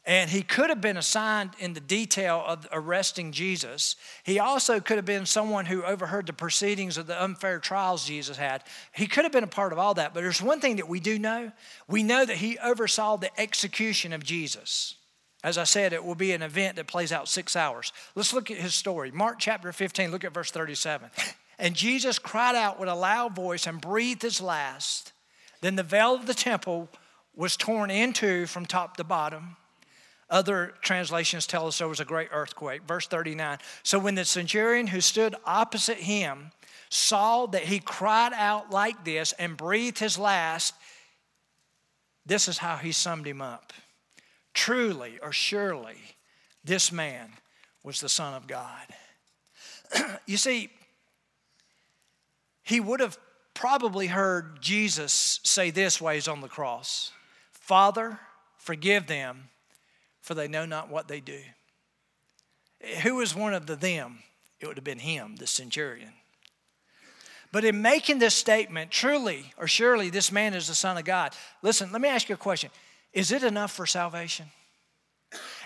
And 0.05 0.29
he 0.29 0.41
could 0.41 0.69
have 0.69 0.81
been 0.81 0.97
assigned 0.97 1.51
in 1.59 1.73
the 1.73 1.79
detail 1.79 2.43
of 2.47 2.67
arresting 2.71 3.31
Jesus. 3.31 3.95
He 4.23 4.39
also 4.39 4.79
could 4.79 4.97
have 4.97 5.05
been 5.05 5.25
someone 5.25 5.65
who 5.65 5.83
overheard 5.83 6.25
the 6.25 6.33
proceedings 6.33 6.97
of 6.97 7.05
the 7.05 7.21
unfair 7.21 7.59
trials 7.59 8.05
Jesus 8.05 8.37
had. 8.37 8.63
He 8.93 9.07
could 9.07 9.25
have 9.25 9.31
been 9.31 9.43
a 9.43 9.47
part 9.47 9.73
of 9.73 9.77
all 9.77 9.93
that. 9.95 10.13
But 10.13 10.21
there's 10.21 10.41
one 10.41 10.61
thing 10.61 10.77
that 10.77 10.87
we 10.87 10.99
do 10.99 11.19
know 11.19 11.51
we 11.87 12.01
know 12.01 12.25
that 12.25 12.37
he 12.37 12.57
oversaw 12.59 13.17
the 13.17 13.39
execution 13.39 14.13
of 14.13 14.23
Jesus. 14.23 14.95
As 15.43 15.57
I 15.57 15.63
said, 15.63 15.93
it 15.93 16.03
will 16.03 16.15
be 16.15 16.33
an 16.33 16.41
event 16.41 16.75
that 16.75 16.87
plays 16.87 17.11
out 17.11 17.29
six 17.29 17.55
hours. 17.55 17.93
Let's 18.15 18.33
look 18.33 18.51
at 18.51 18.57
his 18.57 18.75
story. 18.75 19.11
Mark 19.11 19.37
chapter 19.39 19.71
15, 19.71 20.11
look 20.11 20.23
at 20.23 20.33
verse 20.33 20.51
37. 20.51 21.09
And 21.57 21.75
Jesus 21.75 22.19
cried 22.19 22.55
out 22.55 22.79
with 22.79 22.89
a 22.89 22.95
loud 22.95 23.35
voice 23.35 23.67
and 23.67 23.79
breathed 23.79 24.21
his 24.21 24.41
last. 24.41 25.13
Then 25.61 25.75
the 25.75 25.83
veil 25.83 26.15
of 26.15 26.25
the 26.25 26.33
temple 26.33 26.89
was 27.35 27.55
torn 27.55 27.89
in 27.89 28.13
two 28.13 28.47
from 28.47 28.65
top 28.65 28.97
to 28.97 29.03
bottom. 29.03 29.57
Other 30.29 30.73
translations 30.81 31.47
tell 31.47 31.67
us 31.67 31.79
there 31.79 31.87
was 31.87 31.99
a 31.99 32.05
great 32.05 32.29
earthquake. 32.31 32.83
Verse 32.83 33.07
39. 33.07 33.57
So 33.83 33.97
when 33.97 34.15
the 34.15 34.25
centurion 34.25 34.87
who 34.87 35.01
stood 35.01 35.35
opposite 35.45 35.97
him 35.97 36.51
saw 36.89 37.47
that 37.47 37.63
he 37.63 37.79
cried 37.79 38.33
out 38.33 38.71
like 38.71 39.05
this 39.05 39.33
and 39.33 39.57
breathed 39.57 39.99
his 39.99 40.17
last, 40.17 40.75
this 42.25 42.47
is 42.47 42.59
how 42.59 42.77
he 42.77 42.91
summed 42.91 43.25
him 43.25 43.41
up. 43.41 43.73
Truly 44.53 45.19
or 45.21 45.31
surely, 45.31 45.97
this 46.63 46.91
man 46.91 47.31
was 47.83 47.99
the 47.99 48.09
Son 48.09 48.33
of 48.33 48.45
God. 48.45 48.85
you 50.27 50.37
see, 50.37 50.69
he 52.61 52.79
would 52.79 52.99
have 52.99 53.17
probably 53.55 54.07
heard 54.07 54.61
Jesus 54.61 55.39
say 55.43 55.71
this 55.71 55.99
while 55.99 56.13
he's 56.13 56.27
on 56.27 56.41
the 56.41 56.47
cross 56.47 57.11
Father, 57.51 58.19
forgive 58.57 59.07
them, 59.07 59.49
for 60.29 60.35
they 60.35 60.47
know 60.47 60.63
not 60.63 60.91
what 60.91 61.07
they 61.07 61.19
do. 61.19 61.39
Who 63.01 63.15
was 63.15 63.33
one 63.33 63.55
of 63.55 63.65
the 63.65 63.75
them? 63.75 64.19
It 64.59 64.67
would 64.67 64.77
have 64.77 64.83
been 64.83 64.99
him, 64.99 65.37
the 65.37 65.47
centurion. 65.47 66.13
But 67.51 67.65
in 67.65 67.81
making 67.81 68.19
this 68.19 68.35
statement, 68.35 68.91
truly 68.91 69.51
or 69.57 69.67
surely 69.67 70.11
this 70.11 70.31
man 70.31 70.53
is 70.53 70.67
the 70.67 70.75
Son 70.75 70.99
of 70.99 71.03
God, 71.03 71.33
listen, 71.63 71.91
let 71.91 71.99
me 71.99 72.09
ask 72.09 72.29
you 72.29 72.35
a 72.35 72.37
question. 72.37 72.69
Is 73.11 73.31
it 73.31 73.41
enough 73.41 73.71
for 73.71 73.87
salvation? 73.87 74.45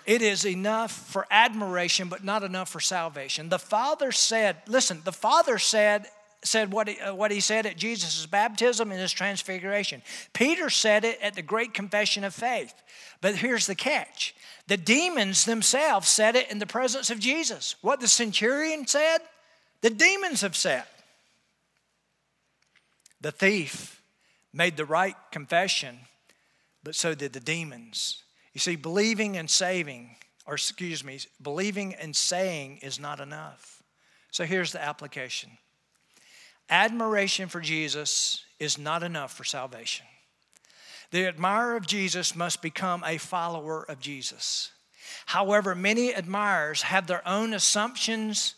It 0.05 0.21
is 0.21 0.45
enough 0.45 0.93
for 0.93 1.27
admiration, 1.29 2.07
but 2.07 2.23
not 2.23 2.41
enough 2.41 2.69
for 2.69 2.79
salvation. 2.79 3.49
The 3.49 3.59
Father 3.59 4.13
said, 4.13 4.61
listen, 4.65 5.01
the 5.03 5.11
Father 5.11 5.57
said, 5.57 6.05
said 6.43 6.71
what 6.71 6.87
he, 6.87 6.99
uh, 6.99 7.13
what 7.13 7.31
he 7.31 7.39
said 7.39 7.65
at 7.65 7.77
Jesus' 7.77 8.25
baptism 8.25 8.91
and 8.91 8.99
his 8.99 9.11
transfiguration. 9.11 10.01
Peter 10.33 10.69
said 10.69 11.05
it 11.05 11.19
at 11.21 11.35
the 11.35 11.41
great 11.41 11.73
confession 11.73 12.23
of 12.23 12.33
faith. 12.33 12.73
But 13.21 13.35
here's 13.35 13.67
the 13.67 13.75
catch 13.75 14.35
the 14.67 14.77
demons 14.77 15.45
themselves 15.45 16.07
said 16.07 16.35
it 16.35 16.51
in 16.51 16.59
the 16.59 16.65
presence 16.65 17.09
of 17.09 17.19
Jesus. 17.19 17.75
What 17.81 17.99
the 17.99 18.07
centurion 18.07 18.87
said, 18.87 19.19
the 19.81 19.89
demons 19.89 20.41
have 20.41 20.55
said. 20.55 20.83
The 23.21 23.31
thief 23.31 24.01
made 24.53 24.77
the 24.77 24.85
right 24.85 25.15
confession 25.31 25.99
but 26.83 26.95
so 26.95 27.15
did 27.15 27.33
the 27.33 27.39
demons. 27.39 28.23
You 28.53 28.59
see, 28.59 28.75
believing 28.75 29.37
and 29.37 29.49
saving, 29.49 30.15
or 30.45 30.55
excuse 30.55 31.03
me, 31.03 31.19
believing 31.41 31.95
and 31.95 32.15
saying 32.15 32.79
is 32.81 32.99
not 32.99 33.19
enough. 33.19 33.81
So 34.31 34.45
here's 34.45 34.73
the 34.73 34.83
application 34.83 35.51
admiration 36.69 37.49
for 37.49 37.59
Jesus 37.59 38.43
is 38.59 38.77
not 38.77 39.03
enough 39.03 39.33
for 39.33 39.43
salvation. 39.43 40.05
The 41.11 41.27
admirer 41.27 41.75
of 41.75 41.85
Jesus 41.85 42.35
must 42.35 42.61
become 42.61 43.03
a 43.05 43.17
follower 43.17 43.83
of 43.83 43.99
Jesus. 43.99 44.71
However, 45.27 45.75
many 45.75 46.11
admirers 46.11 46.83
have 46.83 47.07
their 47.07 47.27
own 47.27 47.53
assumptions 47.53 48.55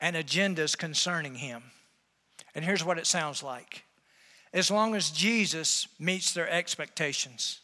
and 0.00 0.16
agendas 0.16 0.76
concerning 0.76 1.36
him. 1.36 1.64
And 2.54 2.64
here's 2.64 2.84
what 2.84 2.98
it 2.98 3.06
sounds 3.06 3.42
like 3.42 3.84
as 4.54 4.70
long 4.70 4.94
as 4.94 5.10
Jesus 5.10 5.86
meets 5.98 6.32
their 6.32 6.48
expectations, 6.48 7.60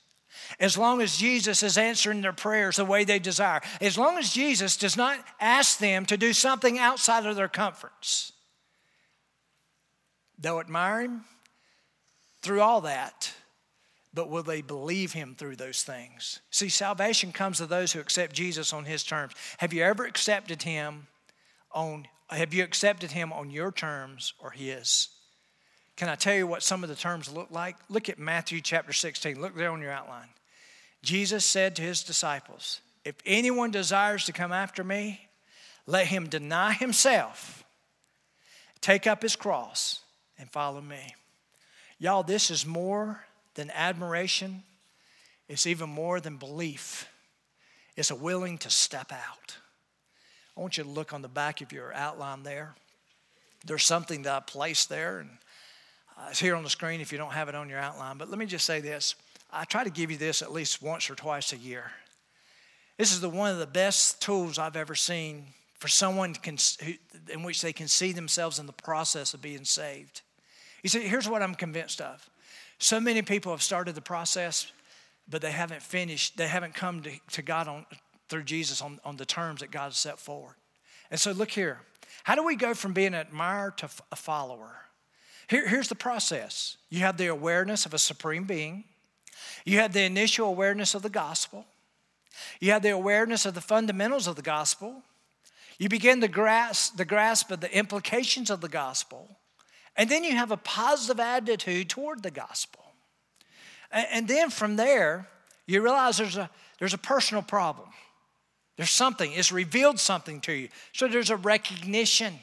as 0.60 0.76
long 0.76 1.00
as 1.00 1.16
Jesus 1.16 1.62
is 1.62 1.78
answering 1.78 2.20
their 2.20 2.34
prayers 2.34 2.76
the 2.76 2.84
way 2.84 3.04
they 3.04 3.18
desire, 3.18 3.62
as 3.80 3.96
long 3.96 4.18
as 4.18 4.34
Jesus 4.34 4.76
does 4.76 4.96
not 4.96 5.18
ask 5.40 5.78
them 5.78 6.04
to 6.06 6.18
do 6.18 6.34
something 6.34 6.78
outside 6.78 7.24
of 7.24 7.36
their 7.36 7.48
comforts, 7.48 8.32
they'll 10.44 10.60
admire 10.60 11.00
him 11.00 11.24
through 12.42 12.60
all 12.60 12.82
that. 12.82 13.32
But 14.12 14.30
will 14.30 14.44
they 14.44 14.62
believe 14.62 15.12
him 15.12 15.34
through 15.36 15.56
those 15.56 15.82
things? 15.82 16.40
See, 16.50 16.68
salvation 16.68 17.32
comes 17.32 17.58
to 17.58 17.66
those 17.66 17.92
who 17.92 17.98
accept 17.98 18.32
Jesus 18.32 18.72
on 18.72 18.84
his 18.84 19.02
terms. 19.02 19.32
Have 19.58 19.72
you 19.72 19.82
ever 19.82 20.04
accepted 20.04 20.62
him 20.62 21.08
on 21.72 22.06
have 22.30 22.54
you 22.54 22.64
accepted 22.64 23.10
him 23.10 23.32
on 23.32 23.50
your 23.50 23.70
terms 23.70 24.32
or 24.38 24.50
his? 24.50 25.08
Can 25.96 26.08
I 26.08 26.14
tell 26.14 26.34
you 26.34 26.46
what 26.46 26.62
some 26.62 26.82
of 26.82 26.88
the 26.88 26.96
terms 26.96 27.30
look 27.30 27.50
like? 27.50 27.76
Look 27.88 28.08
at 28.08 28.18
Matthew 28.18 28.60
chapter 28.60 28.92
16. 28.92 29.40
Look 29.40 29.54
there 29.54 29.70
on 29.70 29.80
your 29.80 29.92
outline. 29.92 30.28
Jesus 31.02 31.44
said 31.44 31.76
to 31.76 31.82
his 31.82 32.02
disciples, 32.02 32.80
If 33.04 33.16
anyone 33.26 33.70
desires 33.70 34.24
to 34.24 34.32
come 34.32 34.52
after 34.52 34.82
me, 34.82 35.28
let 35.86 36.06
him 36.06 36.28
deny 36.28 36.72
himself, 36.72 37.62
take 38.80 39.06
up 39.06 39.22
his 39.22 39.36
cross, 39.36 40.00
and 40.38 40.50
follow 40.50 40.80
me. 40.80 41.14
Y'all, 41.98 42.22
this 42.22 42.50
is 42.50 42.66
more 42.66 43.24
than 43.54 43.70
admiration, 43.70 44.62
it's 45.48 45.66
even 45.66 45.88
more 45.88 46.20
than 46.20 46.36
belief. 46.36 47.08
It's 47.96 48.10
a 48.10 48.16
willing 48.16 48.58
to 48.58 48.70
step 48.70 49.12
out. 49.12 49.56
I 50.56 50.60
want 50.60 50.78
you 50.78 50.84
to 50.84 50.90
look 50.90 51.12
on 51.12 51.22
the 51.22 51.28
back 51.28 51.60
of 51.60 51.72
your 51.72 51.92
outline 51.94 52.42
there. 52.42 52.74
There's 53.64 53.84
something 53.84 54.22
that 54.22 54.32
I 54.32 54.40
placed 54.40 54.88
there, 54.88 55.20
and 55.20 55.30
uh, 56.16 56.26
it's 56.30 56.40
here 56.40 56.56
on 56.56 56.64
the 56.64 56.70
screen 56.70 57.00
if 57.00 57.12
you 57.12 57.18
don't 57.18 57.32
have 57.32 57.48
it 57.48 57.54
on 57.54 57.68
your 57.68 57.78
outline. 57.78 58.18
But 58.18 58.30
let 58.30 58.38
me 58.38 58.46
just 58.46 58.66
say 58.66 58.80
this 58.80 59.14
I 59.52 59.64
try 59.64 59.84
to 59.84 59.90
give 59.90 60.10
you 60.10 60.16
this 60.16 60.42
at 60.42 60.52
least 60.52 60.82
once 60.82 61.08
or 61.08 61.14
twice 61.14 61.52
a 61.52 61.56
year. 61.56 61.92
This 62.98 63.12
is 63.12 63.20
the, 63.20 63.28
one 63.28 63.50
of 63.50 63.58
the 63.58 63.66
best 63.66 64.20
tools 64.22 64.58
I've 64.58 64.76
ever 64.76 64.94
seen 64.94 65.46
for 65.84 65.88
someone 65.88 66.32
can, 66.32 66.56
who, 66.82 66.94
in 67.30 67.42
which 67.42 67.60
they 67.60 67.74
can 67.74 67.88
see 67.88 68.12
themselves 68.12 68.58
in 68.58 68.64
the 68.64 68.72
process 68.72 69.34
of 69.34 69.42
being 69.42 69.66
saved. 69.66 70.22
You 70.82 70.88
see, 70.88 71.00
here's 71.00 71.28
what 71.28 71.42
I'm 71.42 71.54
convinced 71.54 72.00
of. 72.00 72.26
So 72.78 72.98
many 72.98 73.20
people 73.20 73.52
have 73.52 73.62
started 73.62 73.94
the 73.94 74.00
process, 74.00 74.72
but 75.28 75.42
they 75.42 75.50
haven't 75.50 75.82
finished, 75.82 76.38
they 76.38 76.48
haven't 76.48 76.72
come 76.72 77.02
to, 77.02 77.10
to 77.32 77.42
God 77.42 77.68
on, 77.68 77.84
through 78.30 78.44
Jesus 78.44 78.80
on, 78.80 78.98
on 79.04 79.18
the 79.18 79.26
terms 79.26 79.60
that 79.60 79.70
God 79.70 79.88
has 79.88 79.98
set 79.98 80.18
forward. 80.18 80.54
And 81.10 81.20
so, 81.20 81.32
look 81.32 81.50
here. 81.50 81.80
How 82.22 82.34
do 82.34 82.42
we 82.42 82.56
go 82.56 82.72
from 82.72 82.94
being 82.94 83.08
an 83.08 83.16
admirer 83.16 83.74
to 83.76 83.90
a 84.10 84.16
follower? 84.16 84.86
Here, 85.50 85.68
here's 85.68 85.88
the 85.88 85.94
process 85.94 86.78
you 86.88 87.00
have 87.00 87.18
the 87.18 87.26
awareness 87.26 87.84
of 87.84 87.92
a 87.92 87.98
supreme 87.98 88.44
being, 88.44 88.84
you 89.66 89.80
have 89.80 89.92
the 89.92 90.04
initial 90.04 90.48
awareness 90.48 90.94
of 90.94 91.02
the 91.02 91.10
gospel, 91.10 91.66
you 92.58 92.70
have 92.70 92.80
the 92.80 92.88
awareness 92.88 93.44
of 93.44 93.52
the 93.52 93.60
fundamentals 93.60 94.26
of 94.26 94.36
the 94.36 94.40
gospel, 94.40 95.02
you 95.78 95.88
begin 95.88 96.20
to 96.20 96.28
grasp 96.28 96.96
the 96.96 97.04
grasp 97.04 97.50
of 97.50 97.60
the 97.60 97.76
implications 97.76 98.50
of 98.50 98.60
the 98.60 98.68
gospel, 98.68 99.38
and 99.96 100.08
then 100.10 100.24
you 100.24 100.32
have 100.32 100.50
a 100.50 100.56
positive 100.56 101.20
attitude 101.20 101.88
toward 101.88 102.22
the 102.22 102.30
gospel. 102.30 102.84
And, 103.90 104.06
and 104.10 104.28
then 104.28 104.50
from 104.50 104.76
there, 104.76 105.28
you 105.66 105.82
realize 105.82 106.18
there's 106.18 106.36
a, 106.36 106.50
there's 106.78 106.94
a 106.94 106.98
personal 106.98 107.42
problem. 107.42 107.88
There's 108.76 108.90
something, 108.90 109.32
it's 109.32 109.52
revealed 109.52 110.00
something 110.00 110.40
to 110.42 110.52
you. 110.52 110.68
So 110.92 111.06
there's 111.06 111.30
a 111.30 111.36
recognition. 111.36 112.34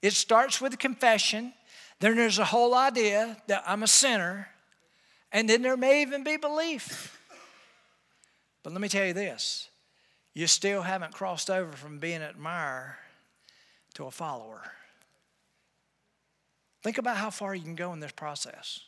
It 0.00 0.12
starts 0.12 0.60
with 0.60 0.74
a 0.74 0.76
confession, 0.76 1.52
then 1.98 2.16
there's 2.16 2.38
a 2.38 2.44
whole 2.44 2.74
idea 2.74 3.36
that 3.48 3.64
I'm 3.66 3.82
a 3.82 3.86
sinner, 3.88 4.48
and 5.32 5.48
then 5.48 5.62
there 5.62 5.76
may 5.76 6.02
even 6.02 6.22
be 6.22 6.36
belief. 6.36 7.18
But 8.62 8.72
let 8.72 8.80
me 8.80 8.88
tell 8.88 9.06
you 9.06 9.12
this 9.12 9.68
you 10.36 10.46
still 10.46 10.82
haven't 10.82 11.14
crossed 11.14 11.48
over 11.48 11.72
from 11.72 11.98
being 11.98 12.16
an 12.16 12.24
admirer 12.24 12.98
to 13.94 14.04
a 14.04 14.10
follower. 14.10 14.60
Think 16.82 16.98
about 16.98 17.16
how 17.16 17.30
far 17.30 17.54
you 17.54 17.62
can 17.62 17.74
go 17.74 17.94
in 17.94 18.00
this 18.00 18.12
process. 18.12 18.80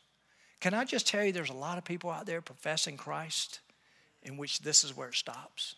Can 0.61 0.75
I 0.75 0.85
just 0.85 1.09
tell 1.09 1.25
you 1.25 1.33
there's 1.33 1.49
a 1.49 1.55
lot 1.55 1.79
of 1.79 1.87
people 1.87 2.11
out 2.11 2.27
there 2.27 2.43
professing 2.43 2.99
Christ 2.99 3.61
in 4.23 4.37
which 4.37 4.61
this 4.61 4.85
is 4.85 4.95
where 4.95 5.09
it 5.09 5.15
stops? 5.15 5.77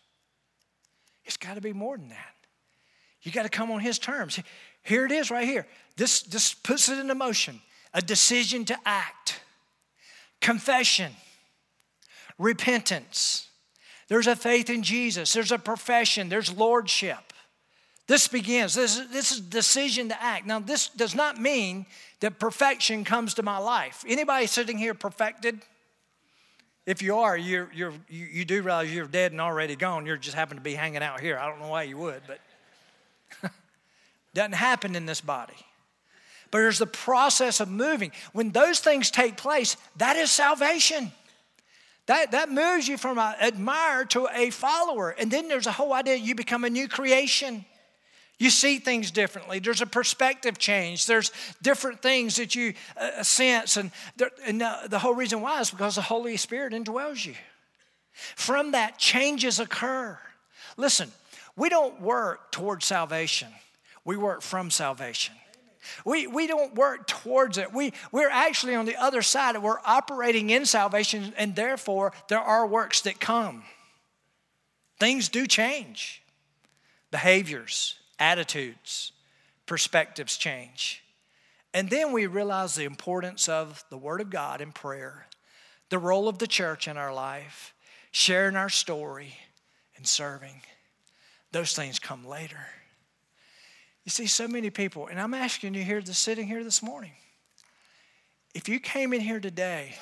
It's 1.23 1.37
got 1.37 1.53
to 1.53 1.61
be 1.61 1.71
more 1.71 1.97
than 1.97 2.09
that. 2.09 2.35
You 3.21 3.31
got 3.31 3.43
to 3.43 3.49
come 3.49 3.71
on 3.71 3.79
His 3.79 3.97
terms. 3.97 4.41
Here 4.83 5.05
it 5.05 5.11
is 5.13 5.31
right 5.31 5.47
here. 5.47 5.65
This, 5.95 6.21
this 6.21 6.53
puts 6.53 6.89
it 6.89 6.99
into 6.99 7.15
motion 7.15 7.61
a 7.93 8.01
decision 8.01 8.65
to 8.65 8.77
act, 8.85 9.39
confession, 10.41 11.13
repentance. 12.37 13.47
There's 14.11 14.27
a 14.27 14.35
faith 14.35 14.69
in 14.69 14.83
Jesus, 14.83 15.31
there's 15.31 15.53
a 15.53 15.57
profession, 15.57 16.27
there's 16.27 16.51
lordship. 16.51 17.31
This 18.07 18.27
begins, 18.27 18.73
this, 18.73 18.99
this 19.09 19.31
is 19.31 19.39
decision 19.39 20.09
to 20.09 20.21
act. 20.21 20.45
Now, 20.45 20.59
this 20.59 20.89
does 20.89 21.15
not 21.15 21.39
mean 21.39 21.85
that 22.19 22.37
perfection 22.37 23.05
comes 23.05 23.35
to 23.35 23.43
my 23.43 23.57
life. 23.57 24.03
Anybody 24.05 24.47
sitting 24.47 24.77
here 24.77 24.93
perfected? 24.93 25.61
If 26.85 27.01
you 27.01 27.15
are, 27.19 27.37
you're, 27.37 27.71
you're, 27.73 27.93
you, 28.09 28.25
you 28.25 28.43
do 28.43 28.61
realize 28.61 28.93
you're 28.93 29.05
dead 29.05 29.31
and 29.31 29.39
already 29.39 29.77
gone. 29.77 30.05
You 30.05 30.17
just 30.17 30.35
happen 30.35 30.57
to 30.57 30.61
be 30.61 30.73
hanging 30.73 31.03
out 31.03 31.21
here. 31.21 31.39
I 31.39 31.47
don't 31.47 31.61
know 31.61 31.69
why 31.69 31.83
you 31.83 31.97
would, 31.97 32.21
but 32.27 32.41
doesn't 34.33 34.55
happen 34.55 34.97
in 34.97 35.05
this 35.05 35.21
body. 35.21 35.55
But 36.51 36.57
there's 36.57 36.79
the 36.79 36.85
process 36.85 37.61
of 37.61 37.69
moving. 37.69 38.11
When 38.33 38.51
those 38.51 38.79
things 38.79 39.09
take 39.09 39.37
place, 39.37 39.77
that 39.95 40.17
is 40.17 40.31
salvation. 40.31 41.13
That, 42.07 42.31
that 42.31 42.49
moves 42.49 42.87
you 42.87 42.97
from 42.97 43.17
an 43.17 43.35
admirer 43.39 44.05
to 44.05 44.27
a 44.33 44.49
follower. 44.49 45.11
And 45.11 45.29
then 45.29 45.47
there's 45.47 45.67
a 45.67 45.71
whole 45.71 45.93
idea 45.93 46.15
you 46.15 46.35
become 46.35 46.63
a 46.63 46.69
new 46.69 46.87
creation. 46.87 47.65
You 48.39 48.49
see 48.49 48.79
things 48.79 49.11
differently. 49.11 49.59
There's 49.59 49.81
a 49.81 49.85
perspective 49.85 50.57
change. 50.57 51.05
There's 51.05 51.31
different 51.61 52.01
things 52.01 52.37
that 52.37 52.55
you 52.55 52.73
uh, 52.97 53.21
sense. 53.21 53.77
And, 53.77 53.91
there, 54.17 54.31
and 54.45 54.59
the, 54.59 54.87
the 54.89 54.99
whole 54.99 55.13
reason 55.13 55.41
why 55.41 55.61
is 55.61 55.69
because 55.69 55.95
the 55.95 56.01
Holy 56.01 56.37
Spirit 56.37 56.73
indwells 56.73 57.23
you. 57.23 57.35
From 58.35 58.71
that, 58.71 58.97
changes 58.97 59.59
occur. 59.59 60.17
Listen, 60.75 61.11
we 61.55 61.69
don't 61.69 62.01
work 62.01 62.51
towards 62.51 62.85
salvation, 62.85 63.49
we 64.03 64.17
work 64.17 64.41
from 64.41 64.71
salvation. 64.71 65.35
We, 66.05 66.27
we 66.27 66.47
don't 66.47 66.75
work 66.75 67.07
towards 67.07 67.57
it. 67.57 67.73
We, 67.73 67.93
we're 68.11 68.29
actually 68.29 68.75
on 68.75 68.85
the 68.85 68.95
other 68.97 69.21
side. 69.21 69.57
We're 69.57 69.79
operating 69.85 70.49
in 70.49 70.65
salvation, 70.65 71.33
and 71.37 71.55
therefore, 71.55 72.13
there 72.27 72.39
are 72.39 72.67
works 72.67 73.01
that 73.01 73.19
come. 73.19 73.63
Things 74.99 75.29
do 75.29 75.47
change, 75.47 76.21
behaviors, 77.09 77.95
attitudes, 78.19 79.11
perspectives 79.65 80.37
change. 80.37 81.03
And 81.73 81.89
then 81.89 82.11
we 82.11 82.27
realize 82.27 82.75
the 82.75 82.83
importance 82.83 83.47
of 83.47 83.83
the 83.89 83.97
Word 83.97 84.21
of 84.21 84.29
God 84.29 84.61
in 84.61 84.71
prayer, 84.71 85.27
the 85.89 85.97
role 85.97 86.27
of 86.27 86.37
the 86.37 86.47
church 86.47 86.87
in 86.87 86.97
our 86.97 87.13
life, 87.13 87.73
sharing 88.11 88.55
our 88.55 88.69
story, 88.69 89.35
and 89.95 90.05
serving. 90.05 90.61
Those 91.51 91.73
things 91.73 91.99
come 91.99 92.27
later. 92.27 92.67
You 94.03 94.09
see, 94.09 94.25
so 94.25 94.47
many 94.47 94.69
people, 94.69 95.07
and 95.07 95.19
I'm 95.19 95.33
asking 95.33 95.75
you 95.75 95.83
here, 95.83 96.01
just 96.01 96.23
sitting 96.23 96.47
here 96.47 96.63
this 96.63 96.81
morning, 96.81 97.11
if 98.53 98.67
you 98.67 98.79
came 98.79 99.13
in 99.13 99.21
here 99.21 99.39
today 99.39 99.95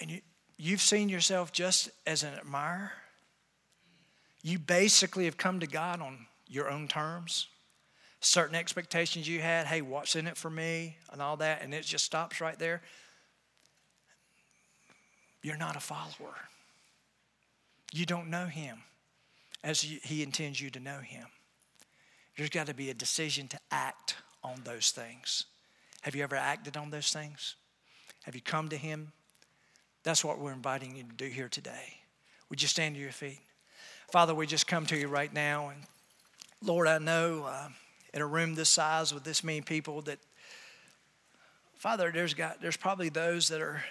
and 0.00 0.10
you, 0.10 0.20
you've 0.56 0.80
seen 0.80 1.08
yourself 1.08 1.52
just 1.52 1.90
as 2.06 2.22
an 2.22 2.34
admirer, 2.34 2.92
you 4.42 4.58
basically 4.58 5.26
have 5.26 5.36
come 5.36 5.60
to 5.60 5.66
God 5.66 6.00
on 6.00 6.26
your 6.48 6.70
own 6.70 6.88
terms, 6.88 7.48
certain 8.20 8.54
expectations 8.54 9.28
you 9.28 9.40
had, 9.40 9.66
hey, 9.66 9.82
what's 9.82 10.16
in 10.16 10.26
it 10.26 10.36
for 10.36 10.50
me, 10.50 10.96
and 11.12 11.20
all 11.20 11.36
that, 11.36 11.62
and 11.62 11.74
it 11.74 11.84
just 11.84 12.04
stops 12.04 12.40
right 12.40 12.58
there, 12.58 12.82
you're 15.42 15.58
not 15.58 15.76
a 15.76 15.80
follower. 15.80 16.34
You 17.92 18.06
don't 18.06 18.30
know 18.30 18.46
Him 18.46 18.78
as 19.62 19.82
He 19.82 20.22
intends 20.22 20.60
you 20.60 20.70
to 20.70 20.80
know 20.80 20.98
Him. 20.98 21.26
There's 22.36 22.50
got 22.50 22.66
to 22.66 22.74
be 22.74 22.90
a 22.90 22.94
decision 22.94 23.48
to 23.48 23.58
act 23.70 24.16
on 24.42 24.60
those 24.64 24.90
things. 24.90 25.44
Have 26.02 26.14
you 26.14 26.22
ever 26.22 26.36
acted 26.36 26.76
on 26.76 26.90
those 26.90 27.12
things? 27.12 27.56
Have 28.24 28.34
you 28.34 28.40
come 28.40 28.68
to 28.68 28.76
Him? 28.76 29.12
That's 30.02 30.24
what 30.24 30.38
we're 30.38 30.52
inviting 30.52 30.96
you 30.96 31.04
to 31.04 31.12
do 31.12 31.26
here 31.26 31.48
today. 31.48 31.98
Would 32.50 32.60
you 32.60 32.68
stand 32.68 32.94
to 32.96 33.00
your 33.00 33.12
feet? 33.12 33.40
Father, 34.10 34.34
we 34.34 34.46
just 34.46 34.66
come 34.66 34.86
to 34.86 34.96
you 34.96 35.08
right 35.08 35.32
now 35.32 35.68
and 35.68 35.80
Lord, 36.64 36.88
I 36.88 36.96
know 36.96 37.44
uh, 37.44 37.68
in 38.14 38.22
a 38.22 38.26
room 38.26 38.54
this 38.54 38.70
size 38.70 39.12
with 39.12 39.22
this 39.22 39.44
many 39.44 39.60
people 39.60 40.00
that, 40.02 40.18
Father, 41.76 42.10
there's 42.10 42.32
got 42.32 42.62
there's 42.62 42.78
probably 42.78 43.10
those 43.10 43.48
that 43.48 43.60
are 43.60 43.84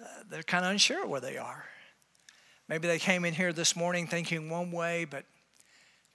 uh, 0.00 0.06
they're 0.30 0.44
kind 0.44 0.64
of 0.64 0.70
unsure 0.70 1.04
where 1.04 1.20
they 1.20 1.36
are. 1.36 1.64
Maybe 2.68 2.86
they 2.86 3.00
came 3.00 3.24
in 3.24 3.34
here 3.34 3.52
this 3.52 3.74
morning 3.74 4.06
thinking 4.06 4.48
one 4.48 4.70
way, 4.70 5.04
but 5.04 5.24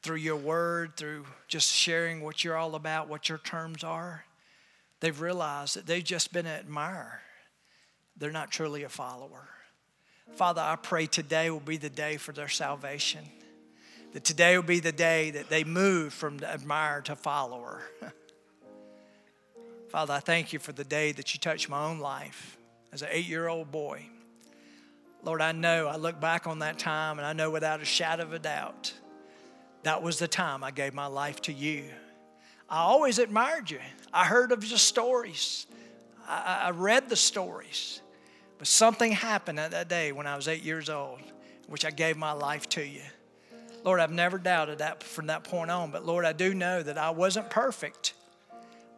through 0.04 0.18
your 0.18 0.36
word, 0.36 0.98
through 0.98 1.26
just 1.48 1.72
sharing 1.74 2.22
what 2.22 2.44
you're 2.44 2.58
all 2.58 2.76
about, 2.76 3.08
what 3.08 3.30
your 3.30 3.38
terms 3.40 3.84
are, 3.84 4.26
they've 5.00 5.20
realized 5.20 5.76
that 5.76 5.86
they've 5.86 6.04
just 6.04 6.34
been 6.34 6.46
an 6.46 6.60
admirer. 6.60 7.22
They're 8.18 8.32
not 8.32 8.52
truly 8.52 8.84
a 8.84 8.90
follower. 8.90 9.48
Father, 10.36 10.62
I 10.62 10.76
pray 10.76 11.08
today 11.08 11.50
will 11.50 11.60
be 11.60 11.78
the 11.78 11.90
day 11.90 12.18
for 12.18 12.34
their 12.34 12.50
salvation. 12.50 13.22
That 14.12 14.24
today 14.24 14.56
will 14.58 14.64
be 14.64 14.80
the 14.80 14.92
day 14.92 15.32
that 15.32 15.50
they 15.50 15.64
move 15.64 16.14
from 16.14 16.38
the 16.38 16.50
admirer 16.50 17.02
to 17.04 17.16
follower. 17.16 17.82
Father, 19.90 20.14
I 20.14 20.20
thank 20.20 20.54
you 20.54 20.60
for 20.60 20.72
the 20.72 20.84
day 20.84 21.12
that 21.14 21.34
you 21.34 21.40
touched 21.40 21.70
my 21.70 21.86
own 21.86 22.00
life 22.00 22.58
as 22.92 23.02
an 23.02 23.10
eight 23.12 23.28
year 23.28 23.48
old 23.48 23.72
boy. 23.72 24.06
Lord, 25.24 25.42
I 25.42 25.54
know, 25.54 25.88
I 25.88 25.96
look 25.96 26.20
back 26.20 26.48
on 26.48 26.60
that 26.60 26.78
time 26.78 27.18
and 27.18 27.26
I 27.26 27.34
know 27.34 27.50
without 27.50 27.82
a 27.82 27.86
shadow 27.86 28.24
of 28.24 28.34
a 28.34 28.40
doubt, 28.40 28.94
that 29.84 30.02
was 30.02 30.20
the 30.20 30.28
time 30.28 30.64
I 30.64 30.72
gave 30.72 30.94
my 30.94 31.08
life 31.08 31.42
to 31.44 31.54
you. 31.54 31.84
I 32.70 32.80
always 32.80 33.20
admired 33.20 33.70
you. 33.70 33.80
I 34.14 34.26
heard 34.26 34.52
of 34.52 34.64
your 34.66 34.78
stories, 34.78 35.68
I, 36.28 36.64
I 36.66 36.70
read 36.72 37.10
the 37.10 37.16
stories. 37.16 38.02
But 38.58 38.68
something 38.68 39.12
happened 39.12 39.60
at 39.60 39.72
that 39.72 39.90
day 39.90 40.12
when 40.12 40.26
I 40.26 40.36
was 40.36 40.48
eight 40.48 40.64
years 40.64 40.90
old, 40.90 41.20
which 41.68 41.86
I 41.86 41.92
gave 41.92 42.16
my 42.18 42.32
life 42.32 42.70
to 42.70 42.86
you. 42.86 43.02
Lord, 43.84 44.00
I've 44.00 44.12
never 44.12 44.38
doubted 44.38 44.78
that 44.78 45.04
from 45.04 45.28
that 45.28 45.44
point 45.44 45.70
on. 45.70 45.92
But 45.92 46.06
Lord, 46.06 46.24
I 46.24 46.32
do 46.32 46.54
know 46.54 46.82
that 46.82 46.98
I 46.98 47.10
wasn't 47.10 47.50
perfect, 47.50 48.14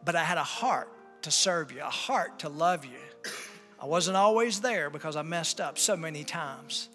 but 0.04 0.14
I 0.14 0.22
had 0.22 0.38
a 0.38 0.44
heart 0.44 0.88
to 1.22 1.30
serve 1.30 1.72
you, 1.72 1.80
a 1.80 1.90
heart 1.90 2.38
to 2.40 2.48
love 2.48 2.84
you. 2.84 3.32
I 3.80 3.86
wasn't 3.86 4.16
always 4.16 4.60
there 4.60 4.88
because 4.88 5.16
I 5.16 5.22
messed 5.22 5.60
up 5.60 5.78
so 5.78 5.96
many 5.96 6.22
times, 6.22 6.88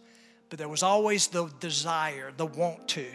but 0.49 0.57
there 0.57 0.69
was 0.69 0.83
always 0.83 1.27
the 1.27 1.47
desire, 1.59 2.31
the 2.37 2.45
want 2.45 2.87
to. 2.89 3.05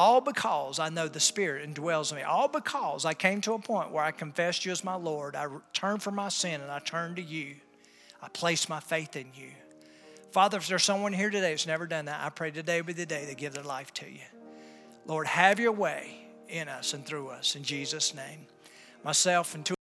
All 0.00 0.22
because 0.22 0.78
I 0.78 0.88
know 0.88 1.08
the 1.08 1.20
Spirit 1.20 1.68
indwells 1.68 2.10
in 2.10 2.16
me. 2.16 2.22
All 2.22 2.48
because 2.48 3.04
I 3.04 3.12
came 3.12 3.42
to 3.42 3.52
a 3.52 3.58
point 3.58 3.90
where 3.90 4.02
I 4.02 4.12
confessed 4.12 4.64
you 4.64 4.72
as 4.72 4.82
my 4.82 4.94
Lord. 4.94 5.36
I 5.36 5.46
turned 5.74 6.02
from 6.02 6.14
my 6.14 6.30
sin 6.30 6.62
and 6.62 6.70
I 6.70 6.78
turned 6.78 7.16
to 7.16 7.22
you. 7.22 7.56
I 8.22 8.28
place 8.30 8.66
my 8.66 8.80
faith 8.80 9.14
in 9.14 9.26
you. 9.34 9.50
Father, 10.32 10.56
if 10.56 10.68
there's 10.68 10.84
someone 10.84 11.12
here 11.12 11.28
today 11.28 11.50
that's 11.50 11.66
never 11.66 11.86
done 11.86 12.06
that, 12.06 12.24
I 12.24 12.30
pray 12.30 12.50
today 12.50 12.80
be 12.80 12.94
the 12.94 13.04
day 13.04 13.26
they 13.26 13.34
give 13.34 13.52
their 13.52 13.62
life 13.62 13.92
to 13.92 14.10
you. 14.10 14.22
Lord, 15.04 15.26
have 15.26 15.60
your 15.60 15.72
way 15.72 16.30
in 16.48 16.70
us 16.70 16.94
and 16.94 17.04
through 17.04 17.28
us. 17.28 17.54
In 17.54 17.62
Jesus' 17.62 18.14
name. 18.14 18.46
Myself 19.04 19.54
and 19.54 19.66
two 19.66 19.74